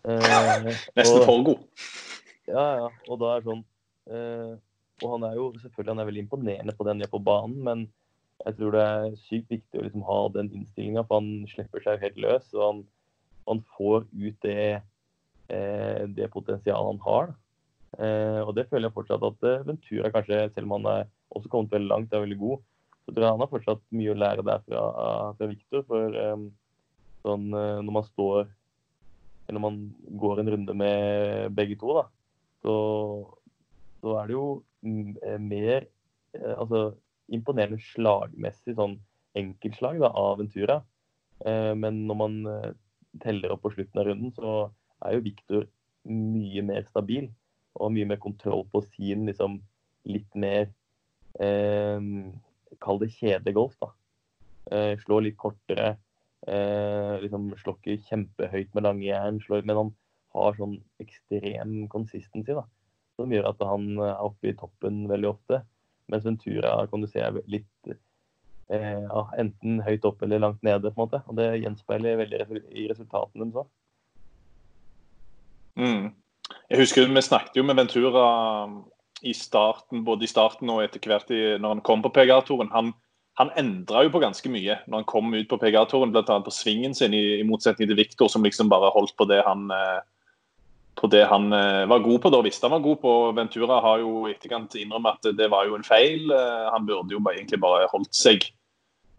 Eh, 0.02 0.64
Nesten 0.98 1.26
for 1.28 1.44
god. 1.46 1.60
Ja, 2.50 2.64
ja. 2.82 2.88
Og 3.08 3.20
da 3.22 3.36
er 3.36 3.44
sånn 3.46 3.60
eh, 4.10 4.54
Og 5.04 5.12
han 5.14 5.26
er 5.28 5.36
jo 5.38 5.52
selvfølgelig 5.62 5.94
han 5.94 6.02
er 6.02 6.08
veldig 6.10 6.24
imponerende 6.26 6.74
på 6.76 6.88
han 6.88 7.04
gjør 7.04 7.12
på 7.14 7.26
banen, 7.28 7.60
men 7.68 7.84
jeg 8.42 8.58
tror 8.58 8.74
det 8.74 8.86
er 8.86 9.20
sykt 9.28 9.52
viktig 9.54 9.78
å 9.78 9.84
liksom 9.86 10.06
ha 10.08 10.18
den 10.34 10.50
innstillinga, 10.50 11.04
for 11.06 11.22
han 11.22 11.46
slipper 11.52 11.84
seg 11.84 12.02
helt 12.02 12.18
løs. 12.24 12.48
Og 12.56 12.64
han, 12.66 12.80
han 13.50 13.62
får 13.78 14.08
ut 14.10 14.48
det, 14.48 14.64
eh, 15.54 16.02
det 16.18 16.32
potensialet 16.34 16.90
han 16.90 17.02
har. 17.06 17.34
Eh, 18.00 18.40
og 18.42 18.56
det 18.58 18.66
føler 18.72 18.88
jeg 18.88 18.96
fortsatt 18.96 19.28
at 19.28 19.46
eh, 19.46 19.66
Ventura 19.68 20.10
kanskje, 20.16 20.40
selv 20.56 20.70
om 20.70 20.74
han 20.80 20.90
er 20.94 21.12
også 21.38 21.52
kommet 21.54 21.76
veldig 21.76 21.92
langt, 21.92 22.16
er 22.18 22.26
veldig 22.26 22.40
god. 22.42 22.66
Så 23.06 23.14
tror 23.14 23.28
jeg 23.28 23.36
han 23.36 23.46
har 23.46 23.52
fortsatt 23.54 23.86
mye 24.00 24.16
å 24.16 24.20
lære 24.24 24.48
der 24.48 24.66
fra, 24.66 24.88
fra 25.38 25.52
Victor. 25.52 25.86
For 25.90 26.18
sånn, 27.22 27.48
når 27.54 27.94
man 27.94 28.10
står 28.10 28.50
når 29.54 29.64
man 29.64 29.78
går 30.22 30.42
en 30.42 30.52
runde 30.54 30.76
med 30.78 31.56
begge 31.56 31.78
to, 31.80 31.94
da, 31.98 32.06
så, 32.64 32.76
så 34.02 34.18
er 34.22 34.30
det 34.30 34.38
jo 34.38 34.46
eh, 34.86 35.40
mer 35.42 35.88
eh, 36.38 36.54
altså, 36.56 36.92
imponerende 37.32 37.82
slagmessig 37.92 38.76
sånn 38.78 38.98
enkeltslag 39.38 40.02
da, 40.04 40.12
av 40.12 40.40
Ventura. 40.42 40.82
Eh, 41.46 41.74
men 41.78 42.04
når 42.10 42.20
man 42.22 42.40
teller 43.22 43.54
opp 43.54 43.66
på 43.66 43.74
slutten 43.76 44.02
av 44.02 44.10
runden, 44.10 44.34
så 44.36 44.70
er 45.06 45.18
jo 45.18 45.26
Victor 45.26 45.68
mye 46.08 46.64
mer 46.66 46.86
stabil 46.90 47.30
og 47.78 47.94
mye 47.96 48.08
mer 48.10 48.20
kontroll 48.22 48.66
på 48.72 48.82
sin 48.90 49.28
liksom, 49.30 49.60
litt 50.10 50.32
mer 50.36 50.70
eh, 51.40 52.00
Kall 52.82 52.98
det 53.02 53.12
kjedegolf, 53.14 53.76
da. 53.84 53.90
Slår 55.04 55.26
litt 55.26 55.36
kortere. 55.38 55.98
Eh, 56.50 57.16
liksom 57.22 57.52
Slår 57.60 57.78
ikke 57.78 58.08
kjempehøyt 58.10 58.72
med 58.74 58.88
lange 58.88 59.06
jern, 59.06 59.42
men 59.62 59.78
han 59.78 59.92
har 60.36 60.56
sånn 60.58 60.78
ekstrem 61.04 61.76
consistency, 61.92 62.56
da. 62.58 62.66
Som 63.20 63.34
gjør 63.34 63.52
at 63.52 63.62
han 63.68 63.92
er 64.00 64.24
oppe 64.24 64.52
i 64.52 64.56
toppen 64.58 65.04
veldig 65.12 65.30
ofte. 65.34 65.62
Mens 66.12 66.26
Ventura 66.26 66.80
kan 66.92 67.04
du 67.04 67.08
se 67.08 67.22
er 67.24 67.38
litt 67.52 67.92
eh, 68.72 69.20
enten 69.40 69.84
høyt 69.86 70.08
oppe 70.08 70.26
eller 70.26 70.42
langt 70.44 70.64
nede, 70.66 70.90
på 70.90 70.98
en 70.98 71.04
måte. 71.06 71.22
Og 71.28 71.38
det 71.38 71.52
gjenspeiler 71.62 72.20
veldig 72.24 72.64
i 72.72 72.88
resultatene 72.90 73.46
deres 73.46 73.62
òg. 73.64 73.70
Mm. 75.80 76.10
Jeg 76.72 76.82
husker 76.82 77.08
vi 77.08 77.24
snakket 77.24 77.60
jo 77.60 77.64
med 77.68 77.78
Ventura 77.80 78.26
i 79.22 79.34
starten, 79.38 80.04
både 80.08 80.26
i 80.26 80.32
starten 80.32 80.70
og 80.74 80.82
etter 80.84 81.04
hvert 81.06 81.30
i, 81.32 81.42
når 81.62 81.76
han 81.76 81.84
kom 81.86 82.02
på 82.04 82.12
PGA-toren. 82.16 82.72
Han, 82.74 82.92
han 83.40 83.52
endra 83.58 84.04
jo 84.06 84.12
på 84.14 84.22
ganske 84.22 84.52
mye 84.52 84.78
når 84.86 85.02
han 85.02 85.10
kom 85.10 85.34
ut 85.34 85.50
på 85.50 85.60
PGA-touren, 85.62 86.12
bl.a. 86.14 86.40
på 86.44 86.54
svingen 86.54 86.96
sin, 86.98 87.14
i, 87.16 87.40
i, 87.40 87.46
motsetning 87.48 87.90
til 87.90 88.00
Viktor, 88.00 88.32
som 88.32 88.44
liksom 88.44 88.72
bare 88.72 88.92
holdt 88.94 89.16
på 89.18 89.28
det 89.30 89.40
han 89.48 89.70
eh, 89.72 90.00
på 91.00 91.08
det 91.10 91.24
han 91.32 91.48
eh, 91.56 91.86
var 91.90 92.04
god 92.04 92.20
på 92.22 92.32
da, 92.34 92.42
visste 92.44 92.68
han 92.68 92.76
var 92.76 92.84
god 92.84 93.00
på. 93.02 93.14
Ventura 93.38 93.80
har 93.82 94.02
jo 94.04 94.26
etterkant 94.30 94.76
innrømmet 94.78 95.22
at 95.22 95.38
det 95.40 95.48
var 95.54 95.70
jo 95.70 95.78
en 95.78 95.88
feil. 95.88 96.28
Eh, 96.36 96.68
han 96.74 96.86
burde 96.86 97.16
jo 97.16 97.24
egentlig 97.32 97.62
bare 97.64 97.88
holdt 97.92 98.16
seg 98.16 98.50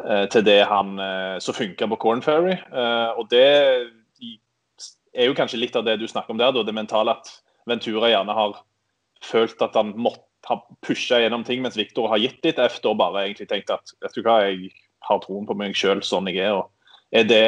til 0.02 0.42
det 0.42 0.64
han 0.66 0.96
som 1.38 1.54
funka 1.54 1.86
på 1.92 1.96
Corn 2.02 2.24
Ferry. 2.24 2.56
Og 3.14 3.28
det 3.30 3.44
er 5.14 5.28
jo 5.28 5.36
kanskje 5.38 5.60
litt 5.60 5.76
av 5.78 5.84
det 5.86 5.94
du 6.00 6.08
snakker 6.10 6.34
om 6.34 6.40
der, 6.40 6.50
da, 6.50 6.64
det 6.66 6.74
mentale 6.74 7.14
at 7.14 7.30
Ventura 7.70 8.10
gjerne 8.10 8.34
har 8.34 8.56
følt 9.22 9.62
at 9.62 9.76
han 9.78 9.92
måtte 9.94 10.31
ha 10.48 10.58
pusha 10.84 11.20
gjennom 11.22 11.44
ting, 11.46 11.62
mens 11.62 11.78
Viktor 11.78 12.08
har 12.10 12.20
gitt 12.22 12.42
litt 12.44 12.60
F 12.62 12.80
og 12.84 12.98
bare 13.00 13.26
egentlig 13.26 13.48
tenkt 13.50 13.70
at 13.74 13.94
vet 14.02 14.16
du 14.16 14.22
hva, 14.24 14.40
jeg 14.48 14.72
har 15.06 15.22
troen 15.22 15.46
på 15.48 15.56
meg 15.58 15.76
sjøl 15.78 16.02
sånn 16.06 16.30
jeg 16.30 16.42
er. 16.42 16.58
Og 16.58 17.14
er, 17.14 17.26
det, 17.28 17.42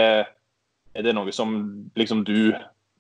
er 0.95 1.07
det 1.07 1.15
noe 1.17 1.33
som 1.35 1.55
liksom 1.99 2.25
du 2.27 2.55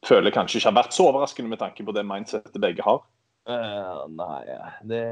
føler 0.04 0.34
kanskje 0.34 0.60
ikke 0.60 0.70
har 0.70 0.80
vært 0.82 0.96
så 0.96 1.08
overraskende 1.10 1.52
med 1.52 1.62
tanke 1.62 1.86
på 1.86 1.94
det 1.96 2.06
mindsettet 2.06 2.60
begge 2.62 2.84
har? 2.86 3.04
Uh, 3.44 4.06
nei, 4.08 4.40
det, 4.88 5.02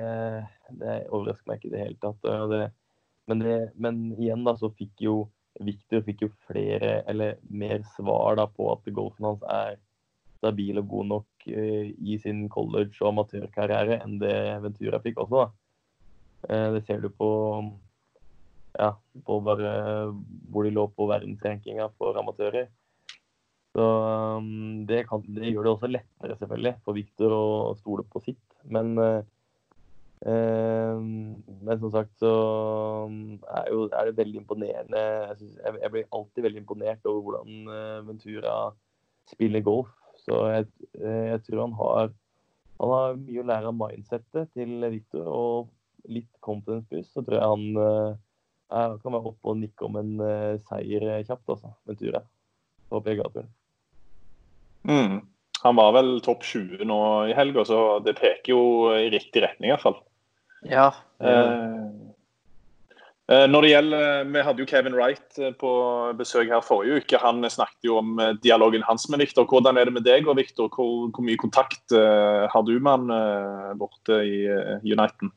det, 0.81 0.99
overrasker 1.13 1.51
meg 1.51 1.61
ikke 1.61 1.71
i 1.71 1.75
det 1.75 1.85
hele 1.85 2.01
tatt. 2.01 2.29
Det, 2.53 2.63
men, 3.29 3.45
det, 3.45 3.57
men, 3.77 4.03
igjen 4.17 4.45
da, 4.47 4.57
så 4.59 4.73
fikk 4.79 5.05
jo 5.05 5.17
Victor 5.61 6.01
fikk 6.07 6.23
jo 6.25 6.31
flere, 6.49 7.03
eller 7.11 7.37
mer 7.53 7.83
svar 7.93 8.39
da 8.39 8.47
på 8.49 8.71
at 8.73 8.87
golfen 8.97 9.27
hans 9.29 9.43
er 9.53 9.75
stabil 10.43 10.83
og 10.83 10.89
god 10.91 11.11
nok 11.15 11.49
uh, 11.55 11.87
i 11.87 12.19
sin 12.21 12.49
college- 12.51 12.99
og 13.01 13.13
amatørkarriere 13.15 14.03
enn 14.03 14.19
det 14.21 14.37
Ventura 14.67 15.01
fikk 15.05 15.23
også. 15.23 15.47
da. 15.47 15.51
Eh, 16.51 16.69
det 16.75 16.85
ser 16.87 17.03
du 17.03 17.09
på 17.15 17.31
ja, 18.79 18.95
på 19.27 19.41
bare 19.45 19.73
hvor 20.51 20.65
de 20.67 20.73
lå 20.75 20.87
på 20.97 21.07
verdensrankinga 21.11 21.91
for 21.99 22.17
amatører. 22.19 22.71
Så 23.73 23.85
um, 24.37 24.83
det, 24.89 25.07
kan, 25.09 25.23
det, 25.29 25.53
gjør 25.53 25.65
det 25.65 25.73
også 25.73 25.89
lettere 25.89 26.37
selvfølgelig 26.41 26.75
for 26.85 26.97
Viktor 26.97 27.37
å 27.37 27.45
stole 27.79 28.05
på 28.05 28.21
sitt. 28.25 28.43
Men, 28.69 28.93
uh, 29.01 29.23
uh, 30.27 30.99
men 31.01 31.81
som 31.81 31.93
sagt 31.95 32.13
så 32.21 32.33
um, 33.09 33.39
er, 33.47 33.71
jo, 33.73 33.87
er, 33.89 34.11
det 34.11 34.19
veldig 34.19 34.43
imponerende. 34.43 35.05
Jeg, 35.29 35.39
synes, 35.41 35.57
jeg, 35.63 35.81
jeg, 35.85 35.95
blir 35.95 36.11
alltid 36.19 36.49
veldig 36.49 36.63
imponert 36.65 37.09
over 37.09 37.25
hvordan 37.29 38.09
Ventura 38.11 38.57
spiller 39.33 39.65
golf. 39.65 39.93
Så 40.23 40.39
jeg, 40.53 40.67
jeg, 41.03 41.41
tror 41.47 41.65
han 41.65 41.79
har, 41.79 42.13
han 42.83 42.93
har 42.97 43.17
mye 43.21 43.43
å 43.43 43.49
lære 43.51 43.73
av 43.73 43.79
mindsettet 43.79 44.53
til 44.57 44.77
Victor, 44.93 45.27
Og 45.27 46.13
litt 46.13 46.31
confidence 46.43 46.87
boost, 46.91 47.13
så 47.15 47.25
tror 47.27 47.39
jeg 47.39 47.51
han 47.55 48.21
jeg 48.73 49.01
kan 49.03 49.13
være 49.13 49.29
oppe 49.29 49.51
og 49.53 49.59
nikke 49.61 49.85
om 49.85 49.99
en 50.01 50.13
seier 50.65 51.05
kjapt, 51.29 51.45
altså. 51.53 51.75
Ventura 51.85 52.23
på 52.89 53.03
PGA-turen. 53.05 53.51
Mm. 54.89 55.19
Han 55.63 55.77
var 55.77 55.93
vel 55.95 56.17
topp 56.25 56.43
20 56.43 56.83
nå 56.91 57.01
i 57.31 57.35
helga, 57.39 57.65
så 57.65 57.83
det 58.03 58.17
peker 58.19 58.51
jo 58.51 58.63
i 58.97 59.11
riktig 59.13 59.45
retning 59.45 59.71
i 59.71 59.75
hvert 59.75 59.85
fall. 59.85 60.01
Ja. 60.67 60.89
Eh, 61.23 61.31
eh, 61.31 61.85
når 63.31 63.63
det 63.63 63.71
gjelder, 63.71 64.25
Vi 64.35 64.43
hadde 64.43 64.63
jo 64.63 64.67
Kevin 64.67 64.97
Wright 64.99 65.39
eh, 65.39 65.53
på 65.55 65.71
besøk 66.19 66.51
her 66.51 66.65
forrige 66.65 67.03
uke. 67.03 67.21
Han 67.23 67.45
snakket 67.47 67.87
jo 67.87 68.01
om 68.01 68.19
eh, 68.19 68.35
dialogen 68.43 68.83
hans 68.83 69.07
med 69.09 69.23
Victor. 69.23 69.47
Hvordan 69.47 69.79
er 69.79 69.87
det 69.87 69.95
med 69.95 70.05
deg 70.05 70.27
og 70.27 70.37
Victor? 70.37 70.69
Hvor, 70.73 71.07
hvor 71.15 71.27
mye 71.27 71.39
kontakt 71.39 71.93
har 71.93 72.65
du 72.67 72.75
med 72.81 72.91
han 72.91 73.79
borte 73.79 74.19
i 74.27 74.43
Uniten? 74.83 75.31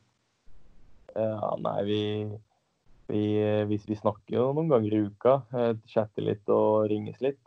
Ja, 1.16 1.52
nei, 1.62 1.78
vi, 1.86 2.00
vi, 3.08 3.22
vi, 3.70 3.78
vi, 3.86 3.96
snakker 3.96 4.34
jo 4.34 4.48
noen 4.56 4.68
ganger 4.72 4.96
i 4.96 5.04
uka. 5.06 5.36
chatter 5.88 6.26
litt 6.26 6.50
og 6.52 6.90
ringes 6.90 7.22
litt. 7.24 7.40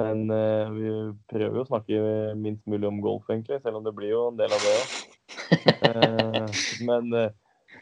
Men 0.00 0.24
vi 0.74 0.90
prøver 1.30 1.60
jo 1.60 1.62
å 1.62 1.68
snakke 1.68 2.00
minst 2.38 2.66
mulig 2.66 2.88
om 2.88 2.98
golf, 3.04 3.28
egentlig, 3.30 3.60
selv 3.62 3.78
om 3.78 3.86
det 3.86 3.94
blir 3.94 4.14
jo 4.14 4.24
en 4.30 4.40
del 4.40 4.56
av 4.56 4.66
det 4.66 4.74
òg. 4.80 4.98
men 6.88 7.14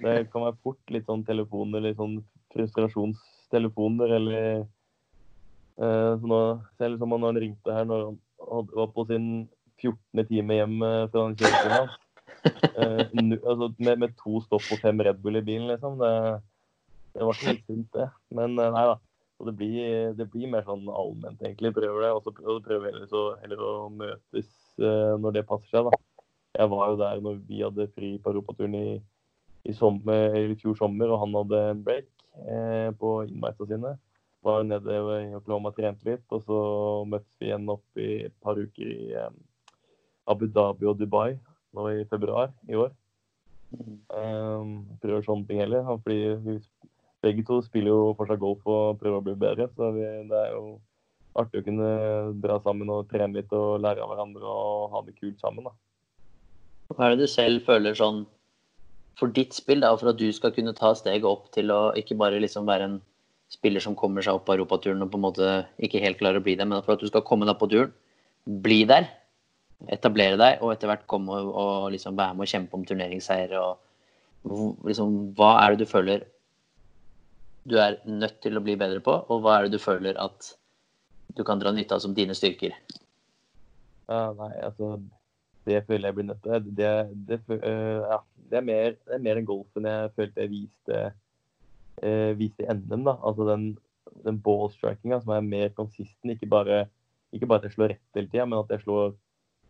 det 0.02 0.16
kan 0.32 0.44
være 0.46 0.58
fort 0.64 0.94
litt 0.94 1.06
sånn 1.08 1.24
telefoner, 1.26 1.84
litt 1.84 1.98
sånn 1.98 2.18
frustrasjonstelefoner, 2.54 4.16
eller 4.18 4.66
nå, 5.78 6.38
Selv 6.74 6.98
som 6.98 7.12
han 7.14 7.38
ringte 7.38 7.70
her 7.70 7.84
når 7.86 8.00
han 8.08 8.70
var 8.74 8.88
på 8.90 9.04
sin 9.06 9.26
14. 9.78 10.24
time 10.26 10.56
hjem 10.56 10.80
fra 10.82 11.20
den 11.20 11.36
kjøreturen 11.38 11.74
hans. 11.76 11.98
altså, 13.46 13.68
med, 13.78 14.00
med, 14.02 14.16
to 14.18 14.40
stopp 14.42 14.66
og 14.74 14.80
fem 14.82 14.98
Red 15.06 15.20
Bull 15.22 15.38
i 15.38 15.44
bilen, 15.46 15.68
liksom. 15.70 16.00
Det, 16.02 16.10
det 17.14 17.28
var 17.28 17.38
ikke 17.38 17.52
helt 17.52 17.68
sunt, 17.68 17.92
det. 17.94 18.08
Men 18.34 18.58
nei 18.58 18.84
da. 18.90 18.96
Så 19.38 19.46
det 19.46 19.54
blir, 19.54 20.14
det 20.18 20.26
blir, 20.32 20.50
mer 20.50 20.64
sånn 20.66 20.88
allment, 20.90 21.38
egentlig. 21.44 21.70
Prøver 21.76 22.02
det. 22.02 22.10
Og 22.16 22.24
så 22.26 22.58
prøver 22.64 22.88
vi 22.88 23.04
heller, 23.44 23.60
å 23.62 23.86
møtes 23.94 24.48
eh, 24.82 25.14
når 25.22 25.36
det 25.36 25.44
passer 25.46 25.70
seg, 25.76 25.86
da. 25.86 26.24
Jeg 26.58 26.72
var 26.72 26.90
jo 26.90 26.98
der 26.98 27.20
når 27.22 27.38
vi 27.46 27.60
hadde 27.62 27.86
fri 27.94 28.16
på 28.18 28.32
europaturen 28.32 28.74
i, 28.74 28.86
i, 29.68 29.74
sommer, 29.76 30.36
i 30.36 30.56
fjor 30.60 30.76
sommer, 30.78 31.12
og 31.12 31.22
han 31.24 31.36
hadde 31.36 31.64
en 31.72 31.82
break 31.84 32.08
eh, 32.44 32.88
på 32.98 33.14
innveisa 33.26 33.68
sine. 33.68 33.96
Var 34.46 34.64
nede 34.64 34.96
i 34.96 35.34
Oklahoma 35.36 35.74
trente 35.76 36.06
litt, 36.08 36.24
og 36.32 36.44
så 36.46 36.60
møttes 37.10 37.34
vi 37.40 37.50
igjen 37.50 37.68
opp 37.74 38.00
i 38.00 38.10
et 38.28 38.36
par 38.44 38.58
uker 38.58 38.92
i 38.94 39.12
eh, 39.18 39.30
Abu 40.28 40.46
Dhabi 40.52 40.88
og 40.88 40.98
Dubai 41.00 41.36
nå 41.76 41.88
i 41.92 42.06
februar 42.08 42.52
i 42.68 42.78
år. 42.78 42.92
Um, 44.08 44.86
prøver 45.02 45.24
sånne 45.26 45.48
ting 45.48 45.60
heller. 45.60 45.84
Fordi 46.04 46.36
vi 46.44 46.56
begge 47.24 47.44
to 47.48 47.60
spiller 47.64 47.92
jo 47.92 48.14
fortsatt 48.18 48.40
golf 48.40 48.64
og 48.64 49.00
prøver 49.00 49.20
å 49.20 49.26
bli 49.26 49.36
bedre. 49.40 49.68
Så 49.76 49.90
vi, 49.96 50.06
det 50.30 50.40
er 50.46 50.54
jo 50.54 50.78
artig 51.38 51.62
å 51.62 51.66
kunne 51.66 51.90
dra 52.42 52.58
sammen 52.64 52.90
og 52.92 53.08
trene 53.10 53.40
litt 53.40 53.52
og 53.54 53.82
lære 53.84 54.02
av 54.02 54.12
hverandre 54.12 54.48
og 54.48 54.94
ha 54.94 55.04
det 55.06 55.16
kult 55.18 55.38
sammen. 55.42 55.68
da. 55.68 55.74
Hva 56.94 57.04
er 57.06 57.14
det 57.14 57.26
du 57.26 57.30
selv 57.30 57.66
føler 57.68 57.96
sånn 57.98 58.24
for 59.18 59.34
ditt 59.34 59.56
spill, 59.56 59.82
da, 59.82 59.90
for 59.98 60.12
at 60.12 60.18
du 60.20 60.28
skal 60.34 60.54
kunne 60.54 60.76
ta 60.78 60.92
steget 60.96 61.26
opp 61.26 61.48
til 61.54 61.72
å 61.74 61.80
ikke 61.98 62.16
bare 62.18 62.38
liksom 62.42 62.68
være 62.68 62.86
en 62.86 62.98
spiller 63.50 63.82
som 63.82 63.96
kommer 63.98 64.22
seg 64.24 64.36
opp 64.36 64.44
på 64.46 64.54
europaturen 64.54 65.02
og 65.02 65.10
på 65.10 65.18
en 65.18 65.24
måte 65.24 65.52
ikke 65.82 66.02
helt 66.04 66.20
klarer 66.20 66.38
å 66.38 66.44
bli 66.44 66.54
det, 66.58 66.66
men 66.68 66.84
for 66.84 66.94
at 66.94 67.02
du 67.02 67.08
skal 67.10 67.24
komme 67.26 67.48
deg 67.48 67.58
på 67.58 67.70
turen, 67.72 67.94
bli 68.64 68.82
der, 68.88 69.08
etablere 69.94 70.38
deg 70.40 70.62
og 70.62 70.72
etter 70.74 70.90
hvert 70.90 71.06
komme 71.10 71.36
og, 71.38 71.50
og 71.50 71.90
liksom 71.94 72.16
være 72.18 72.36
med 72.36 72.46
og 72.46 72.52
kjempe 72.52 72.78
om 72.78 72.86
turneringsseier. 72.86 73.54
og 73.58 74.82
liksom, 74.86 75.18
Hva 75.38 75.52
er 75.62 75.74
det 75.74 75.86
du 75.86 75.90
føler 75.90 76.26
du 77.68 77.76
er 77.80 77.98
nødt 78.08 78.38
til 78.44 78.56
å 78.56 78.62
bli 78.64 78.78
bedre 78.80 79.02
på, 79.04 79.12
og 79.28 79.42
hva 79.44 79.58
er 79.58 79.66
det 79.66 79.76
du 79.76 79.82
føler 79.82 80.16
at 80.20 80.54
du 81.36 81.42
kan 81.44 81.60
dra 81.60 81.72
nytte 81.74 81.96
av 81.96 82.00
som 82.00 82.14
dine 82.16 82.36
styrker? 82.36 82.72
Uh, 84.08 84.32
nei, 84.38 84.52
altså 84.64 84.94
Det 85.68 85.82
føler 85.86 86.08
jeg 86.08 86.16
blir 86.16 86.28
nødt 86.28 86.42
til. 86.44 86.68
Det, 86.76 86.92
det, 87.28 87.40
uh, 87.50 88.02
ja, 88.08 88.18
det, 88.50 88.60
er 88.60 88.66
mer, 88.66 88.96
det 89.06 89.16
er 89.16 89.24
mer 89.24 89.40
den 89.40 89.48
golfen 89.48 89.88
jeg 89.88 90.14
følte 90.16 90.44
jeg 90.44 90.52
viste, 90.54 91.02
uh, 92.04 92.32
viste 92.38 92.64
i 92.64 92.72
NM. 92.72 93.04
da, 93.04 93.16
altså 93.26 93.48
Den, 93.50 93.66
den 94.24 94.40
ballstrikinga 94.42 95.20
som 95.20 95.34
er 95.36 95.44
mer 95.44 95.68
konsistent. 95.76 96.32
Ikke 96.32 96.48
bare, 96.48 96.86
ikke 97.32 97.46
bare 97.46 97.62
at 97.62 97.68
jeg 97.68 97.76
slår 97.76 97.94
rett 97.94 98.16
hele 98.16 98.32
tida, 98.32 98.48
men 98.48 98.62
at 98.62 98.72
jeg 98.72 98.86
slår, 98.86 99.12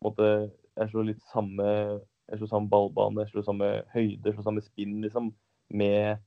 måte, 0.05 0.31
jeg 0.79 0.95
slår 0.95 1.11
litt 1.11 1.27
samme 1.33 1.67
jeg 2.29 2.39
slår 2.39 2.49
samme 2.51 2.69
ballbane, 2.69 3.23
jeg 3.25 3.31
slår 3.33 3.45
samme 3.47 3.69
høyde, 3.95 4.21
jeg 4.27 4.35
slår 4.35 4.45
samme 4.45 4.61
spinn 4.61 4.99
liksom, 5.01 5.31
med 5.73 6.19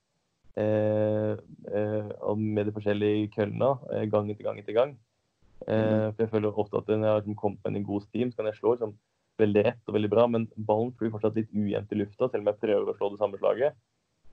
Eh, 0.57 1.31
eh, 1.75 2.35
med 2.35 2.65
de 2.65 2.73
forskjellige 2.75 3.29
køllene 3.31 3.69
eh, 3.93 4.03
gang 4.11 4.31
etter 4.31 4.43
gang 4.43 4.59
etter 4.59 4.75
gang. 4.75 4.97
Mm. 5.61 6.11
For 6.11 6.23
jeg 6.23 6.29
føler 6.31 6.59
ofte 6.59 6.79
at 6.79 6.87
når 6.89 7.05
jeg 7.05 7.13
har 7.13 7.19
liksom 7.19 7.35
kommet 7.37 7.59
med 7.65 7.75
en 7.79 7.85
god 7.85 8.01
steam, 8.01 8.31
så 8.31 8.37
kan 8.37 8.49
jeg 8.49 8.57
slå 8.57 8.73
liksom, 8.73 8.95
veldig 9.41 9.63
rett 9.67 9.89
og 9.89 9.95
veldig 9.97 10.11
bra, 10.11 10.27
men 10.31 10.47
ballen 10.55 10.93
flyr 10.97 11.13
fortsatt 11.13 11.37
litt 11.39 11.51
ujevnt 11.53 11.91
i 11.91 11.99
lufta, 11.99 12.29
selv 12.29 12.43
om 12.43 12.51
jeg 12.51 12.61
prøver 12.61 12.91
å 12.91 12.97
slå 12.97 13.09
det 13.13 13.21
samme 13.21 13.39
slaget. 13.41 13.79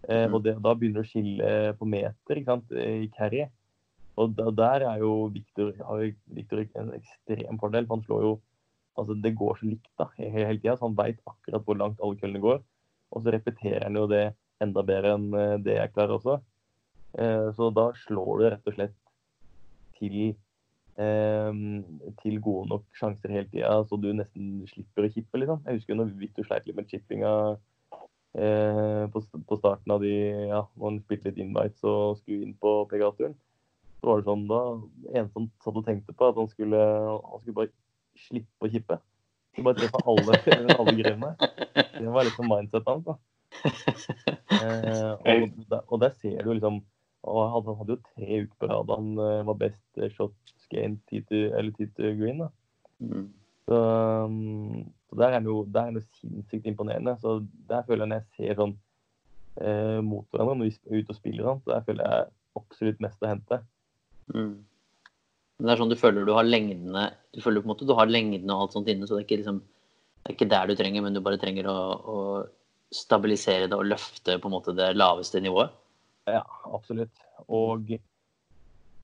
Mm. 0.06 0.34
Og 0.36 0.42
det, 0.44 0.54
da 0.62 0.72
begynner 0.78 1.02
det 1.02 1.08
å 1.08 1.10
skille 1.10 1.52
på 1.80 1.88
meter 1.90 2.38
ikke 2.38 2.52
sant, 2.52 2.74
i 2.78 3.08
carry. 3.16 3.48
Og 4.18 4.34
da, 4.38 4.50
der 4.54 4.84
er 4.90 5.02
jo 5.02 5.12
Victor, 5.34 5.72
har 5.86 6.04
Victor 6.34 6.62
en 6.80 6.92
ekstrem 6.96 7.58
fordel. 7.60 7.86
for 7.86 7.98
Han 7.98 8.06
slår 8.06 8.26
jo 8.26 8.34
altså 8.98 9.14
Det 9.14 9.34
går 9.38 9.58
så 9.60 9.68
likt 9.68 9.90
da, 10.00 10.08
hele 10.18 10.58
tida, 10.58 10.74
så 10.76 10.88
han 10.88 10.98
veit 10.98 11.20
akkurat 11.30 11.66
hvor 11.66 11.78
langt 11.78 12.00
alle 12.02 12.18
køllene 12.18 12.42
går. 12.42 12.62
Og 13.14 13.22
så 13.22 13.34
repeterer 13.34 13.86
han 13.86 13.98
jo 13.98 14.08
det 14.10 14.24
enda 14.64 14.82
bedre 14.82 15.14
enn 15.14 15.28
eh, 15.38 15.56
det 15.62 15.76
jeg 15.76 15.92
klarer 15.94 16.16
også. 16.16 16.38
Eh, 17.14 17.48
så 17.54 17.70
da 17.74 17.88
slår 18.02 18.32
du 18.40 18.44
rett 18.48 18.66
og 18.66 18.74
slett 18.74 18.96
til, 20.00 20.16
eh, 20.32 20.40
til 20.98 22.38
gode 22.42 22.68
nok 22.72 22.84
sjanser 22.98 23.30
hele 23.30 23.48
tida, 23.52 23.76
så 23.86 23.98
du 24.00 24.08
nesten 24.16 24.64
slipper 24.66 25.06
å 25.06 25.10
kippe. 25.14 25.40
Liksom. 25.42 25.60
Jeg 25.66 25.78
husker 25.78 25.98
når 25.98 26.14
Vittu 26.18 26.42
sleit 26.42 26.66
litt 26.66 26.78
med 26.78 26.90
chippinga 26.90 27.32
på, 28.34 29.22
starten 29.56 29.94
av 29.94 30.02
de 30.02 30.12
ja, 30.50 30.64
når 30.74 30.84
han 30.84 30.98
spilte 31.04 31.30
litt 31.30 31.40
invites 31.42 31.86
og 31.86 32.18
skulle 32.20 32.48
inn 32.48 32.56
på 32.60 32.74
PGA-turen. 32.90 33.36
Så 33.98 34.10
var 34.10 34.20
det 34.20 34.28
sånn 34.28 34.44
da 34.46 34.60
En 35.18 35.30
som 35.32 35.48
satt 35.64 35.78
og 35.78 35.86
tenkte 35.86 36.14
på 36.14 36.28
at 36.28 36.36
han 36.38 36.50
skulle, 36.50 36.78
han 36.78 37.40
skulle 37.42 37.56
bare 37.56 37.72
slippe 38.28 38.66
å 38.66 38.70
kippe. 38.70 38.98
Han 39.58 39.66
bare 39.66 39.80
treffe 39.80 40.02
alle, 40.06 40.38
alle 40.78 40.94
grevene. 40.98 41.32
Det 41.98 42.12
var 42.14 42.28
liksom 42.28 42.50
mindsetet 42.50 42.92
hans. 42.92 43.08
da 43.08 43.18
eh, 44.60 45.12
og, 45.24 45.54
og, 45.88 45.94
der 46.02 46.12
ser 46.20 46.42
du 46.44 46.50
liksom 46.52 46.82
og 47.28 47.50
Han 47.54 47.80
hadde 47.80 47.96
jo 47.96 48.04
tre 48.08 48.40
uker 48.44 48.56
på 48.60 48.70
rad 48.70 48.94
han 48.94 49.10
uh, 49.20 49.46
var 49.48 49.60
best 49.60 50.00
shot 50.16 50.54
gain 50.72 50.98
eller 51.10 51.70
Tito 51.76 52.14
green. 52.18 52.42
da. 52.44 52.48
Mm. 53.00 53.28
Så, 53.68 53.78
um, 54.24 54.84
så, 55.08 55.16
der 55.20 55.28
er 55.28 55.38
han 55.38 55.48
jo, 55.48 55.62
jo 55.64 56.02
sinnssykt 56.20 56.66
imponerende. 56.66 57.16
Så 57.20 57.38
der 57.68 57.84
føler 57.86 58.04
jeg 58.04 58.10
når 58.10 58.22
jeg 58.22 58.28
ser 58.36 58.60
sånn 58.60 58.74
eh, 59.60 60.00
mot 60.04 60.26
hverandre 60.32 60.56
når 60.58 60.68
vi 60.68 60.74
er 60.76 61.02
ute 61.02 61.14
og 61.14 61.18
spiller, 61.18 61.48
sånn, 61.48 61.62
så 61.64 61.74
der 61.74 61.86
føler 61.86 62.08
jeg 62.08 62.28
absolutt 62.60 63.00
mest 63.04 63.24
å 63.24 63.30
hente. 63.30 63.60
Mm. 64.34 64.54
Det 65.58 65.72
er 65.72 65.80
sånn 65.80 65.90
du 65.90 65.98
føler 65.98 66.28
du 66.28 66.36
har 66.36 66.46
lengdene 66.46 67.08
du 67.34 67.40
føler 67.42 67.62
på 67.62 67.66
en 67.66 67.72
måte 67.72 67.86
du 67.88 67.94
har 67.98 68.10
lengdene 68.10 68.54
og 68.54 68.66
alt 68.66 68.76
sånt 68.76 68.90
inne, 68.92 69.08
så 69.08 69.16
det 69.16 69.24
er 69.24 69.26
ikke, 69.26 69.40
liksom, 69.40 69.58
det 70.22 70.30
er 70.30 70.36
ikke 70.36 70.50
der 70.52 70.68
du 70.68 70.74
trenger, 70.78 71.04
men 71.04 71.16
du 71.16 71.22
bare 71.24 71.40
trenger 71.40 71.66
å, 71.70 71.78
å 71.98 72.18
stabilisere 72.94 73.66
det 73.68 73.76
og 73.76 73.88
løfte 73.88 74.38
på 74.38 74.50
en 74.50 74.54
måte 74.54 74.74
det 74.76 74.92
laveste 74.96 75.42
nivået? 75.44 75.74
Ja, 76.34 76.44
absolutt. 76.74 77.24
Og, 77.48 77.92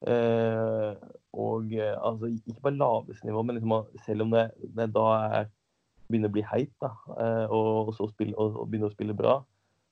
eh, 0.07 0.93
og 1.33 1.75
altså, 1.81 2.31
ikke 2.31 2.67
bare 2.67 2.77
laveste 2.77 3.27
nivå, 3.27 3.43
men 3.43 3.59
liksom, 3.59 3.75
selv 4.07 4.27
om 4.27 4.35
det, 4.35 4.47
det 4.77 4.91
da 4.95 5.09
er, 5.41 5.51
begynner 6.09 6.31
å 6.31 6.37
bli 6.37 6.45
heit, 6.51 6.75
da, 6.85 6.93
eh, 7.17 7.45
og, 7.49 7.89
og, 7.89 7.93
så 7.97 8.09
spille, 8.13 8.37
og, 8.37 8.61
og 8.61 8.71
begynner 8.71 8.93
å 8.93 8.95
spille 8.95 9.17
bra, 9.17 9.39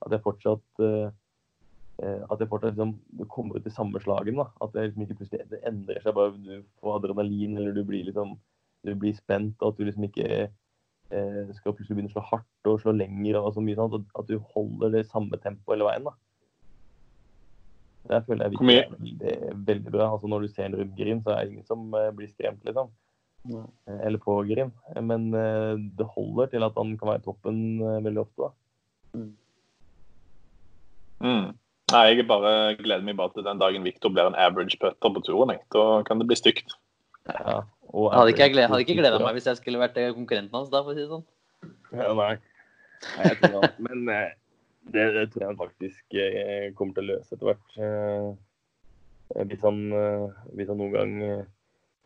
at 0.05 0.14
jeg 0.14 0.24
fortsatt 0.24 0.83
eh, 0.85 1.11
eh 2.03 2.22
at 2.33 2.41
jeg 2.41 2.51
fortsatt 2.51 2.74
liksom, 2.74 2.97
kommer 3.30 3.57
ut 3.57 3.66
i 3.68 3.74
samme 3.74 4.01
slagen. 4.03 4.41
Da. 4.41 4.49
At 4.64 4.72
det 4.74 4.89
liksom 4.89 5.05
ikke 5.05 5.20
plutselig 5.20 5.61
endrer 5.68 6.01
seg. 6.03 6.16
bare 6.16 6.33
Du 6.35 6.64
får 6.80 6.97
adrenalin, 6.99 7.57
eller 7.57 7.76
du 7.76 7.85
blir 7.87 8.09
liksom 8.09 8.37
du 8.83 8.95
blir 8.99 9.14
spent, 9.14 9.55
og 9.61 9.72
at 9.72 9.78
du 9.78 9.87
liksom 9.87 10.07
ikke 10.09 10.28
eh, 11.12 11.55
skal 11.57 11.74
plutselig 11.76 11.97
begynne 11.97 12.11
å 12.11 12.16
slå 12.16 12.24
hardt 12.33 12.70
og 12.70 12.80
slå 12.83 12.95
lenger 12.97 13.39
og 13.41 13.53
så 13.55 13.64
mye 13.64 13.78
sånn, 13.78 14.07
at 14.18 14.30
du 14.30 14.39
holder 14.55 14.97
det 14.97 15.05
samme 15.11 15.39
tempoet 15.43 15.76
hele 15.76 15.89
veien. 15.89 16.09
da. 16.09 16.16
Der 18.11 18.24
føler 18.26 18.48
jeg 18.50 18.59
er 18.59 18.90
veldig, 18.98 19.34
veldig 19.66 19.92
bra. 19.94 20.09
Altså 20.12 20.26
Når 20.30 20.40
du 20.42 20.48
ser 20.50 20.64
en 20.66 20.74
rundt 20.80 20.96
Grin, 20.98 21.20
så 21.22 21.30
er 21.36 21.44
det 21.44 21.53
ingen 21.53 21.66
som 21.68 21.84
eh, 21.94 22.11
blir 22.16 22.28
skremt, 22.32 22.62
liksom. 22.66 22.90
Eh, 23.53 23.98
Eller 24.09 24.18
på 24.22 24.34
Grin. 24.48 24.72
Men 25.00 25.28
eh, 25.34 25.76
det 25.98 26.07
holder 26.16 26.50
til 26.50 26.66
at 26.66 26.74
han 26.76 26.96
kan 26.98 27.12
være 27.12 27.22
i 27.22 27.26
toppen 27.28 27.61
veldig 28.09 28.24
ofte. 28.24 28.48
da. 28.48 29.22
Mm. 31.22 31.48
Nei, 31.92 32.03
jeg 32.09 32.24
bare 32.26 32.53
gleder 32.80 33.05
meg 33.07 33.16
bare 33.18 33.34
til 33.36 33.44
den 33.46 33.61
dagen 33.61 33.84
Victor 33.86 34.11
blir 34.14 34.26
en 34.30 34.38
average 34.38 34.78
putter 34.80 35.12
på 35.14 35.22
turen. 35.26 35.53
Jeg. 35.55 35.62
Da 35.74 36.03
kan 36.09 36.18
det 36.22 36.26
bli 36.30 36.38
stygt. 36.38 36.74
Ja, 37.28 37.61
og 37.92 38.09
Hadde 38.16 38.32
ikke 38.32 38.46
jeg 38.48 38.55
gled- 38.57 38.70
hadde 38.72 38.82
ikke 38.86 38.96
gleda 38.98 39.18
meg 39.22 39.36
hvis 39.36 39.46
jeg 39.46 39.59
skulle 39.61 39.78
vært 39.78 39.98
konkurrenten 40.16 40.57
hans, 40.57 40.70
da, 40.72 40.80
for 40.82 40.90
å 40.90 40.96
si 40.96 41.05
det 41.05 41.11
sånn. 41.12 41.26
Ja, 41.94 42.09
nei. 42.18 42.32
nei 43.18 43.28
jeg 43.28 43.38
tror 43.44 43.68
men 43.86 44.09
eh, 44.11 44.30
det, 44.91 45.05
det 45.14 45.26
tror 45.30 45.43
jeg 45.43 45.51
han 45.51 45.61
faktisk 45.61 46.16
eh, 46.18 46.72
kommer 46.74 46.97
til 46.97 47.05
å 47.05 47.11
løse 47.12 47.35
etter 47.35 47.49
hvert. 47.49 47.76
Eh, 47.78 49.45
hvis, 49.47 49.62
han, 49.62 49.78
eh, 49.95 50.41
hvis 50.57 50.70
han 50.72 50.80
noen 50.80 50.97
gang 50.97 51.14
eh, 51.26 51.45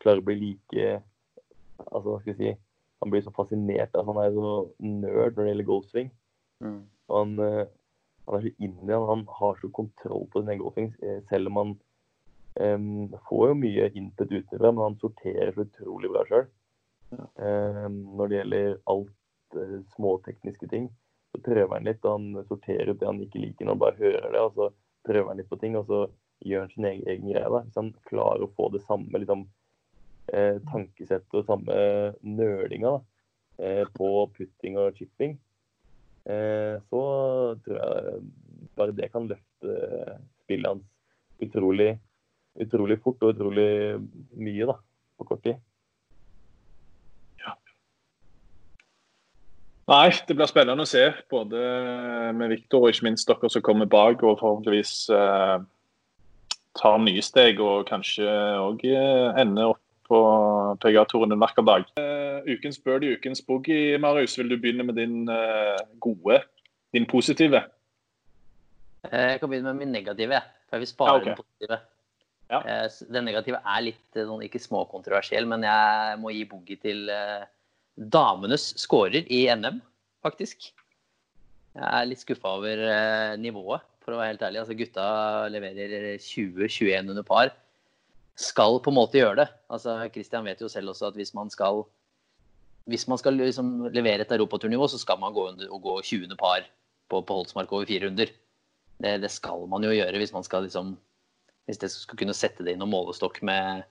klarer 0.03 0.21
å 0.23 0.27
bli 0.27 0.39
like 0.41 0.97
Altså, 1.77 2.09
hva 2.09 2.19
skal 2.21 2.31
jeg 2.31 2.37
si 2.39 2.51
Han 3.03 3.11
blir 3.13 3.21
så 3.21 3.31
fascinert. 3.35 3.91
Altså, 3.93 4.13
han 4.13 4.21
er 4.23 4.31
så 4.33 4.51
nerd 4.81 5.35
når 5.35 5.43
det 5.43 5.51
gjelder 5.51 5.67
golfsving. 5.67 6.07
Mm. 6.65 6.79
Og 7.07 7.19
han, 7.19 7.33
eh, 7.45 7.73
han 8.25 8.37
er 8.37 8.45
så 8.47 8.53
inni 8.57 8.93
han. 8.93 9.09
Han 9.11 9.25
har 9.39 9.59
så 9.61 9.69
kontroll 9.73 10.25
på 10.31 10.41
sin 10.41 10.49
egen 10.49 10.63
golfsving, 10.63 10.87
eh, 11.05 11.19
selv 11.29 11.51
om 11.51 11.59
han 11.61 11.75
um, 12.57 13.13
får 13.29 13.43
jo 13.51 13.59
mye 13.61 13.91
input 13.93 14.33
utenfra, 14.33 14.71
men 14.71 14.81
han 14.87 14.97
sorterer 15.03 15.53
så 15.53 15.67
utrolig 15.67 16.09
bra 16.09 16.25
sjøl. 16.25 16.47
når 18.17 18.27
det 18.27 18.39
gjelder 18.39 18.73
alt 18.91 19.13
uh, 19.55 19.77
småtekniske 19.93 20.67
ting, 20.73 20.89
prøver 21.45 21.73
han 21.75 21.87
litt, 21.87 22.05
han 22.05 22.43
sorterer 22.47 22.91
ut 22.91 22.99
det 23.01 23.09
han 23.09 23.21
ikke 23.23 23.41
liker 23.43 23.67
når 23.67 23.75
han 23.75 23.83
bare 23.83 24.01
hører 24.01 24.31
det, 24.33 24.41
og 24.41 24.57
så 24.57 24.69
prøver 25.07 25.29
han 25.31 25.41
litt 25.41 25.51
på 25.51 25.59
ting, 25.61 25.77
og 25.79 25.87
så 25.89 26.01
gjør 26.45 26.65
han 26.65 26.73
sin 26.73 26.87
egen, 26.89 27.05
egen 27.07 27.29
greie. 27.29 27.51
da. 27.53 27.61
Hvis 27.65 27.79
han 27.79 27.93
klarer 28.09 28.45
å 28.45 28.53
få 28.57 28.69
det 28.73 28.83
samme 28.85 29.21
liksom, 29.21 29.45
eh, 30.33 30.57
tankesettet 30.71 31.39
og 31.39 31.47
samme 31.47 31.77
nølinga 32.21 32.95
da, 32.97 33.01
eh, 33.63 33.83
på 33.97 34.09
putting 34.37 34.77
og 34.81 34.97
chipping, 34.99 35.37
eh, 36.25 36.77
så 36.89 37.03
tror 37.65 37.79
jeg 37.79 38.21
bare 38.77 38.97
det 38.97 39.11
kan 39.13 39.29
løfte 39.29 40.19
spillet 40.43 40.69
hans 40.69 40.85
utrolig, 41.41 41.95
utrolig 42.57 42.99
fort 43.01 43.21
og 43.23 43.35
utrolig 43.35 43.69
mye 44.37 44.69
da, 44.69 44.77
på 45.17 45.27
kort 45.31 45.43
tid. 45.45 45.61
Nei, 49.87 50.11
det 50.27 50.35
blir 50.35 50.49
spennende 50.49 50.83
å 50.83 50.89
se. 50.89 51.05
Både 51.31 51.59
med 52.35 52.51
Victor 52.51 52.83
og 52.83 52.91
ikke 52.91 53.07
minst 53.07 53.29
dere 53.29 53.49
som 53.51 53.63
kommer 53.63 53.87
bak 53.87 54.19
og 54.19 54.39
forhåpentligvis 54.41 54.93
eh, 55.15 55.57
tar 56.77 56.97
nye 57.03 57.23
steg 57.23 57.61
og 57.63 57.87
kanskje 57.87 58.27
òg 58.59 58.83
eh, 58.89 59.29
ender 59.39 59.71
opp 59.71 59.83
på 60.07 60.19
PGA-toren 60.83 61.35
en 61.35 61.41
vakker 61.41 61.65
dag. 61.67 61.87
Uh, 61.99 62.39
ukens 62.47 62.79
birdie, 62.79 63.17
ukens 63.17 63.41
boogie, 63.43 63.97
Marius. 63.99 64.37
Vil 64.39 64.47
du 64.47 64.55
begynne 64.55 64.85
med 64.87 64.95
din 64.95 65.27
uh, 65.27 65.75
gode, 65.99 66.39
din 66.95 67.07
positive? 67.09 67.59
Jeg 69.11 69.41
kan 69.41 69.51
begynne 69.51 69.73
med 69.73 69.83
min 69.83 69.91
negative. 69.91 70.39
For 70.67 70.77
jeg 70.77 70.85
vil 70.85 70.91
spare 70.93 71.11
Ja, 71.11 71.19
okay. 71.19 71.33
den 71.33 71.41
positive. 71.41 71.79
Ja. 72.47 72.61
Uh, 72.63 73.13
Den 73.13 73.27
negative 73.27 73.59
er 73.59 73.83
litt 73.83 74.15
sånn, 74.15 74.47
ikke 74.47 74.63
småkontroversiell, 74.63 75.47
men 75.51 75.67
jeg 75.67 76.19
må 76.23 76.31
gi 76.31 76.47
boogie 76.47 76.79
til 76.79 77.09
eh, 77.11 77.43
damenes 77.97 78.71
scorer 78.79 79.25
i 79.33 79.45
NM, 79.57 79.81
faktisk. 80.25 80.69
Jeg 81.77 81.85
er 81.85 82.07
litt 82.09 82.23
skuffa 82.23 82.55
over 82.57 82.81
eh, 82.87 83.35
nivået, 83.41 83.85
for 84.05 84.15
å 84.15 84.21
være 84.21 84.33
helt 84.33 84.45
ærlig. 84.47 84.61
Altså, 84.63 84.77
gutta 84.77 85.07
leverer 85.53 86.15
20-21 86.21 87.11
under 87.13 87.25
par. 87.25 87.51
Skal 88.37 88.79
på 88.81 88.93
en 88.93 88.97
måte 88.97 89.19
gjøre 89.19 89.41
det. 89.43 89.47
Altså, 89.73 89.97
Christian 90.13 90.45
vet 90.47 90.61
jo 90.61 90.69
selv 90.71 90.93
også 90.93 91.11
at 91.11 91.17
hvis 91.17 91.33
man 91.37 91.51
skal 91.53 91.83
hvis 92.87 93.03
man 93.11 93.19
skal 93.19 93.35
liksom 93.35 93.89
levere 93.91 94.23
et 94.23 94.31
europaturnivå, 94.31 94.87
så 94.87 94.99
skal 95.01 95.19
man 95.19 95.33
gå, 95.35 95.49
under, 95.49 95.67
gå 95.67 95.95
20. 96.01 96.37
par 96.39 96.63
på, 97.11 97.19
på 97.19 97.35
Holtsmark 97.35 97.71
over 97.75 97.87
fire 97.89 98.07
runder. 98.07 98.31
Det, 98.97 99.17
det 99.21 99.31
skal 99.31 99.67
man 99.69 99.83
jo 99.83 99.91
gjøre 99.91 100.17
hvis 100.21 100.33
man 100.33 100.45
skal 100.47 100.65
liksom 100.65 100.95
Hvis 101.67 101.81
det 101.81 101.89
skal 101.91 102.17
kunne 102.17 102.33
sette 102.33 102.63
det 102.63 102.73
i 102.73 102.79
noen 102.79 102.93
målestokk 102.93 103.41
med 103.43 103.83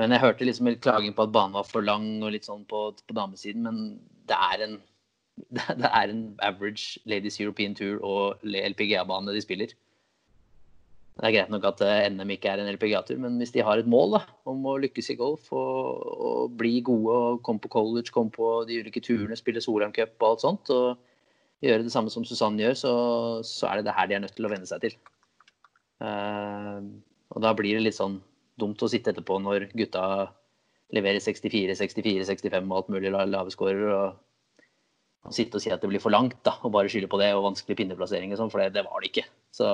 Men 0.00 0.14
jeg 0.14 0.22
hørte 0.22 0.46
liksom 0.48 0.70
litt 0.70 0.82
klaging 0.84 1.12
på 1.16 1.26
at 1.26 1.34
banen 1.34 1.56
var 1.58 1.68
for 1.68 1.84
lang 1.84 2.06
og 2.24 2.32
litt 2.32 2.48
sånn 2.48 2.64
på, 2.68 2.86
på 2.96 3.16
damesiden, 3.16 3.66
men 3.66 3.82
det 4.30 4.38
er 4.52 4.66
en 4.68 4.80
det 5.56 5.88
er 5.88 6.10
en 6.12 6.26
average 6.44 7.00
Ladies 7.08 7.38
European 7.40 7.74
Tour 7.74 8.02
og 8.04 8.42
LPGA-bane 8.44 9.32
de 9.32 9.40
spiller. 9.40 9.72
Det 11.12 11.28
er 11.28 11.34
greit 11.34 11.52
nok 11.52 11.66
at 11.68 11.80
eh, 11.84 12.06
NM 12.12 12.30
ikke 12.34 12.52
er 12.52 12.62
en 12.62 12.70
LPGA-tur, 12.72 13.18
men 13.20 13.36
hvis 13.40 13.52
de 13.52 13.64
har 13.64 13.80
et 13.80 13.88
mål 13.88 14.16
da, 14.16 14.20
om 14.48 14.64
å 14.68 14.78
lykkes 14.80 15.10
i 15.12 15.16
golf 15.20 15.50
og, 15.52 16.04
og 16.28 16.54
bli 16.60 16.78
gode 16.84 17.16
og 17.16 17.42
komme 17.44 17.60
på 17.64 17.72
college, 17.72 18.12
komme 18.14 18.32
på 18.32 18.52
de 18.68 18.80
ulike 18.80 19.02
turene, 19.04 19.36
spille 19.36 19.60
Solheim 19.64 19.92
Cup 19.96 20.14
og 20.20 20.28
alt 20.30 20.44
sånt, 20.44 20.72
og 20.72 21.64
gjøre 21.64 21.84
det 21.84 21.92
samme 21.94 22.12
som 22.12 22.24
Susanne 22.28 22.64
gjør, 22.64 22.78
så, 22.80 22.92
så 23.46 23.68
er 23.68 23.80
det 23.80 23.90
det 23.90 23.96
her 23.98 24.08
de 24.08 24.16
er 24.16 24.24
nødt 24.24 24.36
til 24.38 24.48
å 24.48 24.52
venne 24.52 24.68
seg 24.68 24.86
til. 24.86 24.96
Uh, 26.02 26.80
og 27.32 27.44
da 27.44 27.52
blir 27.54 27.76
det 27.76 27.84
litt 27.84 27.98
sånn 27.98 28.16
dumt 28.62 28.82
å 28.82 28.90
sitte 28.90 29.12
etterpå 29.12 29.38
når 29.42 29.68
gutta 29.74 30.04
leverer 30.92 31.22
64, 31.24 31.76
64, 31.78 32.26
65 32.28 32.68
og 32.68 32.78
alt 32.78 32.92
mulig 32.92 33.12
lave 33.12 33.52
scorer, 33.52 33.82
og, 33.96 34.66
og 35.26 35.36
sitte 35.36 35.58
og 35.58 35.64
si 35.64 35.72
at 35.72 35.82
det 35.82 35.90
blir 35.90 36.02
for 36.02 36.14
langt, 36.14 36.38
da, 36.46 36.56
og 36.62 36.74
bare 36.74 36.90
skylde 36.92 37.10
på 37.12 37.20
det, 37.20 37.32
og 37.36 37.46
vanskelig 37.48 37.78
pinneplassering 37.80 38.34
og 38.34 38.40
sånn, 38.40 38.52
for 38.52 38.62
det, 38.62 38.74
det 38.76 38.84
var 38.88 39.00
det 39.00 39.12
ikke. 39.12 39.24
Så 39.54 39.68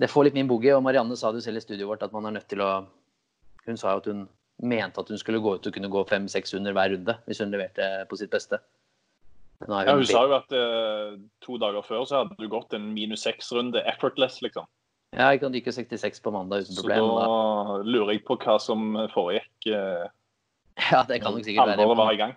det 0.00 0.10
får 0.10 0.28
litt 0.28 0.38
min 0.38 0.50
boogie, 0.50 0.74
og 0.74 0.84
Marianne 0.86 1.18
sa 1.18 1.30
det 1.30 1.42
jo 1.42 1.46
selv 1.48 1.60
i 1.60 1.64
studioet 1.64 1.90
vårt 1.92 2.04
at 2.06 2.14
man 2.14 2.28
er 2.28 2.38
nødt 2.38 2.50
til 2.50 2.64
å 2.64 2.72
Hun 3.66 3.76
sa 3.76 3.92
jo 3.92 4.00
at 4.00 4.06
hun 4.08 4.22
mente 4.64 5.00
at 5.00 5.08
hun 5.12 5.18
skulle 5.20 5.40
gå 5.44 5.52
ut 5.56 5.66
og 5.68 5.74
kunne 5.74 5.90
gå 5.92 6.02
fem-seks 6.08 6.54
under 6.56 6.72
hver 6.72 6.94
runde 6.94 7.14
hvis 7.26 7.42
hun 7.42 7.52
leverte 7.52 7.86
på 8.08 8.16
sitt 8.16 8.32
beste. 8.32 8.58
Er 9.68 9.84
Ja, 9.84 9.94
hun 9.96 10.06
sa 10.08 10.24
jo 10.24 10.36
at 10.38 10.52
uh, 10.56 11.18
to 11.44 11.58
dager 11.60 11.84
før 11.84 12.06
så 12.08 12.22
hadde 12.22 12.38
du 12.40 12.48
gått 12.48 12.72
en 12.76 12.88
minus 12.94 13.26
seks-runde 13.26 13.82
effortless, 13.92 14.40
liksom. 14.40 14.64
Ja, 15.10 15.32
jeg 15.34 15.40
kan 15.42 15.50
dykke 15.54 15.72
66 15.74 16.20
på 16.22 16.30
mandag 16.30 16.64
uten 16.64 16.78
problem. 16.78 17.02
Så 17.02 17.18
Da, 17.18 17.26
da 17.26 17.76
lurer 17.82 18.12
jeg 18.14 18.24
på 18.28 18.36
hva 18.38 18.56
som 18.62 18.94
foregikk. 19.10 19.50
eh, 19.66 20.06
ja, 20.92 21.02
det 21.08 21.20
kan 21.22 21.34
nok 21.34 21.44
sikkert 21.44 21.72
være. 21.72 21.86
var 21.98 22.12
i 22.12 22.20
gang. 22.20 22.34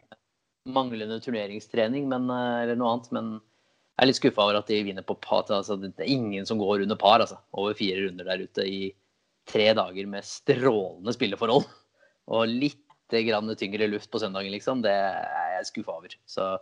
manglende 0.65 1.19
turneringstrening 1.19 2.07
men, 2.07 2.29
eh, 2.31 2.63
eller 2.63 2.79
noe 2.79 2.95
annet. 2.95 3.11
Men 3.11 3.31
jeg 3.37 4.01
er 4.01 4.09
litt 4.09 4.17
skuffa 4.17 4.41
over 4.47 4.57
at 4.57 4.67
de 4.67 4.81
vinner 4.83 5.05
på 5.05 5.19
par. 5.21 5.45
Altså, 5.49 5.77
det 5.79 5.93
er 5.99 6.09
ingen 6.09 6.45
som 6.45 6.57
går 6.57 6.81
under 6.81 6.95
par. 6.95 7.19
Altså. 7.21 7.37
Over 7.53 7.73
fire 7.77 8.07
runder 8.07 8.25
der 8.25 8.41
ute 8.41 8.65
i 8.65 8.93
tre 9.45 9.73
dager 9.73 10.07
med 10.07 10.25
strålende 10.25 11.13
spilleforhold. 11.13 11.67
Og 12.33 12.47
litt 12.47 12.79
grann 13.13 13.51
tyngre 13.55 13.85
luft 13.91 14.09
på 14.09 14.17
søndagen, 14.17 14.49
liksom. 14.49 14.81
Det 14.81 14.89
er 14.89 15.59
jeg 15.59 15.69
skuffa 15.69 15.99
over. 15.99 16.15
Så 16.25 16.57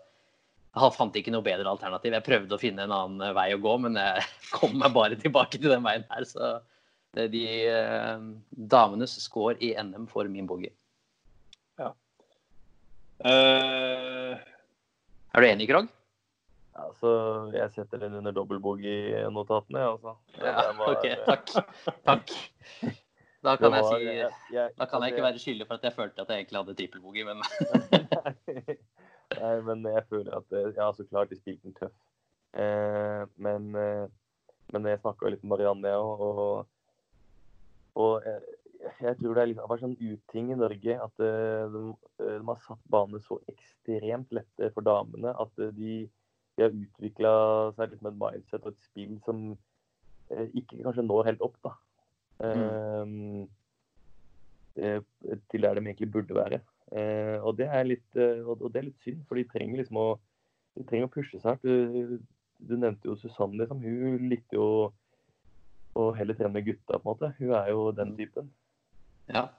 jeg 0.76 0.94
fant 0.96 1.16
ikke 1.20 1.32
noe 1.34 1.44
bedre 1.44 1.68
alternativ. 1.68 2.14
Jeg 2.16 2.24
prøvde 2.24 2.56
å 2.56 2.60
finne 2.62 2.86
en 2.88 2.94
annen 2.96 3.34
vei 3.36 3.50
å 3.56 3.60
gå, 3.62 3.74
men 3.84 3.98
jeg 4.00 4.24
kom 4.58 4.78
meg 4.80 4.94
bare 4.96 5.18
tilbake 5.20 5.60
til 5.60 5.70
den 5.74 5.84
veien 5.84 6.06
her. 6.10 6.24
Så 6.30 6.52
det 7.14 7.26
er 7.26 7.32
de 7.34 7.46
eh, 7.68 8.22
damenes 8.72 9.18
score 9.26 9.58
i 9.60 9.74
NM 9.76 10.06
for 10.08 10.30
min 10.32 10.48
boogie. 10.48 10.72
Eh, 13.22 14.38
Er 15.32 15.44
du 15.44 15.48
enig, 15.48 15.68
Krog? 15.70 15.88
Altså, 16.82 17.12
jeg 17.54 17.70
setter 17.76 18.00
den 18.02 18.16
under 18.18 18.34
dobbeltboogie-notatene, 18.34 19.84
altså. 19.92 20.16
Ja, 20.40 20.72
var- 20.80 20.96
OK. 20.96 21.06
Takk. 21.28 21.52
Takk. 22.08 22.34
Da 23.44 23.56
kan, 23.58 23.72
kan 23.72 23.74
jeg 23.78 23.86
si 23.86 24.06
jeg- 24.06 24.32
jeg- 24.56 24.74
Da 24.78 24.86
kan 24.86 25.02
jeg 25.04 25.12
ikke 25.14 25.24
være 25.28 25.40
skyldig 25.44 25.68
for 25.68 25.74
at 25.76 25.84
jeg 25.84 25.94
følte 25.94 26.22
at 26.22 26.30
jeg 26.30 26.46
egentlig 26.46 26.60
hadde 26.62 26.76
trippelboogie, 26.80 27.26
men 27.26 27.42
Nei, 29.40 29.58
men 29.68 29.86
jeg 29.88 30.08
føler 30.10 30.34
at 30.38 30.56
eh, 30.58 30.72
Ja, 30.78 30.90
så 30.96 31.06
klart 31.08 31.32
de 31.32 31.40
spilte 31.40 31.68
den 31.68 31.78
tøff. 31.78 31.96
Eh, 32.54 33.24
men, 33.42 33.70
eh, 33.80 34.08
men 34.74 34.88
jeg 34.90 35.02
snakka 35.02 35.32
litt 35.32 35.44
med 35.44 35.54
Marianne, 35.54 35.92
jeg 35.92 36.04
òg, 36.04 36.24
og, 36.28 36.66
og 38.02 38.28
jeg, 38.28 38.58
jeg 39.06 39.20
tror 39.20 39.38
det 39.38 39.44
er 39.44 39.52
litt, 39.52 39.62
har 39.72 39.84
sånn 39.84 39.98
uting 40.00 40.52
i 40.52 40.60
Norge 40.60 40.98
at 41.06 41.24
eh, 41.24 41.76
de, 41.76 41.84
eh, 42.20 42.34
de 42.40 42.48
har 42.50 42.64
satt 42.66 42.90
banene 42.92 43.22
så 43.24 43.40
ekstremt 43.52 44.34
lette 44.36 44.72
for 44.76 44.88
damene 44.88 45.36
at 45.44 45.64
de, 45.78 45.96
de 46.58 46.66
har 46.66 46.76
utvikla 46.76 47.34
seg 47.78 47.94
litt 47.94 48.04
med 48.04 48.16
et 48.16 48.22
mindset 48.26 48.66
og 48.66 48.74
et 48.74 48.90
spill 48.90 49.18
som 49.28 49.52
ikke 50.32 50.78
kanskje 50.80 51.04
når 51.04 51.28
helt 51.28 51.42
opp, 51.44 51.58
da. 51.60 51.72
Mm. 52.42 53.42
eh, 54.80 55.02
til 55.52 55.66
der 55.66 55.76
de 55.76 55.84
egentlig 55.84 56.08
burde 56.14 56.38
være. 56.38 56.62
Eh, 56.92 57.38
og, 57.40 57.56
det 57.60 57.70
er 57.72 57.88
litt, 57.88 58.10
eh, 58.20 58.42
og, 58.44 58.60
og 58.60 58.72
det 58.74 58.82
er 58.82 58.90
litt 58.90 59.06
synd, 59.06 59.24
for 59.28 59.40
de 59.40 59.48
trenger 59.48 59.80
liksom 59.80 60.00
å, 60.02 60.10
de 60.78 60.86
trenger 60.88 61.08
å 61.08 61.14
pushe 61.14 61.40
seg. 61.44 61.64
Du, 61.64 62.18
du 62.60 62.76
nevnte 62.76 63.08
jo 63.10 63.18
Susanne, 63.20 63.60
liksom. 63.62 63.84
Hun 63.84 64.28
likte 64.32 64.60
jo 64.60 64.68
å 65.98 66.12
heller 66.16 66.38
trene 66.38 66.56
med 66.58 66.68
gutta, 66.68 66.98
på 66.98 67.02
en 67.02 67.10
måte. 67.10 67.34
Hun 67.40 67.56
er 67.58 67.74
jo 67.74 67.90
den 67.96 68.16
typen. 68.20 68.54
ja. 69.32 69.50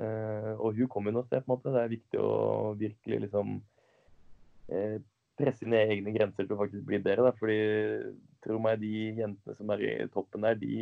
Eh, 0.00 0.54
og 0.56 0.72
hun 0.72 0.88
kommer 0.88 1.12
jo 1.12 1.18
noe 1.18 1.26
sted, 1.28 1.42
på 1.44 1.50
en 1.50 1.52
måte. 1.52 1.72
Det 1.74 1.80
er 1.82 1.90
viktig 1.92 2.20
å 2.22 2.30
virkelig 2.80 3.18
liksom 3.26 3.58
eh, 4.72 4.96
presse 5.38 5.68
ned 5.68 5.92
egne 5.92 6.14
grenser 6.14 6.46
til 6.46 6.56
å 6.56 6.60
faktisk 6.62 6.86
bli 6.88 7.00
bedre. 7.02 7.26
Da. 7.28 7.34
Fordi 7.36 7.58
tro 8.44 8.56
meg, 8.62 8.80
de 8.80 8.92
jentene 9.20 9.58
som 9.58 9.74
er 9.74 9.84
i 9.84 9.92
toppen 10.14 10.46
der, 10.46 10.56
de, 10.62 10.72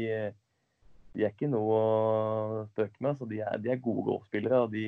de 1.16 1.24
er 1.24 1.32
ikke 1.32 1.48
noe 1.50 1.74
å 1.74 2.60
spøke 2.70 3.00
med. 3.00 3.10
Altså, 3.14 3.26
de, 3.30 3.40
er, 3.42 3.58
de 3.62 3.72
er 3.72 3.82
gode 3.82 4.04
golfspillere, 4.06 4.60
og 4.64 4.74
de, 4.74 4.84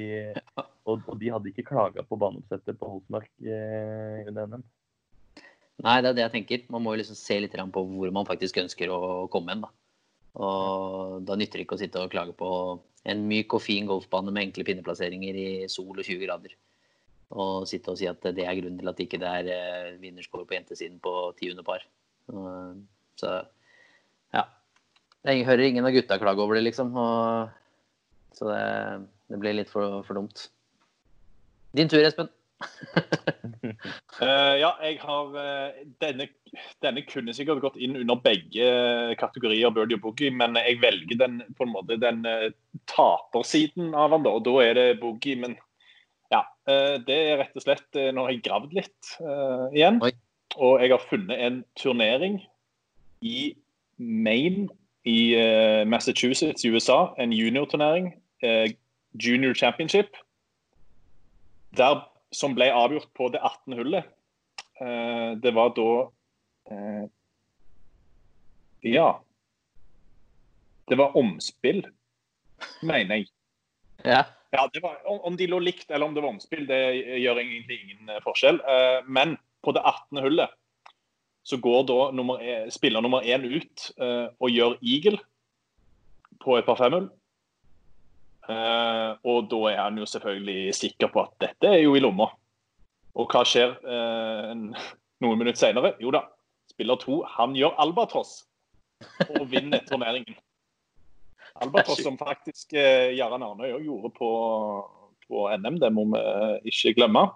og, 0.87 1.03
og 1.03 1.17
de 1.19 1.33
hadde 1.35 1.51
ikke 1.51 1.67
klaga 1.73 2.05
på 2.07 2.19
baneoppsettet 2.21 2.79
på 2.79 2.91
Holsmark 2.93 3.31
eh, 3.43 4.23
under 4.31 4.53
NM. 4.53 4.65
Nei, 5.83 5.97
det 5.99 6.13
er 6.13 6.19
det 6.19 6.27
jeg 6.27 6.35
tenker. 6.37 6.67
Man 6.71 6.85
må 6.85 6.95
jo 6.95 7.03
liksom 7.03 7.19
se 7.19 7.41
litt 7.43 7.57
på 7.75 7.85
hvor 7.91 8.15
man 8.15 8.29
faktisk 8.29 8.61
ønsker 8.63 8.93
å 8.95 9.27
komme 9.33 9.55
hen. 9.55 9.65
da. 9.65 9.73
Og 10.43 11.25
da 11.27 11.37
nytter 11.37 11.59
det 11.59 11.67
ikke 11.67 11.77
å 11.77 11.83
sitte 11.83 12.01
og 12.01 12.13
klage 12.13 12.37
på 12.39 12.51
en 13.11 13.25
myk 13.27 13.57
og 13.57 13.65
fin 13.65 13.89
golfbane 13.89 14.31
med 14.31 14.47
enkle 14.47 14.67
pinneplasseringer 14.69 15.39
i 15.39 15.49
sol 15.73 15.97
og 15.97 16.05
20 16.07 16.23
grader. 16.23 16.55
Og 17.33 17.67
sitte 17.67 17.91
og 17.91 17.99
si 17.99 18.07
at 18.07 18.23
det 18.37 18.47
er 18.47 18.61
grunnen 18.61 18.79
til 18.79 18.93
at 18.93 18.99
det 19.01 19.09
ikke 19.09 19.21
er 19.27 19.51
eh, 19.51 19.93
vinnerscore 20.01 20.47
på 20.47 20.55
jentesiden 20.55 21.01
på 21.03 21.13
ti 21.41 21.51
under 21.51 21.67
par. 21.67 21.83
Så 23.19 23.33
ja. 24.33 24.47
Jeg 25.23 25.45
hører 25.47 25.69
ingen 25.69 25.87
av 25.87 25.95
gutta 25.95 26.19
klage 26.19 26.43
over 26.43 26.59
det, 26.59 26.65
liksom. 26.67 26.97
Og, 26.99 27.51
så 28.35 28.49
det, 28.49 28.63
det 29.31 29.39
blir 29.43 29.55
litt 29.55 29.71
for, 29.71 30.01
for 30.07 30.19
dumt. 30.19 30.49
Din 31.77 31.91
tur, 31.91 32.03
Espen. 32.03 32.31
uh, 34.23 34.55
ja, 34.63 34.73
jeg 34.83 34.99
har 35.03 35.31
uh, 35.35 35.79
denne, 36.03 36.29
denne, 36.83 37.05
kunne 37.07 37.35
sikkert 37.35 37.63
gått 37.63 37.79
inn 37.83 37.97
under 38.03 38.19
begge 38.23 38.67
kategorier, 39.19 39.73
birdie 39.75 39.99
og 39.99 40.05
boogie, 40.09 40.35
men 40.35 40.59
jeg 40.59 40.83
velger 40.83 41.23
den 41.23 41.41
på 41.59 41.67
en 41.67 41.75
måte 41.75 41.99
den 42.03 42.27
uh, 42.27 42.51
tapersiden 42.91 43.95
av 43.95 44.15
den, 44.15 44.27
da, 44.27 44.35
og 44.35 44.45
da 44.47 44.59
er 44.67 44.79
det 44.79 44.89
boogie. 45.03 45.39
Men 45.39 45.57
ja, 46.35 46.43
det 46.67 47.15
er 47.15 47.43
rett 47.43 47.57
og 47.59 47.65
slett 47.65 47.99
Nå 48.15 48.23
har 48.25 48.31
jeg 48.33 48.45
gravd 48.47 48.71
litt 48.73 49.09
igjen. 49.77 49.99
Oi. 50.01 50.15
Og 50.57 50.81
jeg 50.81 50.93
har 50.95 51.03
funnet 51.05 51.43
en 51.45 51.59
turnering 51.77 52.39
i 53.21 53.51
Maine 54.01 54.71
i 55.05 55.35
Massachusetts 55.87 56.65
i 56.65 56.69
USA. 56.69 57.15
En 57.19 57.33
juniorturnering. 57.33 58.13
Junior 59.19 59.55
Championship. 59.55 60.17
Der 61.77 62.05
som 62.33 62.55
ble 62.57 62.71
avgjort 62.73 63.11
på 63.17 63.29
det 63.33 63.41
18. 63.41 63.77
hullet. 63.79 64.09
Eh, 64.81 65.33
det 65.43 65.53
var 65.55 65.75
da 65.77 65.91
eh, 66.71 67.05
Ja. 68.83 69.11
Det 70.89 70.99
var 70.99 71.17
omspill, 71.17 71.85
mener 72.83 73.23
jeg. 73.23 73.29
Ja. 74.05 74.25
ja 74.51 74.65
var, 74.83 74.99
om 75.07 75.37
de 75.39 75.47
lå 75.47 75.61
likt 75.63 75.91
eller 75.91 76.07
om 76.07 76.17
det 76.17 76.25
var 76.25 76.35
omspill, 76.35 76.67
det 76.67 76.81
gjør 77.23 77.39
egentlig 77.41 77.79
ingen 77.85 78.11
eh, 78.11 78.23
forskjell. 78.25 78.59
Men 79.07 79.37
på 79.63 79.73
det 79.77 79.85
18. 79.87 80.19
hullet 80.25 80.59
så 81.43 81.59
går 81.59 81.83
da 81.89 81.99
nummer, 82.15 82.39
spiller 82.71 83.03
nummer 83.03 83.25
én 83.27 83.43
ut 83.43 83.89
og 83.99 84.51
gjør 84.51 84.77
eagle 84.79 85.19
på 86.43 86.57
et 86.59 86.67
par 86.67 86.79
femhull. 86.79 87.09
Uh, 88.43 89.15
og 89.23 89.47
da 89.53 89.59
er 89.71 89.81
han 89.85 89.99
jo 90.01 90.07
selvfølgelig 90.09 90.75
sikker 90.75 91.11
på 91.15 91.23
at 91.23 91.35
dette 91.45 91.69
er 91.69 91.85
jo 91.85 91.95
i 91.95 92.03
lomma. 92.03 92.27
Og 93.15 93.29
hva 93.31 93.45
skjer 93.47 93.77
uh, 93.87 94.55
noen 95.23 95.39
minutter 95.39 95.61
senere? 95.61 95.95
Jo 96.03 96.11
da, 96.15 96.25
spiller 96.73 96.99
to 97.01 97.21
han 97.37 97.55
gjør 97.59 97.77
albatross 97.83 98.41
og 99.29 99.47
vinner 99.51 99.85
turneringen. 99.87 100.35
Albatross 101.63 102.03
som 102.03 102.19
faktisk 102.19 102.75
uh, 102.75 103.13
Jarand 103.15 103.47
Arnøy 103.47 103.77
òg 103.77 103.87
gjorde 103.87 104.13
på, 104.17 104.33
på, 105.29 105.47
NM, 105.63 105.79
det 105.83 105.93
må 105.95 106.09
vi 106.11 106.73
ikke 106.73 106.97
glemme. 106.99 107.29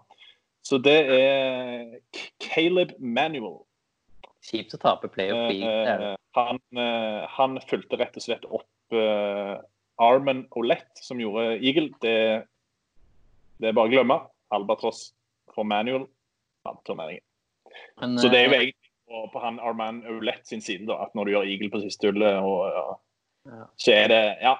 Så 0.67 0.81
det 0.83 0.99
er 1.15 2.01
Caleb 2.43 2.97
Manuel. 2.99 3.61
Kjipt 4.47 4.77
å 4.77 4.83
tape 4.83 5.11
playoff. 5.11 5.51
Uh, 5.51 6.13
han, 6.39 6.61
han 7.35 7.59
fulgte 7.67 7.99
rett 7.99 8.19
og 8.19 8.23
slett 8.23 8.45
opp 8.47 8.95
uh, 8.95 9.57
Arman 10.03 10.47
Olett, 10.51 10.91
som 10.95 11.21
gjorde 11.21 11.57
Eagle, 11.57 11.91
det, 12.05 12.45
det 13.61 13.71
er 13.71 13.77
bare 13.77 13.89
å 13.89 13.95
glemme. 13.95 14.19
Albatross 14.55 15.09
for 15.55 15.67
Manuel 15.67 16.07
vant 16.67 16.83
turneringen. 16.87 17.25
Så 18.21 18.29
det 18.33 18.41
er 18.41 18.47
jo 18.47 18.53
eh, 18.53 18.61
egentlig 18.61 18.93
på, 19.09 19.23
på 19.33 19.43
han 19.43 19.59
Arman 19.63 20.03
Olett 20.11 20.47
sin 20.49 20.63
side, 20.65 20.87
da, 20.89 21.01
at 21.07 21.17
når 21.17 21.29
du 21.29 21.35
gjør 21.35 21.51
Eagle 21.51 21.73
på 21.73 21.83
siste 21.85 22.11
hullet, 22.11 22.39
ja, 23.47 23.67
så 23.79 23.93
er 23.95 24.09
det 24.13 24.23
Ja. 24.45 24.57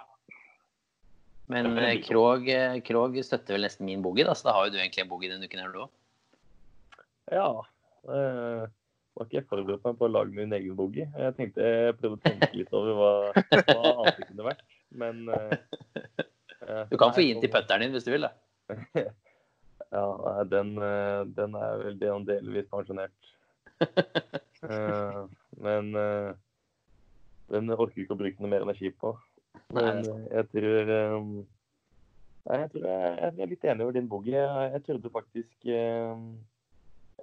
Men 1.51 1.77
eh, 1.79 2.01
Krog, 2.03 2.49
eh, 2.51 2.81
Krog, 2.83 3.15
støtter 3.23 3.55
vel 3.55 3.67
nesten 3.69 3.87
min 3.87 4.03
boogie, 4.03 4.27
da, 4.27 4.35
så 4.35 4.49
da 4.49 4.57
har 4.57 4.67
jo 4.67 4.75
du 4.75 4.81
egentlig 4.81 5.05
en 5.05 5.11
boogie 5.13 5.31
denne 5.31 5.47
uken 5.47 5.63
her, 5.63 5.71
du 5.71 5.85
òg? 5.85 5.93
Ja. 7.31 7.51
Det 8.07 8.71
var 9.17 9.27
ikke 9.27 9.39
jeg 9.39 9.49
forberedt 9.49 9.85
meg 9.87 9.99
på 9.99 10.07
å 10.07 10.13
lage 10.13 10.35
min 10.37 10.55
egen 10.57 10.77
boogie. 10.77 11.07
Jeg 11.17 11.37
tenkte 11.39 11.65
jeg 11.65 11.95
prøvde 12.01 12.19
å 12.19 12.25
tenke 12.25 12.51
litt 12.53 12.75
over 12.77 12.99
hva, 12.99 13.13
hva 13.35 13.77
annet 13.93 14.19
det 14.19 14.27
kunne 14.29 14.49
vært. 14.51 14.65
Men 15.03 15.23
uh, 15.33 16.83
Du 16.91 16.99
kan 17.01 17.15
få 17.17 17.25
gi 17.25 17.33
den 17.33 17.45
til 17.45 17.53
putteren 17.55 17.87
din 17.87 17.97
hvis 17.97 18.05
du 18.07 18.13
vil, 18.13 18.27
da. 18.29 18.35
ja, 19.97 20.05
den, 20.51 20.75
eh, 20.83 21.21
den, 21.39 21.57
er 21.57 21.85
vel 21.85 22.27
delvis 22.29 22.69
pensjonert. 22.73 23.33
uh, 23.81 25.25
men 25.65 25.93
uh, 25.97 26.35
den 27.55 27.73
orker 27.73 28.05
ikke 28.05 28.17
å 28.17 28.21
bruke 28.21 28.43
noe 28.43 28.53
mer 28.53 28.67
energi 28.67 28.93
på. 28.93 29.15
Men 29.73 30.03
jeg 30.05 30.49
tror 30.53 30.91
um, 31.17 31.37
Nei, 32.47 32.59
jeg 32.61 32.69
tror 32.77 32.85
jeg, 32.87 33.15
jeg, 33.19 33.43
er 33.43 33.49
litt 33.51 33.65
enig 33.67 33.83
over 33.83 33.95
din 33.97 34.11
boogie. 34.11 34.39
Jeg, 34.39 34.69
jeg 34.77 34.83
trodde 34.87 35.11
faktisk 35.11 35.71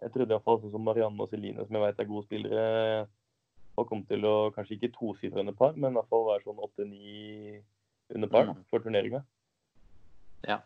Jeg 0.04 0.12
trodde 0.12 0.36
iallfall 0.36 0.60
sånn 0.60 0.74
som 0.74 0.84
Marianne 0.84 1.24
og 1.24 1.30
Celine, 1.32 1.64
som 1.64 1.78
jeg 1.78 1.86
vet 1.86 2.02
er 2.02 2.10
gode 2.10 2.28
spillere, 2.28 2.66
og 3.80 3.88
kom 3.90 4.04
til 4.10 4.26
å 4.28 4.36
kanskje 4.54 4.76
ikke 4.78 4.92
tosifre 4.98 5.42
under 5.42 5.56
par, 5.58 5.78
men 5.78 5.94
i 5.94 5.98
hvert 5.98 6.12
fall 6.12 6.28
være 6.28 6.44
sånn 6.44 6.60
åtte-ni 6.66 7.62
under 8.14 8.30
par 8.30 8.50
mm. 8.50 8.60
for 8.70 8.84
turneringa. 8.84 9.24
Ja, 10.46 10.60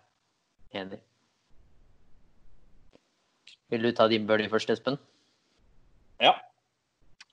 enig. 0.73 0.99
Vil 3.69 3.83
du 3.83 3.91
ta 3.93 4.07
din 4.09 4.27
birdie 4.27 4.49
først, 4.49 4.71
Espen? 4.73 4.97
Ja. 6.23 6.33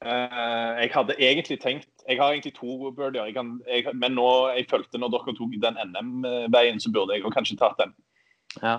Uh, 0.04 0.74
jeg 0.82 0.90
hadde 0.92 1.14
egentlig 1.22 1.56
tenkt 1.62 2.02
Jeg 2.04 2.18
har 2.18 2.34
egentlig 2.34 2.52
to 2.58 2.90
birdier, 2.92 3.24
jeg 3.24 3.34
kan, 3.38 3.54
jeg, 3.64 3.86
men 3.96 4.12
nå 4.18 4.26
jeg 4.52 4.66
følte 4.68 4.98
når 5.00 5.14
dere 5.14 5.34
tok 5.38 5.54
den 5.62 5.78
NM-veien, 5.80 6.82
så 6.82 6.92
burde 6.92 7.16
jeg 7.16 7.24
kanskje 7.32 7.56
tatt 7.56 7.78
den. 7.80 7.94
Ja. 8.60 8.74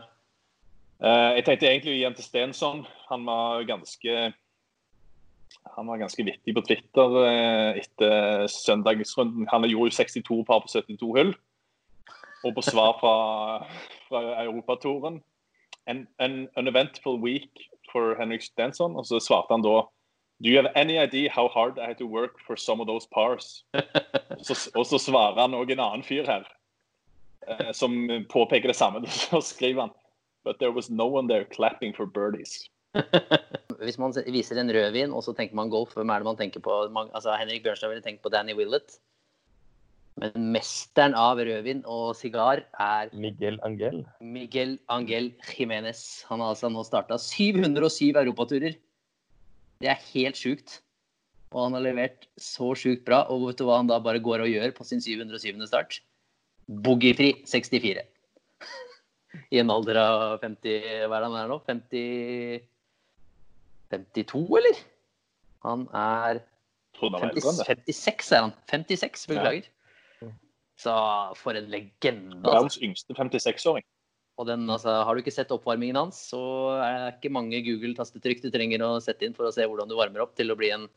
Uh, 1.04 1.36
jeg 1.36 1.46
tenkte 1.46 1.70
egentlig 1.70 1.94
å 1.94 1.98
gi 1.98 2.06
den 2.08 2.18
til 2.18 2.28
Stensson. 2.28 2.84
Han 3.10 3.26
var 3.28 3.66
ganske 3.68 4.34
han 5.76 5.88
var 5.88 5.98
ganske 5.98 6.24
vittig 6.24 6.54
på 6.56 6.62
Twitter 6.66 7.16
eh, 7.26 7.82
etter 7.82 8.46
søndagsrunden. 8.52 9.48
Han 9.52 9.66
gjorde 9.68 9.92
jo 9.92 9.98
62 9.98 10.44
par 10.48 10.62
på 10.64 10.72
72 10.72 11.10
hull. 11.18 11.34
Og 12.46 12.54
på 12.56 12.64
svar 12.64 12.94
fra, 13.00 13.16
fra 14.08 14.22
europatoren 14.44 15.20
an, 15.88 16.08
an 16.20 16.48
uneventful 16.58 17.18
week 17.20 17.66
for 17.92 18.16
Henrik 18.20 18.46
Stensson. 18.46 18.96
Og 18.96 19.08
så 19.10 19.20
svarte 19.20 19.54
han 19.54 19.66
da 19.66 19.82
Do 20.44 20.50
you 20.50 20.58
have 20.58 20.72
any 20.76 20.98
idea 21.00 21.32
how 21.32 21.48
hard 21.48 21.80
I 21.80 21.88
had 21.88 21.98
to 21.98 22.08
work 22.08 22.40
for 22.46 22.58
some 22.58 22.82
of 22.82 22.88
those 22.88 23.08
pars? 23.08 23.64
så, 24.42 24.72
og 24.76 24.86
så 24.86 25.00
svarer 25.00 25.40
han 25.40 25.56
òg 25.56 25.72
en 25.72 25.80
annen 25.80 26.04
fyr 26.04 26.28
her, 26.28 26.44
eh, 27.48 27.72
som 27.72 27.96
påpeker 28.30 28.68
det 28.68 28.76
samme. 28.76 29.08
Så 29.30 29.42
skriver 29.42 29.88
han 29.88 29.94
But 30.46 30.60
there 30.62 30.72
was 30.72 30.90
no 30.90 31.08
one 31.10 31.28
there 31.28 31.46
clapping 31.46 31.94
for 31.98 32.06
birdies. 32.06 32.70
Hvis 33.86 33.98
man 34.00 34.14
viser 34.32 34.62
en 34.62 34.72
rødvin, 34.72 35.12
og 35.12 35.26
så 35.26 35.34
tenker 35.36 35.58
man 35.58 35.74
golf, 35.74 35.98
hvem 35.98 36.14
er 36.14 36.22
det 36.22 36.30
man 36.30 36.38
tenker 36.40 36.64
på? 36.64 36.78
Altså, 36.86 37.34
Henrik 37.36 37.66
Bjørnstad 37.66 37.92
ville 37.92 38.06
tenkt 38.06 38.22
på 38.24 38.32
Danny 38.32 38.56
Willett. 38.56 39.00
Men 40.22 40.54
mesteren 40.54 41.18
av 41.20 41.42
rødvin 41.44 41.82
og 41.92 42.14
sigar 42.16 42.62
er 42.80 43.12
Miguel 43.12 43.58
Angel. 43.68 44.06
Miguel 44.24 44.78
Angel 44.88 45.34
Jimenez. 45.50 46.24
Han 46.30 46.40
har 46.40 46.54
altså 46.54 46.72
nå 46.72 46.86
starta 46.88 47.18
707 47.20 48.14
europaturer. 48.14 48.78
Det 49.84 49.92
er 49.92 50.08
helt 50.14 50.40
sjukt. 50.40 50.80
Og 51.52 51.66
han 51.66 51.76
har 51.76 51.84
levert 51.84 52.30
så 52.40 52.72
sjukt 52.80 53.04
bra. 53.08 53.26
Og 53.28 53.50
vet 53.50 53.60
du 53.60 53.66
hva 53.68 53.82
han 53.82 53.92
da 53.92 54.00
bare 54.04 54.24
går 54.24 54.46
og 54.46 54.54
gjør 54.54 54.78
på 54.78 54.88
sin 54.88 55.04
707. 55.04 55.68
start? 55.68 56.00
Boogiefri 56.66 57.34
64. 57.44 58.06
I 59.54 59.62
en 59.62 59.72
alder 59.74 60.00
av 60.02 60.40
50 60.42 61.06
Hva 61.06 61.18
er 61.18 61.24
det 61.24 61.30
han 61.30 61.40
er 61.44 61.52
nå? 61.52 61.60
50 61.68 62.66
52, 63.94 64.44
eller? 64.60 64.84
Han 65.66 65.86
er 65.94 66.42
50, 67.00 67.42
56, 67.66 68.32
er 68.34 68.46
han. 68.48 68.54
56, 68.72 69.26
beklager. 69.30 69.68
Så 70.80 70.94
for 71.40 71.56
en 71.56 71.70
legende. 71.72 72.40
Altså. 72.42 72.52
Verdens 72.52 72.80
yngste 72.84 73.16
56-åring. 73.16 73.86
Og 74.36 74.48
den, 74.50 74.70
altså, 74.70 74.90
Har 75.08 75.16
du 75.16 75.22
ikke 75.24 75.32
sett 75.32 75.52
oppvarmingen 75.56 75.96
hans, 75.96 76.18
så 76.32 76.42
er 76.84 76.98
det 76.98 77.14
ikke 77.16 77.36
mange 77.38 77.62
Google-tastetrykk 77.64 78.44
du 78.44 78.50
trenger 78.52 78.84
å 78.84 78.98
sette 79.04 79.28
inn 79.28 79.36
for 79.38 79.48
å 79.48 79.54
se 79.56 79.64
hvordan 79.64 79.88
du 79.88 79.96
varmer 79.96 80.26
opp 80.26 80.36
til 80.36 80.52
å 80.52 80.58
bli 80.60 80.74
en 80.76 80.90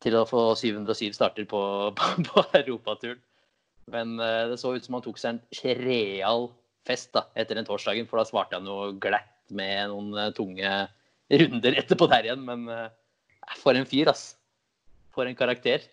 til 0.00 0.16
å 0.16 0.24
få 0.24 0.54
707 0.56 1.12
starter 1.12 1.44
på, 1.44 1.60
på, 1.98 2.12
på 2.24 2.44
europaturen. 2.56 3.20
Men 3.92 4.16
eh, 4.22 4.46
det 4.48 4.56
så 4.62 4.72
ut 4.72 4.86
som 4.86 4.96
han 4.96 5.04
tok 5.04 5.20
seg 5.20 5.36
en 5.36 5.82
real 5.82 6.48
fest 6.88 7.12
da, 7.16 7.26
etter 7.38 7.58
den 7.58 7.68
torsdagen, 7.68 8.08
for 8.08 8.20
da 8.20 8.26
svarte 8.28 8.56
jeg 8.56 8.66
noe 8.66 8.92
glatt 9.02 9.52
med 9.54 9.90
noen 9.92 10.14
eh, 10.18 10.32
tunge 10.36 10.74
runder 11.30 11.78
etterpå 11.82 12.08
der 12.10 12.28
igjen. 12.28 12.44
Men 12.46 12.68
eh, 12.72 12.88
for 13.60 13.78
en 13.78 13.88
fyr, 13.88 14.10
ass. 14.12 14.34
For 15.14 15.26
en 15.26 15.38
karakter. 15.38 15.84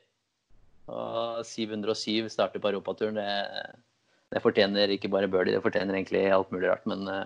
Og 0.87 1.43
707 1.45 2.29
starter 2.31 2.63
på 2.63 2.71
europaturen. 2.71 3.19
Det, 3.19 3.75
det 4.33 4.43
fortjener 4.43 4.93
ikke 4.93 5.11
bare 5.11 5.29
birdie, 5.31 5.57
det 5.57 5.63
fortjener 5.63 5.97
egentlig 5.97 6.27
alt 6.31 6.51
mulig 6.53 6.71
rart. 6.71 6.85
Men 6.89 7.07
eh, 7.11 7.25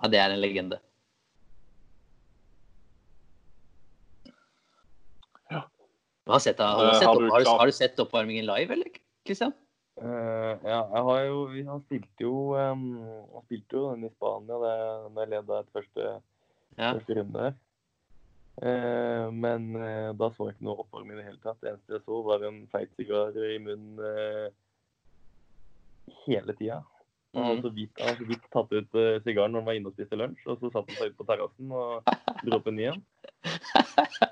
ja, 0.00 0.10
det 0.12 0.20
er 0.20 0.34
en 0.34 0.42
legende. 0.42 0.80
Ja. 5.50 5.64
Har, 6.30 6.40
sett, 6.42 6.62
har, 6.62 6.78
du 6.78 6.92
Eh, 6.92 6.98
sett 7.00 7.08
har 7.08 7.20
du 7.20 7.28
har, 7.32 7.66
du, 7.66 7.72
sett 7.74 8.00
oppvarmingen 8.02 8.46
live, 8.46 8.78
eller, 8.78 9.02
Christian? 9.26 9.54
Eh, 9.94 10.54
ja, 10.66 10.78
jeg 10.90 11.02
har 11.06 11.20
jo 11.28 11.44
vi- 11.52 11.62
Han 11.68 11.82
spilte 11.84 12.24
jo 12.24 12.54
um, 12.58 12.80
Han 13.32 13.44
spilte 13.46 13.76
jo 13.78 13.92
den 13.92 14.04
i 14.08 14.10
Spania 14.10 14.56
Når 14.58 15.20
jeg 15.20 15.30
leda 15.30 15.58
et 15.60 15.70
første, 15.72 16.06
Ja. 16.78 16.88
første 16.96 17.14
runde. 17.20 17.54
Eh, 18.62 19.30
men 19.30 19.76
uh, 19.76 20.10
da 20.18 20.30
så 20.34 20.48
jeg 20.48 20.56
ikke 20.56 20.66
noe 20.66 20.82
oppvarming 20.82 21.14
i 21.14 21.20
det 21.22 21.24
hele 21.28 21.38
tatt. 21.42 21.60
Det 21.62 21.70
eneste 21.72 21.92
jeg 21.94 22.02
så, 22.06 22.18
var 22.26 22.42
en 22.46 22.66
feit 22.72 22.90
sigar 22.98 23.30
i 23.38 23.58
munnen 23.62 24.50
hele 26.26 26.52
tida. 26.58 26.80
Han 27.34 27.42
Mm. 27.42 27.46
hadde 27.48 27.62
så 27.62 27.70
vidt, 27.74 28.00
hadde 28.00 28.26
vidt 28.28 28.44
tatt 28.52 28.72
ut 28.72 28.94
uh, 28.94 29.20
sigaren 29.24 29.50
når 29.52 29.60
han 29.60 29.66
var 29.66 29.74
inne 29.78 29.90
og 29.90 29.94
spiste 29.96 30.16
lunsj, 30.18 30.42
og 30.46 30.58
så 30.60 30.70
satt 30.70 30.90
han 30.90 30.96
seg 31.00 31.10
ut 31.10 31.16
på 31.18 31.26
terrassen 31.26 31.72
og 31.72 32.04
dro 32.44 32.58
opp 32.60 32.66
en 32.70 32.76
ny 32.78 32.84
en. 32.92 33.02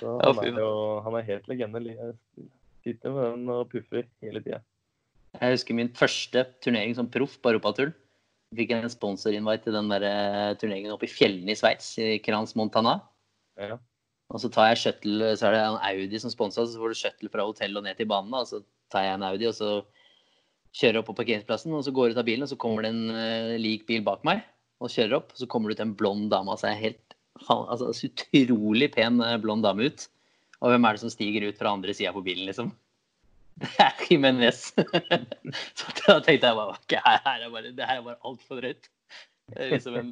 Så 0.00 0.14
han 0.24 0.38
er 0.42 0.56
jo 0.58 1.00
han 1.04 1.14
er 1.14 1.22
helt 1.28 1.46
legende. 1.48 1.82
Jeg 1.84 2.16
Sitter 2.82 3.10
med 3.12 3.24
den 3.32 3.48
og 3.50 3.68
puffer 3.70 4.04
hele 4.22 4.40
tida. 4.42 4.60
Jeg 5.40 5.56
husker 5.56 5.76
min 5.76 5.92
første 5.96 6.44
turnering 6.64 6.94
som 6.96 7.08
proff 7.12 7.36
på 7.42 7.52
europaturen. 7.52 7.94
Fikk 8.56 8.72
en 8.76 8.88
sponsorinvite 8.90 9.66
til 9.66 9.76
den 9.76 9.90
der 9.90 10.06
eh, 10.06 10.54
turneringen 10.60 10.94
oppe 10.94 11.08
i 11.08 11.12
fjellene 11.12 11.52
i 11.52 11.58
Sveits, 11.58 11.96
i 11.98 12.16
Kranz, 12.22 12.54
Montana. 12.58 13.00
Ja. 13.58 13.78
Og 14.32 14.42
så 14.42 14.50
tar 14.52 14.70
jeg 14.70 14.80
shuttle, 14.82 15.32
så 15.38 15.48
er 15.48 15.54
det 15.54 15.62
en 15.64 15.82
Audi 15.90 16.20
som 16.22 16.32
sponser, 16.32 16.66
så 16.66 16.80
får 16.80 16.92
du 16.92 16.98
shuttle 16.98 17.30
fra 17.32 17.46
hotellet 17.46 17.80
og 17.80 17.86
ned 17.86 17.98
til 17.98 18.08
banen. 18.10 18.34
Og 18.34 18.48
så 18.48 18.62
tar 18.92 19.06
jeg 19.06 19.18
en 19.18 19.26
Audi, 19.26 19.48
og 19.50 19.54
så 19.58 19.70
kjører 20.76 20.98
jeg 20.98 21.02
opp 21.02 21.10
på 21.10 21.18
parkeringsplassen, 21.20 21.74
og 21.74 21.84
så 21.86 21.94
går 21.94 22.08
jeg 22.08 22.16
ut 22.16 22.22
av 22.22 22.28
bilen, 22.28 22.46
og 22.46 22.52
så 22.52 22.58
kommer 22.60 22.86
det 22.86 22.92
en 22.92 23.04
uh, 23.14 23.54
lik 23.60 23.86
bil 23.88 24.02
bak 24.06 24.26
meg, 24.28 24.42
og 24.82 24.92
kjører 24.92 25.18
opp. 25.20 25.34
Så 25.38 25.48
kommer 25.50 25.70
det 25.70 25.78
ut 25.78 25.84
en 25.86 25.94
blond 25.98 26.30
dame, 26.32 26.52
altså 26.52 26.74
helt 26.74 27.16
altså, 27.48 27.92
så 27.94 28.10
utrolig 28.34 28.90
pen 28.94 29.20
eh, 29.24 29.38
blond 29.42 29.66
dame 29.66 29.90
ut. 29.90 30.08
Og 30.62 30.72
hvem 30.72 30.88
er 30.88 30.96
det 30.96 31.02
som 31.04 31.12
stiger 31.12 31.46
ut 31.50 31.58
fra 31.58 31.74
andre 31.76 31.94
sida 31.96 32.12
på 32.16 32.24
bilen, 32.24 32.46
liksom? 32.48 32.72
Det 33.56 33.80
er 33.80 34.02
Jimenez. 34.04 34.66
så 35.78 35.92
da 36.02 36.18
tenkte 36.20 36.50
jeg 36.50 36.56
bare 36.58 36.74
ok, 36.74 36.94
her, 37.06 37.22
her 37.24 37.44
er 37.46 37.52
bare, 37.54 37.70
det 37.72 37.86
her 37.88 38.00
er 38.00 38.04
bare 38.04 38.20
altfor 38.28 38.60
drøyt. 38.60 38.90
Liksom 39.56 39.96
en 39.96 40.10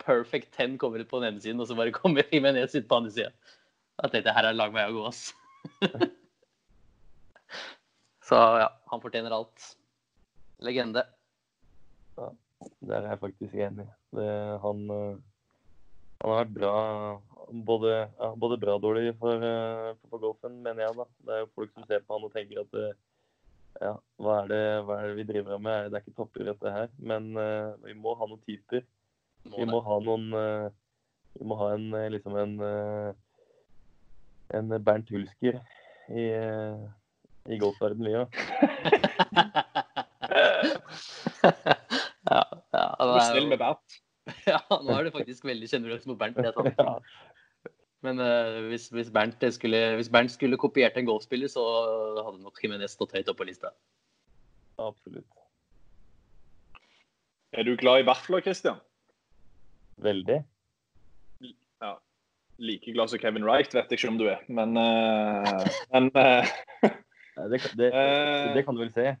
perfect 0.00 0.48
ten 0.56 0.78
kommer 0.80 1.02
ut 1.02 1.10
på 1.10 1.20
den 1.20 1.34
ene 1.34 1.44
siden, 1.44 1.60
og 1.60 1.68
så 1.68 1.76
bare 1.76 1.92
kommer 1.92 2.24
Jimenez 2.32 2.74
ut 2.74 2.88
på 2.88 3.02
andre 3.02 3.12
sida. 3.12 3.30
Da 4.00 4.08
tenkte 4.08 4.30
jeg 4.30 4.38
her 4.38 4.48
er 4.48 4.56
lang 4.56 4.72
vei 4.72 4.86
å 4.88 4.96
gå, 4.96 5.04
ass. 5.10 5.34
så 8.30 8.40
ja, 8.62 8.70
han 8.92 9.04
fortjener 9.04 9.36
alt. 9.36 9.72
Legende. 10.64 11.04
Der 12.16 13.02
er 13.02 13.10
jeg 13.12 13.20
faktisk 13.20 13.54
enig. 13.56 13.88
Det, 14.16 14.30
han, 14.64 14.82
eh, 14.92 15.20
han 16.20 16.30
har 16.30 16.40
vært 16.44 16.56
bra 16.56 16.72
både, 17.50 17.92
ja, 18.18 18.28
både 18.36 18.58
bra 18.60 18.74
og 18.76 18.82
dårlig 18.84 19.14
for, 19.18 19.42
eh, 19.42 19.94
for 20.10 20.18
golfen, 20.22 20.62
mener 20.62 20.84
jeg. 20.84 20.96
da. 20.96 21.04
Det 21.26 21.32
er 21.34 21.40
jo 21.40 21.54
folk 21.54 21.72
som 21.74 21.86
ser 21.88 22.00
på 22.04 22.14
han 22.16 22.26
og 22.26 22.34
tenker 22.34 22.60
at 22.62 22.74
eh, 22.78 22.92
ja, 23.80 23.94
hva 24.20 24.42
er, 24.42 24.46
det, 24.50 24.84
hva 24.84 24.98
er 24.98 25.08
det 25.08 25.16
vi 25.16 25.24
driver 25.32 25.58
med? 25.62 25.88
Det 25.90 25.96
er 25.96 26.04
ikke 26.04 26.18
topper, 26.18 26.44
dette 26.50 26.72
her. 26.74 26.88
Men 26.98 27.30
uh, 27.38 27.72
vi 27.86 27.94
må 27.96 28.14
ha 28.18 28.26
noen 28.28 28.42
typer. 28.44 28.82
Vi 29.46 29.64
må 29.64 29.80
ha 29.86 29.96
noen 30.04 30.34
uh, 30.34 30.68
Vi 31.38 31.46
må 31.46 31.54
ha 31.56 31.70
en 31.76 31.86
liksom 32.12 32.34
en 32.36 32.54
uh, 32.60 33.14
en 34.52 34.74
Bernt 34.82 35.08
Hulsker 35.14 35.60
i, 36.10 36.24
i 37.46 37.58
golfverdenen, 37.62 38.06
vi 38.10 38.18
òg. 38.18 38.28
ja, 42.26 42.42
ja, 42.74 42.86
Du 42.98 43.14
er 43.14 43.28
snill 43.30 43.46
jo- 43.46 43.52
med 43.54 43.62
Bernt. 43.62 44.00
Ja, 44.50 44.60
nå 44.70 44.94
er 44.94 45.06
du 45.06 45.14
faktisk 45.14 45.46
veldig 45.48 45.68
sjenerøs 45.70 46.06
mot 46.08 46.18
Bernt. 46.20 46.38
Det 46.38 46.50
er 46.50 46.56
sant. 46.56 47.12
Men 48.04 48.20
uh, 48.22 48.68
hvis, 48.70 48.88
hvis, 48.94 49.10
Bernt 49.12 49.42
skulle, 49.52 49.80
hvis 49.98 50.08
Bernt 50.12 50.32
skulle 50.32 50.56
kopiert 50.60 50.96
en 50.96 51.08
golfspiller, 51.08 51.50
så 51.52 51.64
hadde 52.24 52.40
nok 52.40 52.60
Jimenez 52.62 52.94
stått 52.96 53.12
høyt 53.16 53.28
oppe 53.28 53.42
på 53.42 53.50
lista. 53.50 53.74
Absolutt. 54.80 55.28
Er 57.52 57.66
du 57.66 57.74
glad 57.76 58.00
i 58.00 58.06
vafler, 58.08 58.40
Christian? 58.40 58.78
Veldig. 60.00 60.38
Ja. 61.82 61.92
Like 62.60 62.94
glad 62.94 63.12
som 63.12 63.20
Kevin 63.20 63.44
Wright 63.44 63.74
vet 63.74 63.92
jeg 63.92 64.00
ikke 64.00 64.12
om 64.14 64.20
du 64.20 64.30
er, 64.32 64.40
men, 64.48 64.76
uh, 64.80 65.68
men 65.92 66.08
uh, 66.16 66.48
Det, 67.50 67.60
det, 67.76 67.90
det 68.56 68.64
kan 68.64 68.76
du 68.76 68.82
vel 68.84 68.92
se. 68.96 69.12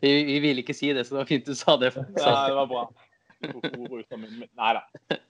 Vi, 0.00 0.10
vi 0.24 0.38
ville 0.38 0.62
ikke 0.62 0.76
si 0.76 0.92
det, 0.94 1.06
så 1.06 1.16
det 1.16 1.20
var 1.22 1.30
fint 1.30 1.48
du 1.48 1.54
sa 1.58 1.76
det. 1.80 1.90
Ja, 1.96 2.34
det 2.48 2.56
var 2.60 2.70
bra. 2.70 2.84
Nei 3.44 4.72
da. 4.76 4.82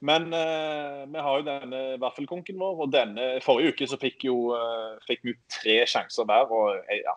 Men 0.05 0.28
uh, 0.30 1.05
vi 1.11 1.24
har 1.26 1.40
jo 1.40 1.47
denne 1.49 1.82
vaffelkonken 2.03 2.59
vår, 2.61 2.82
og 2.84 2.92
denne 2.95 3.28
forrige 3.45 3.74
uke 3.74 3.88
så 3.90 3.99
fikk, 4.01 4.26
jo, 4.28 4.55
uh, 4.55 4.95
fikk 5.09 5.24
vi 5.26 5.36
tre 5.51 5.80
sjanser 5.90 6.28
hver. 6.28 6.51
og 6.53 6.76
eh, 6.84 7.03
ja. 7.03 7.16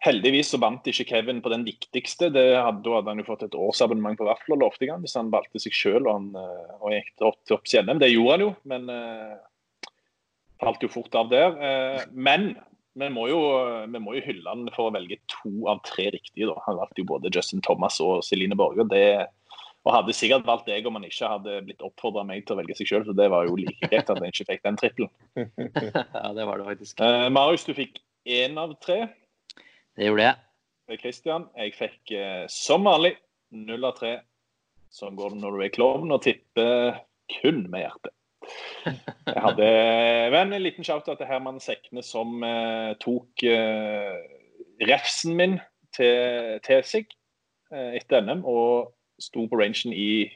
Heldigvis 0.00 0.54
så 0.54 0.60
vant 0.60 0.86
ikke 0.88 1.04
Kevin 1.10 1.42
på 1.44 1.52
den 1.52 1.66
viktigste. 1.66 2.30
Det 2.32 2.46
hadde, 2.56 2.88
hadde 2.94 3.12
han 3.12 3.20
jo 3.20 3.26
fått 3.26 3.44
et 3.44 3.58
årsabonnement 3.58 4.16
på 4.16 4.28
vafler, 4.30 4.56
lovte 4.62 4.88
han, 4.88 5.02
hvis 5.04 5.18
han 5.18 5.32
valgte 5.32 5.60
seg 5.60 5.76
sjøl 5.76 6.06
og, 6.06 6.14
han, 6.14 6.30
eh, 6.40 6.74
og 6.80 6.94
gikk 6.96 7.28
opp 7.28 7.68
til 7.68 7.84
NM. 7.84 8.00
Det 8.00 8.12
gjorde 8.14 8.36
han 8.36 8.46
jo, 8.46 8.50
men 8.72 8.88
eh, 8.94 9.36
falt 10.60 10.84
jo 10.84 10.90
fort 10.92 11.14
av 11.18 11.30
der. 11.32 11.56
Eh, 11.56 12.04
men 12.12 12.52
vi 12.98 13.08
må, 13.12 13.26
jo, 13.30 13.40
vi 13.88 14.00
må 14.02 14.16
jo 14.16 14.24
hylle 14.24 14.50
han 14.50 14.70
for 14.74 14.90
å 14.90 14.94
velge 14.94 15.20
to 15.30 15.52
av 15.70 15.82
tre 15.86 16.08
riktige. 16.14 16.48
da. 16.50 16.56
Han 16.66 16.80
valgte 16.80 17.02
jo 17.02 17.10
både 17.12 17.32
Justin 17.34 17.62
Thomas 17.64 18.00
og 18.02 18.24
Celine 18.26 18.58
Borge. 18.58 18.86
Det, 18.90 19.04
og 19.86 19.94
hadde 19.94 20.16
sikkert 20.16 20.48
valgt 20.48 20.68
deg 20.68 20.86
om 20.88 20.98
han 20.98 21.06
ikke 21.08 21.30
hadde 21.32 21.60
blitt 21.64 21.84
oppfordra 21.86 22.24
meg 22.26 22.44
til 22.44 22.56
å 22.56 22.60
velge 22.60 22.76
seg 22.76 22.90
sjøl, 22.90 23.06
så 23.06 23.14
det 23.16 23.30
var 23.32 23.48
jo 23.48 23.56
like 23.56 23.88
greit 23.88 24.12
at 24.12 24.20
jeg 24.20 24.34
ikke 24.34 24.48
fikk 24.52 24.66
den 24.66 24.80
trippelen. 24.80 25.12
Ja, 26.20 26.32
det 26.36 26.46
var 26.48 26.60
det 26.60 26.68
faktisk. 26.68 27.00
Eh, 27.06 27.26
Marius, 27.32 27.64
du 27.64 27.72
fikk 27.78 28.02
én 28.28 28.58
av 28.60 28.74
tre. 28.84 29.04
Det 29.96 30.10
gjorde 30.10 30.26
jeg. 30.26 30.42
Det 30.90 30.98
Christian. 31.00 31.46
Jeg 31.56 31.76
fikk 31.78 32.12
eh, 32.18 32.44
som 32.52 32.84
vanlig 32.88 33.14
null 33.54 33.86
av 33.88 33.96
tre. 33.96 34.18
Sånn 34.90 35.16
går 35.18 35.36
det 35.36 35.44
når 35.44 35.56
du 35.56 35.64
er 35.64 35.72
klovn 35.72 36.12
og 36.12 36.24
tipper 36.26 36.98
kun 37.30 37.62
med 37.70 37.86
hjertet. 37.86 38.14
Jeg 39.34 39.42
hadde 39.44 39.70
men 40.32 40.54
en 40.56 40.62
liten 40.64 40.86
shout-out 40.86 41.18
til 41.20 41.28
Herman 41.28 41.60
Sekne, 41.62 42.02
som 42.06 42.42
eh, 42.46 42.92
tok 43.02 43.44
eh, 43.46 44.20
refsen 44.88 45.36
min 45.36 45.58
til, 45.96 46.60
til 46.64 46.84
seg 46.86 47.10
eh, 47.74 47.98
etter 48.00 48.24
NM 48.24 48.44
og 48.48 48.94
sto 49.20 49.44
på 49.50 49.60
rangen 49.60 49.92
i 49.92 50.30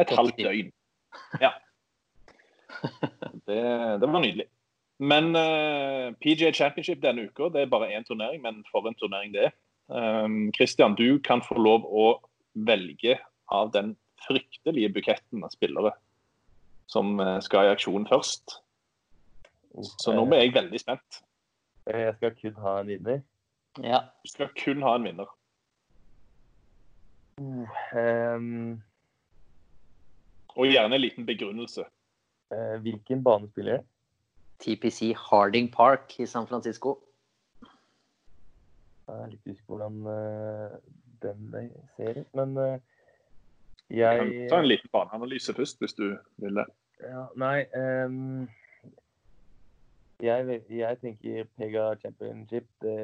et 0.00 0.10
halvt 0.10 0.40
døgn. 0.42 0.72
Ja. 1.42 1.54
Det, 3.46 3.60
det 4.00 4.08
var 4.10 4.22
nydelig. 4.24 4.48
Men 4.98 5.34
eh, 5.38 6.14
PGA 6.22 6.52
Championship 6.54 7.02
denne 7.02 7.28
uka, 7.28 7.50
det 7.54 7.64
er 7.64 7.70
bare 7.70 7.92
én 7.94 8.06
turnering, 8.06 8.42
men 8.42 8.62
for 8.70 8.86
en 8.88 8.96
turnering 8.98 9.34
det 9.34 9.48
er. 9.50 9.54
Um, 9.86 10.48
Christian, 10.56 10.94
du 10.96 11.20
kan 11.20 11.42
få 11.44 11.58
lov 11.60 11.84
å 11.84 12.06
velge 12.66 13.18
av 13.52 13.72
den 13.74 13.92
fryktelige 14.24 14.88
buketten 14.94 15.44
av 15.44 15.52
spillere 15.52 15.92
som 16.86 17.20
eh, 17.20 17.40
skal 17.44 17.68
i 17.68 17.72
aksjon 17.74 18.06
først. 18.10 18.58
Så 19.82 20.14
nå 20.14 20.26
er 20.30 20.44
jeg 20.44 20.54
veldig 20.54 20.80
spent. 20.80 21.22
Eh, 21.86 22.00
Jeg 22.06 22.14
skal 22.18 22.34
kun 22.40 22.60
ha 22.62 22.80
en 22.80 22.92
vinner. 22.92 23.22
Ja. 23.82 24.04
Du 24.22 24.30
skal 24.30 24.52
kun 24.58 24.82
ha 24.82 24.94
en 24.96 25.08
vinner. 25.08 25.32
Um, 27.38 28.82
Og 30.54 30.70
gjerne 30.70 30.94
en 30.94 31.02
liten 31.02 31.26
begrunnelse. 31.26 31.82
Uh, 32.54 32.78
hvilken 32.84 33.24
bane 33.24 33.48
spiller 33.50 33.72
jeg? 33.72 33.84
TPC 34.62 35.14
Harding 35.18 35.72
Park 35.72 36.14
i 36.20 36.26
San 36.26 36.46
Francisco. 36.46 37.00
Jeg 39.08 39.16
er 39.20 39.32
litt 39.32 39.48
usikker 39.48 39.74
hvordan 39.74 40.06
eh, 40.08 40.76
den 41.20 41.72
ser 41.96 42.20
ut, 42.22 42.28
men 42.38 42.54
jeg 43.98 44.20
kan 44.20 44.32
ta 44.50 44.60
en 44.60 44.68
liten 44.68 44.90
baneanalyse 44.92 45.54
først, 45.56 45.78
hvis 45.82 45.96
du 45.98 46.06
vil 46.42 46.60
det. 46.60 46.66
Ja, 47.04 47.26
nei 47.36 47.64
um, 47.74 48.46
jeg, 50.22 50.60
jeg 50.70 51.00
tenker 51.02 51.48
Pega 51.58 51.90
Championship 52.00 52.68
det, 52.84 52.96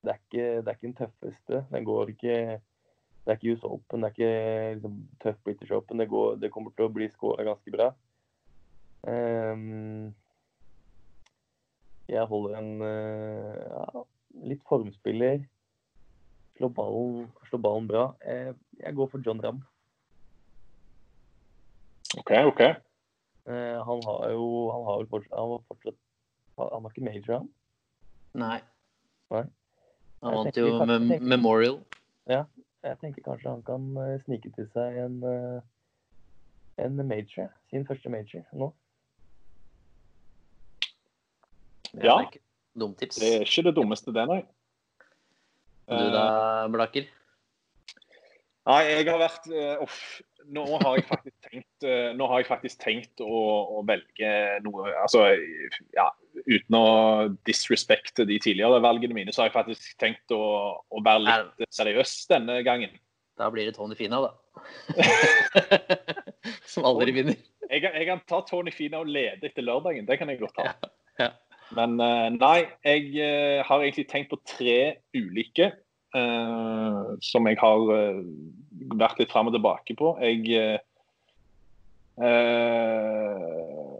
det, 0.00 0.12
er 0.12 0.20
ikke, 0.20 0.46
det 0.60 0.68
er 0.68 0.76
ikke 0.78 0.86
den 0.86 0.98
tøffeste. 1.00 1.64
Den 1.72 1.84
går 1.84 2.14
ikke 2.14 2.36
Det 3.20 3.34
er 3.34 3.36
ikke 3.36 3.52
US 3.52 3.66
Open, 3.68 4.00
det 4.02 4.08
er 4.08 4.14
ikke 4.14 4.74
liksom, 4.78 4.94
tøff 5.22 5.42
British 5.44 5.72
Open. 5.72 6.00
Det, 6.00 6.08
går, 6.08 6.38
det 6.40 6.52
kommer 6.54 6.72
til 6.72 6.88
å 6.88 6.94
bli 6.94 7.10
skåra 7.12 7.44
ganske 7.44 7.74
bra. 7.74 7.90
Um, 9.04 10.14
Jeg 12.10 12.26
holder 12.26 12.56
en 12.58 12.82
eh, 12.82 13.58
ja, 13.70 14.04
litt 14.50 14.62
formspiller. 14.68 15.44
Slår 16.60 16.68
ballen, 16.76 17.28
slår 17.48 17.60
ballen 17.64 17.86
bra. 17.88 18.02
Jeg, 18.20 18.52
jeg 18.82 18.94
går 18.98 19.06
for 19.08 19.22
John 19.24 19.38
Ramm. 19.40 19.62
OK, 22.20 22.32
OK. 22.50 22.60
Eh, 23.48 23.78
han 23.86 24.02
har 24.04 24.26
jo 24.34 24.44
Han 24.74 24.84
har 24.84 24.98
vel 24.98 25.06
fortsatt 25.08 25.38
Han, 25.38 25.48
var 25.54 25.62
fortsatt, 25.70 25.96
han 26.58 26.82
har 26.84 26.90
ikke 26.90 27.04
major, 27.06 27.38
han? 27.38 27.48
Nei. 28.42 28.58
Nei. 29.32 29.44
Han 30.20 30.36
vant 30.36 30.60
jo 30.60 30.66
mem 30.84 31.08
tenker- 31.08 31.24
Memorial. 31.32 31.78
Jeg 32.28 32.98
tenker 33.00 33.24
kanskje 33.24 33.54
han 33.54 33.62
kan 33.64 33.88
eh, 34.04 34.18
snike 34.26 34.52
til 34.58 34.68
seg 34.74 35.00
en 35.06 35.16
eh, 35.24 35.64
en 36.84 37.00
major. 37.08 37.48
Sin 37.72 37.86
første 37.88 38.12
major 38.12 38.44
nå. 38.52 38.68
Ja. 41.96 42.20
Det 42.20 43.32
er 43.32 43.44
ikke 43.48 43.64
det 43.66 43.74
dummeste, 43.76 44.12
det, 44.14 44.28
nei. 44.28 44.42
Du 45.90 46.10
da, 46.14 46.26
Blaker? 46.70 47.08
Nei, 48.70 48.82
jeg 48.86 49.06
har 49.08 49.22
vært 49.22 49.48
eh, 49.50 49.80
Uff. 49.82 50.02
Nå 50.50 50.64
har 50.80 50.96
jeg 50.96 51.04
faktisk 51.06 51.44
tenkt, 51.46 51.84
eh, 51.86 52.08
nå 52.16 52.26
har 52.30 52.40
jeg 52.40 52.48
faktisk 52.48 52.80
tenkt 52.82 53.20
å, 53.22 53.40
å 53.76 53.82
velge 53.86 54.30
noe 54.64 54.88
Altså, 55.02 55.26
ja, 55.94 56.06
uten 56.46 56.76
å 56.78 56.86
disrespekte 57.46 58.24
de 58.26 58.38
tidligere 58.42 58.80
valgene 58.82 59.14
mine, 59.14 59.34
så 59.34 59.44
har 59.44 59.50
jeg 59.50 59.58
faktisk 59.58 59.92
tenkt 60.00 60.34
å, 60.34 60.40
å 60.80 61.02
være 61.06 61.22
litt 61.60 61.76
seriøs 61.76 62.14
denne 62.32 62.60
gangen. 62.66 62.96
Da 63.38 63.50
blir 63.52 63.68
det 63.68 63.76
Tony 63.76 63.94
Fina, 64.00 64.20
da. 64.24 64.32
Som 66.72 66.88
aldri 66.88 67.14
vinner. 67.20 67.38
Jeg, 67.70 67.84
jeg 67.84 68.08
kan 68.08 68.24
ta 68.28 68.42
Tony 68.48 68.74
Fina 68.74 69.04
og 69.04 69.12
lede 69.12 69.48
etter 69.48 69.64
lørdagen, 69.64 70.08
det 70.08 70.18
kan 70.20 70.32
jeg 70.32 70.40
godt 70.42 70.58
ta. 70.58 70.89
Men 71.76 71.96
eh, 72.02 72.28
nei, 72.34 72.58
jeg 72.86 73.14
eh, 73.22 73.60
har 73.66 73.82
egentlig 73.82 74.08
tenkt 74.10 74.32
på 74.32 74.40
tre 74.48 74.78
ulike 75.14 75.70
uh, 76.16 77.16
som 77.22 77.46
jeg 77.46 77.58
har 77.60 77.84
vært 78.98 79.20
litt 79.20 79.30
fram 79.30 79.50
og 79.50 79.54
tilbake 79.54 79.94
på. 79.98 80.14
Jeg 80.24 80.80
uh, 82.18 83.98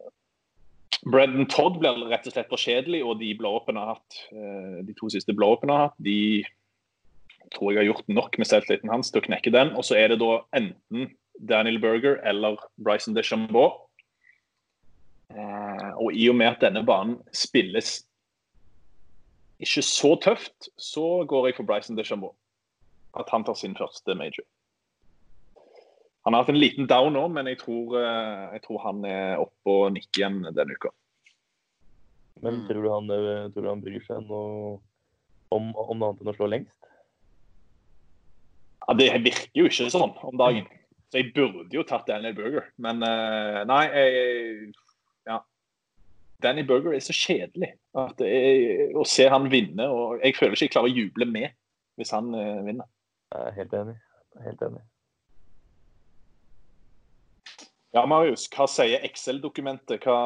Brendan 1.06 1.46
Todd 1.48 1.78
blir 1.80 2.02
rett 2.10 2.26
og 2.28 2.34
slett 2.34 2.50
for 2.50 2.60
kjedelig, 2.60 3.04
og 3.06 3.20
de 3.22 3.30
blow-upene 3.38 3.80
har 3.84 3.94
hatt, 3.94 4.18
uh, 4.34 4.80
de 4.84 4.96
to 4.98 5.10
siste 5.12 5.34
blow-upene 5.36 5.76
har 5.76 5.86
hatt, 5.88 6.00
de 6.02 6.42
tror 7.54 7.72
jeg 7.72 7.80
har 7.80 7.88
gjort 7.88 8.10
nok 8.12 8.38
med 8.38 8.48
selvtilliten 8.48 8.92
hans 8.92 9.10
til 9.10 9.22
å 9.22 9.26
knekke 9.26 9.52
den. 9.54 9.72
Og 9.78 9.86
så 9.86 9.98
er 9.98 10.12
det 10.12 10.20
da 10.22 10.42
enten 10.56 11.08
Daniel 11.40 11.80
Berger 11.82 12.20
eller 12.26 12.60
Bryson 12.82 13.16
DeChambeau. 13.16 13.72
Eh, 15.30 15.90
og 16.00 16.12
i 16.16 16.28
og 16.30 16.36
med 16.40 16.50
at 16.56 16.62
denne 16.64 16.82
banen 16.86 17.18
spilles 17.36 18.00
ikke 19.60 19.82
så 19.84 20.14
tøft, 20.24 20.70
så 20.80 21.22
går 21.28 21.50
jeg 21.50 21.56
for 21.58 21.68
Bryson 21.68 21.98
DeChambeau. 21.98 22.32
At 23.18 23.28
han 23.30 23.44
tar 23.44 23.58
sin 23.58 23.74
første 23.76 24.14
major. 24.16 24.46
Han 26.24 26.34
har 26.34 26.42
hatt 26.44 26.52
en 26.52 26.60
liten 26.60 26.86
down 26.88 27.14
nå, 27.16 27.26
men 27.32 27.46
jeg 27.48 27.58
tror, 27.62 27.94
eh, 28.00 28.46
jeg 28.56 28.62
tror 28.66 28.82
han 28.84 29.04
er 29.08 29.40
oppe 29.40 29.72
og 29.72 29.92
nikker 29.94 30.22
igjen 30.22 30.40
denne 30.56 30.76
uka. 30.76 30.90
Men 32.42 32.54
Mm. 32.62 32.66
tror, 32.68 32.82
du 32.82 32.90
han, 32.90 33.10
eh, 33.10 33.48
tror 33.52 33.62
du 33.62 33.68
han 33.68 33.82
bryr 33.84 34.04
seg 34.06 34.26
noe 34.28 34.80
om, 35.52 35.74
om 35.76 35.98
noe 35.98 36.10
annet 36.10 36.20
enn 36.22 36.32
å 36.32 36.36
slå 36.36 36.48
lengst? 36.48 36.76
Ja, 38.88 38.94
det 38.96 39.10
virker 39.22 39.50
jo 39.60 39.66
ikke 39.68 39.90
sånn 39.92 40.14
om 40.24 40.36
dagen. 40.40 40.66
Så 41.10 41.18
jeg 41.20 41.34
burde 41.34 41.68
jo 41.74 41.82
tatt 41.82 42.06
Daniel 42.06 42.34
Burger, 42.34 42.70
Men 42.78 43.02
eh, 43.02 43.64
nei, 43.64 43.82
jeg. 43.92 44.72
Danny 46.42 46.64
Berger 46.66 46.94
er 46.96 47.02
så 47.04 47.14
kjedelig. 47.16 47.72
At 47.98 48.14
det 48.20 48.28
er, 48.30 48.84
å 48.98 49.04
se 49.08 49.26
han 49.30 49.48
vinne 49.52 49.86
og 49.90 50.20
Jeg 50.24 50.36
føler 50.38 50.54
ikke 50.56 50.68
jeg 50.68 50.74
klarer 50.76 50.92
å 50.92 50.98
juble 51.00 51.26
med 51.30 51.56
hvis 52.00 52.14
han 52.16 52.30
uh, 52.32 52.62
vinner. 52.64 52.88
Jeg 53.34 53.50
er 53.50 53.56
helt 53.58 53.76
enig. 53.76 53.96
Er 54.38 54.46
Helt 54.48 54.62
enig. 54.64 54.82
Ja, 57.90 58.04
Marius, 58.06 58.46
hva 58.54 58.68
sier 58.70 59.02
Excel-dokumentet? 59.06 60.04
Hva, 60.06 60.18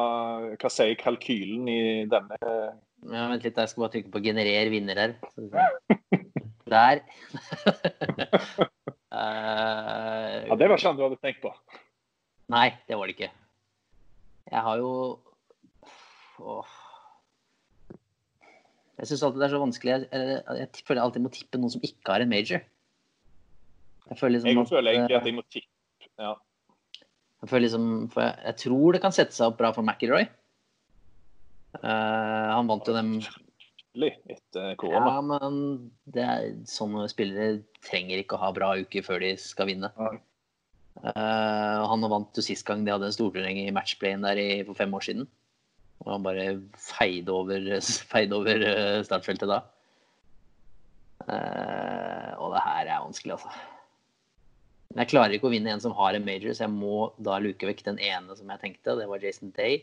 hva 0.61 0.69
sier 0.69 0.93
kalkylen 0.99 1.65
i 1.71 1.79
denne 2.09 2.37
Ja, 2.45 3.25
vent 3.31 3.45
litt, 3.45 3.57
jeg 3.57 3.71
skal 3.71 3.85
bare 3.85 3.93
trykke 3.95 4.13
på 4.13 4.21
'generer 4.21 4.69
vinner' 4.73 5.01
her. 5.01 5.15
Der. 6.69 7.01
uh, 9.09 10.37
Ja, 10.49 10.55
Det 10.57 10.69
var 10.69 10.77
ikke 10.77 10.87
han 10.87 10.97
du 10.97 11.03
hadde 11.07 11.21
tenkt 11.21 11.41
på. 11.41 11.51
Nei, 12.53 12.69
det 12.87 12.97
var 12.97 13.09
det 13.09 13.17
ikke. 13.17 13.31
Jeg 14.51 14.61
har 14.61 14.77
jo 14.77 14.91
Åh. 16.39 16.73
Jeg 18.95 19.09
syns 19.09 19.23
alltid 19.27 19.41
det 19.41 19.47
er 19.47 19.53
så 19.53 19.61
vanskelig. 19.61 19.93
Jeg, 19.93 20.07
jeg, 20.11 20.41
jeg 20.61 20.87
føler 20.87 21.01
jeg 21.01 21.05
alltid 21.09 21.23
må 21.25 21.31
tippe 21.35 21.59
noen 21.59 21.73
som 21.73 21.83
ikke 21.83 22.13
har 22.13 22.23
en 22.23 22.31
major. 22.31 22.63
Jeg 24.05 24.19
føler 24.19 24.37
liksom 24.37 24.61
Jeg 24.61 24.69
føler 24.71 24.91
egentlig 24.91 25.15
eh, 25.15 25.21
at 25.21 25.29
jeg 25.29 25.35
må 25.35 25.45
tippe. 25.51 26.09
Ja. 26.21 26.33
Jeg 27.43 27.51
føler 27.51 27.65
liksom, 27.67 27.87
for 28.13 28.23
jeg, 28.23 28.37
jeg 28.45 28.59
tror 28.63 28.95
det 28.95 29.01
kan 29.03 29.15
sette 29.15 29.35
seg 29.35 29.51
opp 29.51 29.57
bra 29.59 29.71
for 29.75 29.85
McIlroy. 29.85 30.29
Uh, 31.75 32.51
han 32.55 32.69
vant 32.71 32.87
jo 32.87 32.95
dem 32.95 33.17
etter 33.95 34.77
korona. 34.79 35.17
Ja, 35.17 35.23
men 35.23 35.57
det 36.15 36.23
er, 36.23 36.47
sånne 36.69 37.07
spillere 37.11 37.59
trenger 37.85 38.21
ikke 38.21 38.37
å 38.37 38.43
ha 38.45 38.53
bra 38.55 38.71
uker 38.79 39.03
før 39.05 39.23
de 39.23 39.33
skal 39.39 39.69
vinne. 39.71 39.91
Ja. 39.99 40.13
Uh, 40.95 41.81
han 41.91 42.07
vant 42.07 42.37
jo 42.39 42.43
sist 42.43 42.63
gang 42.67 42.85
de 42.85 42.93
hadde 42.93 43.09
en 43.09 43.15
storturnering 43.15 43.59
i 43.65 43.73
matchplayen 43.75 44.23
der 44.23 44.39
i, 44.39 44.49
for 44.67 44.77
fem 44.77 44.95
år 44.95 45.03
siden. 45.09 45.27
Og 46.03 46.11
han 46.11 46.25
bare 46.25 46.49
feide 46.81 47.33
over, 47.33 47.71
feide 48.13 48.37
over 48.37 48.67
eh, 48.67 48.99
startfeltet 49.07 49.51
da. 49.51 49.61
Uh, 51.25 52.35
og 52.37 52.51
det 52.53 52.61
her 52.61 52.89
er 52.91 53.01
vanskelig, 53.01 53.37
altså. 53.37 53.49
Men 54.91 55.01
jeg 55.01 55.11
klarer 55.11 55.35
ikke 55.35 55.49
å 55.49 55.53
vinne 55.53 55.71
en 55.73 55.81
som 55.81 55.95
har 55.97 56.15
en 56.15 56.25
major, 56.25 56.53
så 56.53 56.67
jeg 56.67 56.73
må 56.75 57.09
da 57.23 57.39
luke 57.41 57.67
vekk 57.67 57.81
den 57.87 57.97
ene 58.03 58.35
som 58.37 58.51
jeg 58.51 58.61
tenkte. 58.61 58.97
Det 58.99 59.07
var 59.09 59.23
Jason 59.23 59.51
Day. 59.55 59.79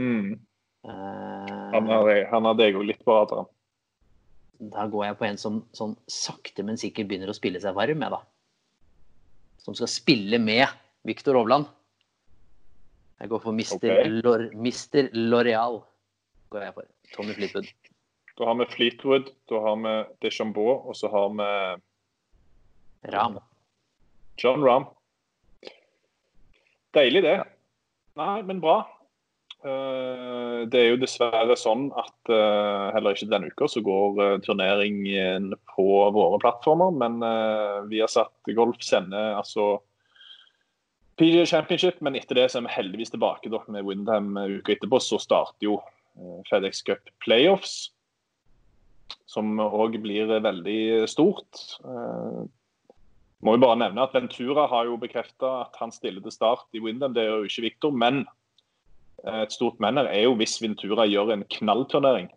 Mm. 0.00 0.40
Uh, 0.84 1.70
Han, 1.76 1.88
har, 1.88 2.56
deg 2.58 2.78
òg 2.78 2.88
litt 2.88 3.04
på 3.06 3.14
radaren. 3.14 3.48
Da 4.60 4.84
går 4.92 5.06
jeg 5.06 5.18
på 5.20 5.28
en 5.28 5.40
som 5.40 5.62
sånn 5.76 5.94
sakte, 6.10 6.64
men 6.66 6.80
sikkert 6.80 7.08
begynner 7.08 7.32
å 7.32 7.36
spille 7.36 7.62
seg 7.62 7.76
varm 7.76 8.02
med, 8.02 8.12
da. 8.12 8.20
Som 9.62 9.76
skal 9.78 9.88
spille 9.92 10.40
med 10.42 10.66
Viktor 11.08 11.38
Hovland. 11.38 11.68
Jeg 13.20 13.28
går 13.28 13.42
for 13.44 13.52
Mr. 13.52 13.76
okay. 13.76 14.08
Lor 14.24 14.46
L'Oreal. 15.12 15.82
Går 16.50 16.64
jeg 16.64 16.74
for. 16.74 16.88
Tommy 17.14 17.34
Fleetwood. 17.36 17.68
Da 18.38 18.46
har 18.48 18.56
vi 18.56 18.66
Fleetwood, 18.72 19.32
da 19.50 19.60
har 19.60 19.76
vi 19.76 19.94
Deschambault, 20.24 20.86
og 20.88 20.96
så 20.96 21.10
har 21.12 21.28
vi 21.36 21.50
Ram. 23.12 23.38
John 24.40 24.64
Ram. 24.64 24.88
Deilig, 26.96 27.22
det. 27.22 27.36
Nei, 28.16 28.40
men 28.42 28.60
bra. 28.60 28.80
Eh, 29.60 30.66
Det 30.72 30.80
er 30.80 30.88
jo 30.90 31.00
dessverre 31.00 31.56
sånn 31.58 31.90
at 31.98 32.32
eh, 32.32 32.86
heller 32.94 33.16
ikke 33.16 33.28
denne 33.30 33.50
uka 33.52 33.68
så 33.68 33.82
går 33.84 34.20
eh, 34.24 34.38
turneringen 34.44 35.52
på 35.74 35.86
våre 36.16 36.40
plattformer. 36.40 36.96
Men 36.96 37.20
vi 37.90 38.00
har 38.00 38.10
satt 38.12 38.54
golf 38.56 38.80
sender 38.84 39.36
altså 39.36 39.78
PGA 41.20 41.44
Championship, 41.46 41.98
men 42.00 42.16
etter 42.16 42.38
det 42.38 42.46
så 42.50 42.60
er 42.60 42.64
vi 42.64 42.76
heldigvis 42.78 43.12
tilbake 43.12 43.52
da, 43.52 43.60
med 43.68 43.84
Windham 43.84 44.32
uka 44.38 44.72
etterpå. 44.72 45.00
Så 45.04 45.20
starter 45.20 45.66
jo 45.66 45.76
eh, 46.16 46.38
FedEx 46.48 46.80
Cup 46.86 47.12
Playoffs, 47.20 47.90
som 49.28 49.60
òg 49.60 49.98
blir 50.00 50.32
veldig 50.40 51.04
stort. 51.12 51.60
Eh, 51.84 52.40
må 53.40 53.56
jo 53.56 53.62
bare 53.62 53.78
nevne 53.80 54.04
at 54.04 54.16
Ventura 54.16 54.66
har 54.68 54.88
jo 54.88 54.98
bekrefta 55.00 55.52
at 55.62 55.78
han 55.80 55.92
stiller 55.92 56.24
til 56.24 56.34
start 56.34 56.66
i 56.76 56.82
Windham. 56.82 57.14
Det 57.16 57.24
gjør 57.24 57.44
jo 57.44 57.52
ikke 57.52 57.66
Victor, 57.68 57.94
men 57.96 58.24
eh, 59.24 59.42
et 59.44 59.54
stort 59.54 59.80
men 59.80 60.00
er 60.02 60.24
jo 60.24 60.36
hvis 60.40 60.60
Ventura 60.62 61.08
gjør 61.08 61.32
en 61.36 61.46
knallturnering 61.56 62.28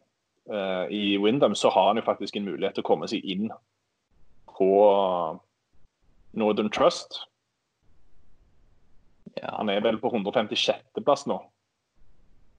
eh, 0.51 0.85
i 0.91 1.03
Windham, 1.23 1.55
så 1.55 1.71
har 1.73 1.91
han 1.91 1.99
jo 1.99 2.07
faktisk 2.07 2.35
en 2.39 2.47
mulighet 2.47 2.75
til 2.79 2.85
å 2.85 2.91
komme 2.91 3.09
seg 3.11 3.23
inn 3.23 3.51
på 4.53 4.73
Northern 6.39 6.71
Trust. 6.71 7.23
Ja. 9.39 9.55
Han 9.57 9.69
er 9.73 9.81
vel 9.83 9.97
på 10.01 10.11
156.-plass 10.13 11.25
nå. 11.29 11.37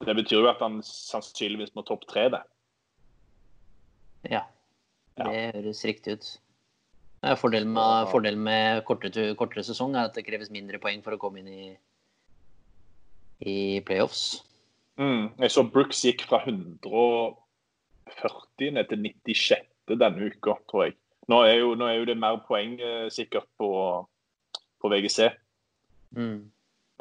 Det 0.05 0.15
betyr 0.19 0.41
jo 0.43 0.51
at 0.51 0.63
han 0.63 0.75
sannsynligvis 0.85 1.75
må 1.77 1.83
topp 1.87 2.03
tre 2.11 2.25
det. 2.35 2.43
ja. 4.31 4.43
Ja. 5.15 5.25
Det 5.31 5.43
høres 5.55 5.85
riktig 5.87 6.11
ut. 6.17 6.27
Fordelen 7.39 7.71
med, 7.73 8.09
fordelen 8.11 8.43
med 8.45 8.85
kortere, 8.85 9.35
kortere 9.39 9.63
sesong 9.65 9.95
er 9.95 10.05
at 10.09 10.15
det 10.17 10.27
kreves 10.27 10.51
mindre 10.53 10.79
poeng 10.83 11.03
for 11.05 11.13
å 11.15 11.19
komme 11.23 11.39
inn 11.41 11.49
i, 11.49 11.79
i 13.47 13.81
playoffs. 13.87 14.43
Mm. 14.99 15.31
Jeg 15.39 15.51
så 15.55 15.63
Brooks 15.71 16.05
gikk 16.05 16.23
fra 16.27 16.39
140 16.43 18.75
ned 18.75 18.87
til 18.91 19.01
96 19.07 19.63
denne 19.95 20.27
uka, 20.27 20.53
tror 20.67 20.81
jeg. 20.89 20.95
Nå 21.31 21.37
er 21.47 21.57
jo, 21.63 21.69
nå 21.79 21.85
er 21.89 21.97
jo 22.01 22.09
det 22.11 22.19
mer 22.21 22.37
poeng 22.45 22.73
eh, 22.83 23.07
sikkert 23.15 23.49
på, 23.61 23.69
på 24.83 24.87
VGC, 24.93 25.19
Mm. 26.15 26.51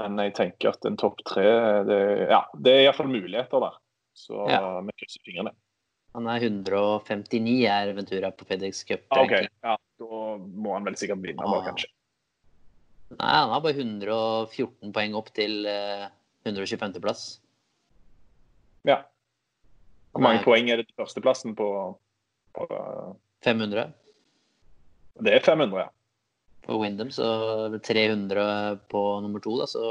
Men 0.02 0.18
jeg 0.26 0.34
tenker 0.38 0.70
at 0.74 0.86
en 0.90 0.98
topp 0.98 1.20
tre 1.28 1.44
det, 1.88 2.00
ja, 2.32 2.42
det 2.58 2.72
er 2.74 2.86
iallfall 2.88 3.12
muligheter 3.12 3.62
der. 3.62 3.76
Så 4.18 4.48
Ja. 4.50 4.80
vi 4.82 4.92
krysser 5.02 5.22
fingrene. 5.26 5.54
Han 6.14 6.28
er 6.30 6.40
159 6.46 7.66
er 7.66 7.94
Ventura 7.98 8.30
på 8.32 8.46
FedEx 8.46 8.84
Cup. 8.86 9.06
Ah, 9.10 9.24
OK, 9.24 9.32
ja, 9.64 9.76
da 10.00 10.06
må 10.38 10.74
han 10.76 10.86
vel 10.86 10.94
sikkert 11.00 11.22
vinne, 11.26 11.42
Ah. 11.42 11.64
kanskje. 11.66 11.90
Nei, 13.14 13.30
han 13.34 13.50
har 13.50 13.62
bare 13.62 13.74
114 13.78 14.92
poeng 14.94 15.16
opp 15.18 15.32
til 15.34 15.66
eh, 15.70 16.08
125.-plass. 16.46 17.40
Ja. 18.86 19.04
Hvor 20.14 20.22
mange 20.22 20.38
Nei. 20.42 20.46
poeng 20.46 20.70
er 20.70 20.78
det 20.82 20.88
til 20.90 20.98
førsteplassen 21.02 21.56
på, 21.58 21.68
på 22.54 22.66
uh, 22.70 23.14
500 23.46 23.94
Det 25.24 25.34
er 25.34 25.40
500, 25.46 25.78
ja. 25.80 25.90
På 26.64 26.80
Windham, 26.82 27.12
så 27.14 27.30
er 27.68 27.80
300 27.84 28.84
på 28.92 29.02
nummer 29.24 29.44
to. 29.44 29.56
Da, 29.60 29.68
så 29.70 29.86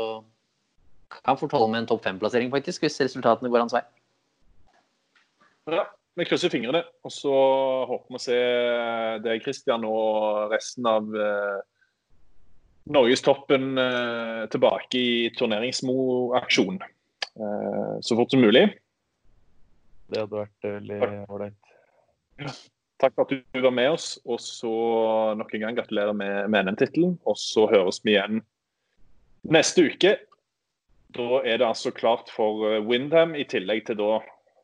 kan 1.12 1.39
fort 1.41 1.53
holde 1.53 1.73
med 1.73 1.83
en 1.83 1.91
topp 1.91 2.05
fem-plassering, 2.07 2.53
faktisk, 2.53 2.85
hvis 2.85 3.01
resultatene 3.05 3.51
går 3.53 3.64
hans 3.64 3.77
vei. 3.77 3.85
ja. 5.70 5.89
Vi 6.12 6.27
krysser 6.29 6.53
fingrene, 6.53 6.83
og 7.07 7.12
så 7.14 7.33
håper 7.89 8.12
vi 8.12 8.18
å 8.18 8.20
se 8.20 8.41
deg, 9.25 9.39
Christian, 9.41 9.87
og 9.89 10.51
resten 10.53 10.85
av 10.85 11.07
eh, 11.16 11.62
norgestoppen 12.93 13.81
eh, 13.81 14.43
tilbake 14.53 15.01
i 15.01 15.31
turneringsmåaksjon 15.39 16.83
eh, 16.85 17.95
så 18.05 18.18
fort 18.18 18.35
som 18.35 18.45
mulig. 18.45 18.66
Det 20.12 20.20
hadde 20.20 20.43
vært 20.43 20.68
veldig 20.68 21.01
ålreit. 21.33 21.73
Takk 23.03 23.16
for 23.16 23.26
at 23.26 23.32
du 23.34 23.62
var 23.64 23.74
med 23.74 23.90
oss, 23.96 24.12
og 24.22 24.38
så 24.38 24.72
nok 25.34 25.50
en 25.55 25.64
gang 25.64 25.78
gratulerer 25.78 26.14
med, 26.14 26.50
med 26.55 26.68
NM-tittelen. 26.68 27.16
Og 27.26 27.38
så 27.40 27.66
høres 27.72 27.98
vi 28.05 28.14
igjen 28.14 28.44
neste 29.50 29.88
uke. 29.90 30.12
Da 31.12 31.40
er 31.42 31.59
det 31.59 31.66
altså 31.66 31.90
klart 31.90 32.30
for 32.32 32.62
eh, 32.68 32.84
Windham, 32.86 33.34
i 33.34 33.44
tillegg 33.48 33.88
til 33.88 33.98
da 33.98 34.20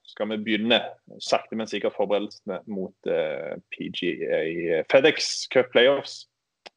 skal 0.09 0.31
vi 0.31 0.39
begynne 0.41 0.79
sakte, 1.21 1.59
men 1.59 1.69
sikkert 1.69 1.97
forberedelsene 1.99 2.63
mot 2.73 3.11
eh, 3.11 3.59
PGA 3.75 4.85
FedEx 4.89 5.49
Cup 5.53 5.75
Playoffs. 5.75 6.23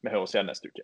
Vi 0.01 0.11
høres 0.11 0.33
igjen 0.35 0.49
neste 0.49 0.71
uke. 0.71 0.83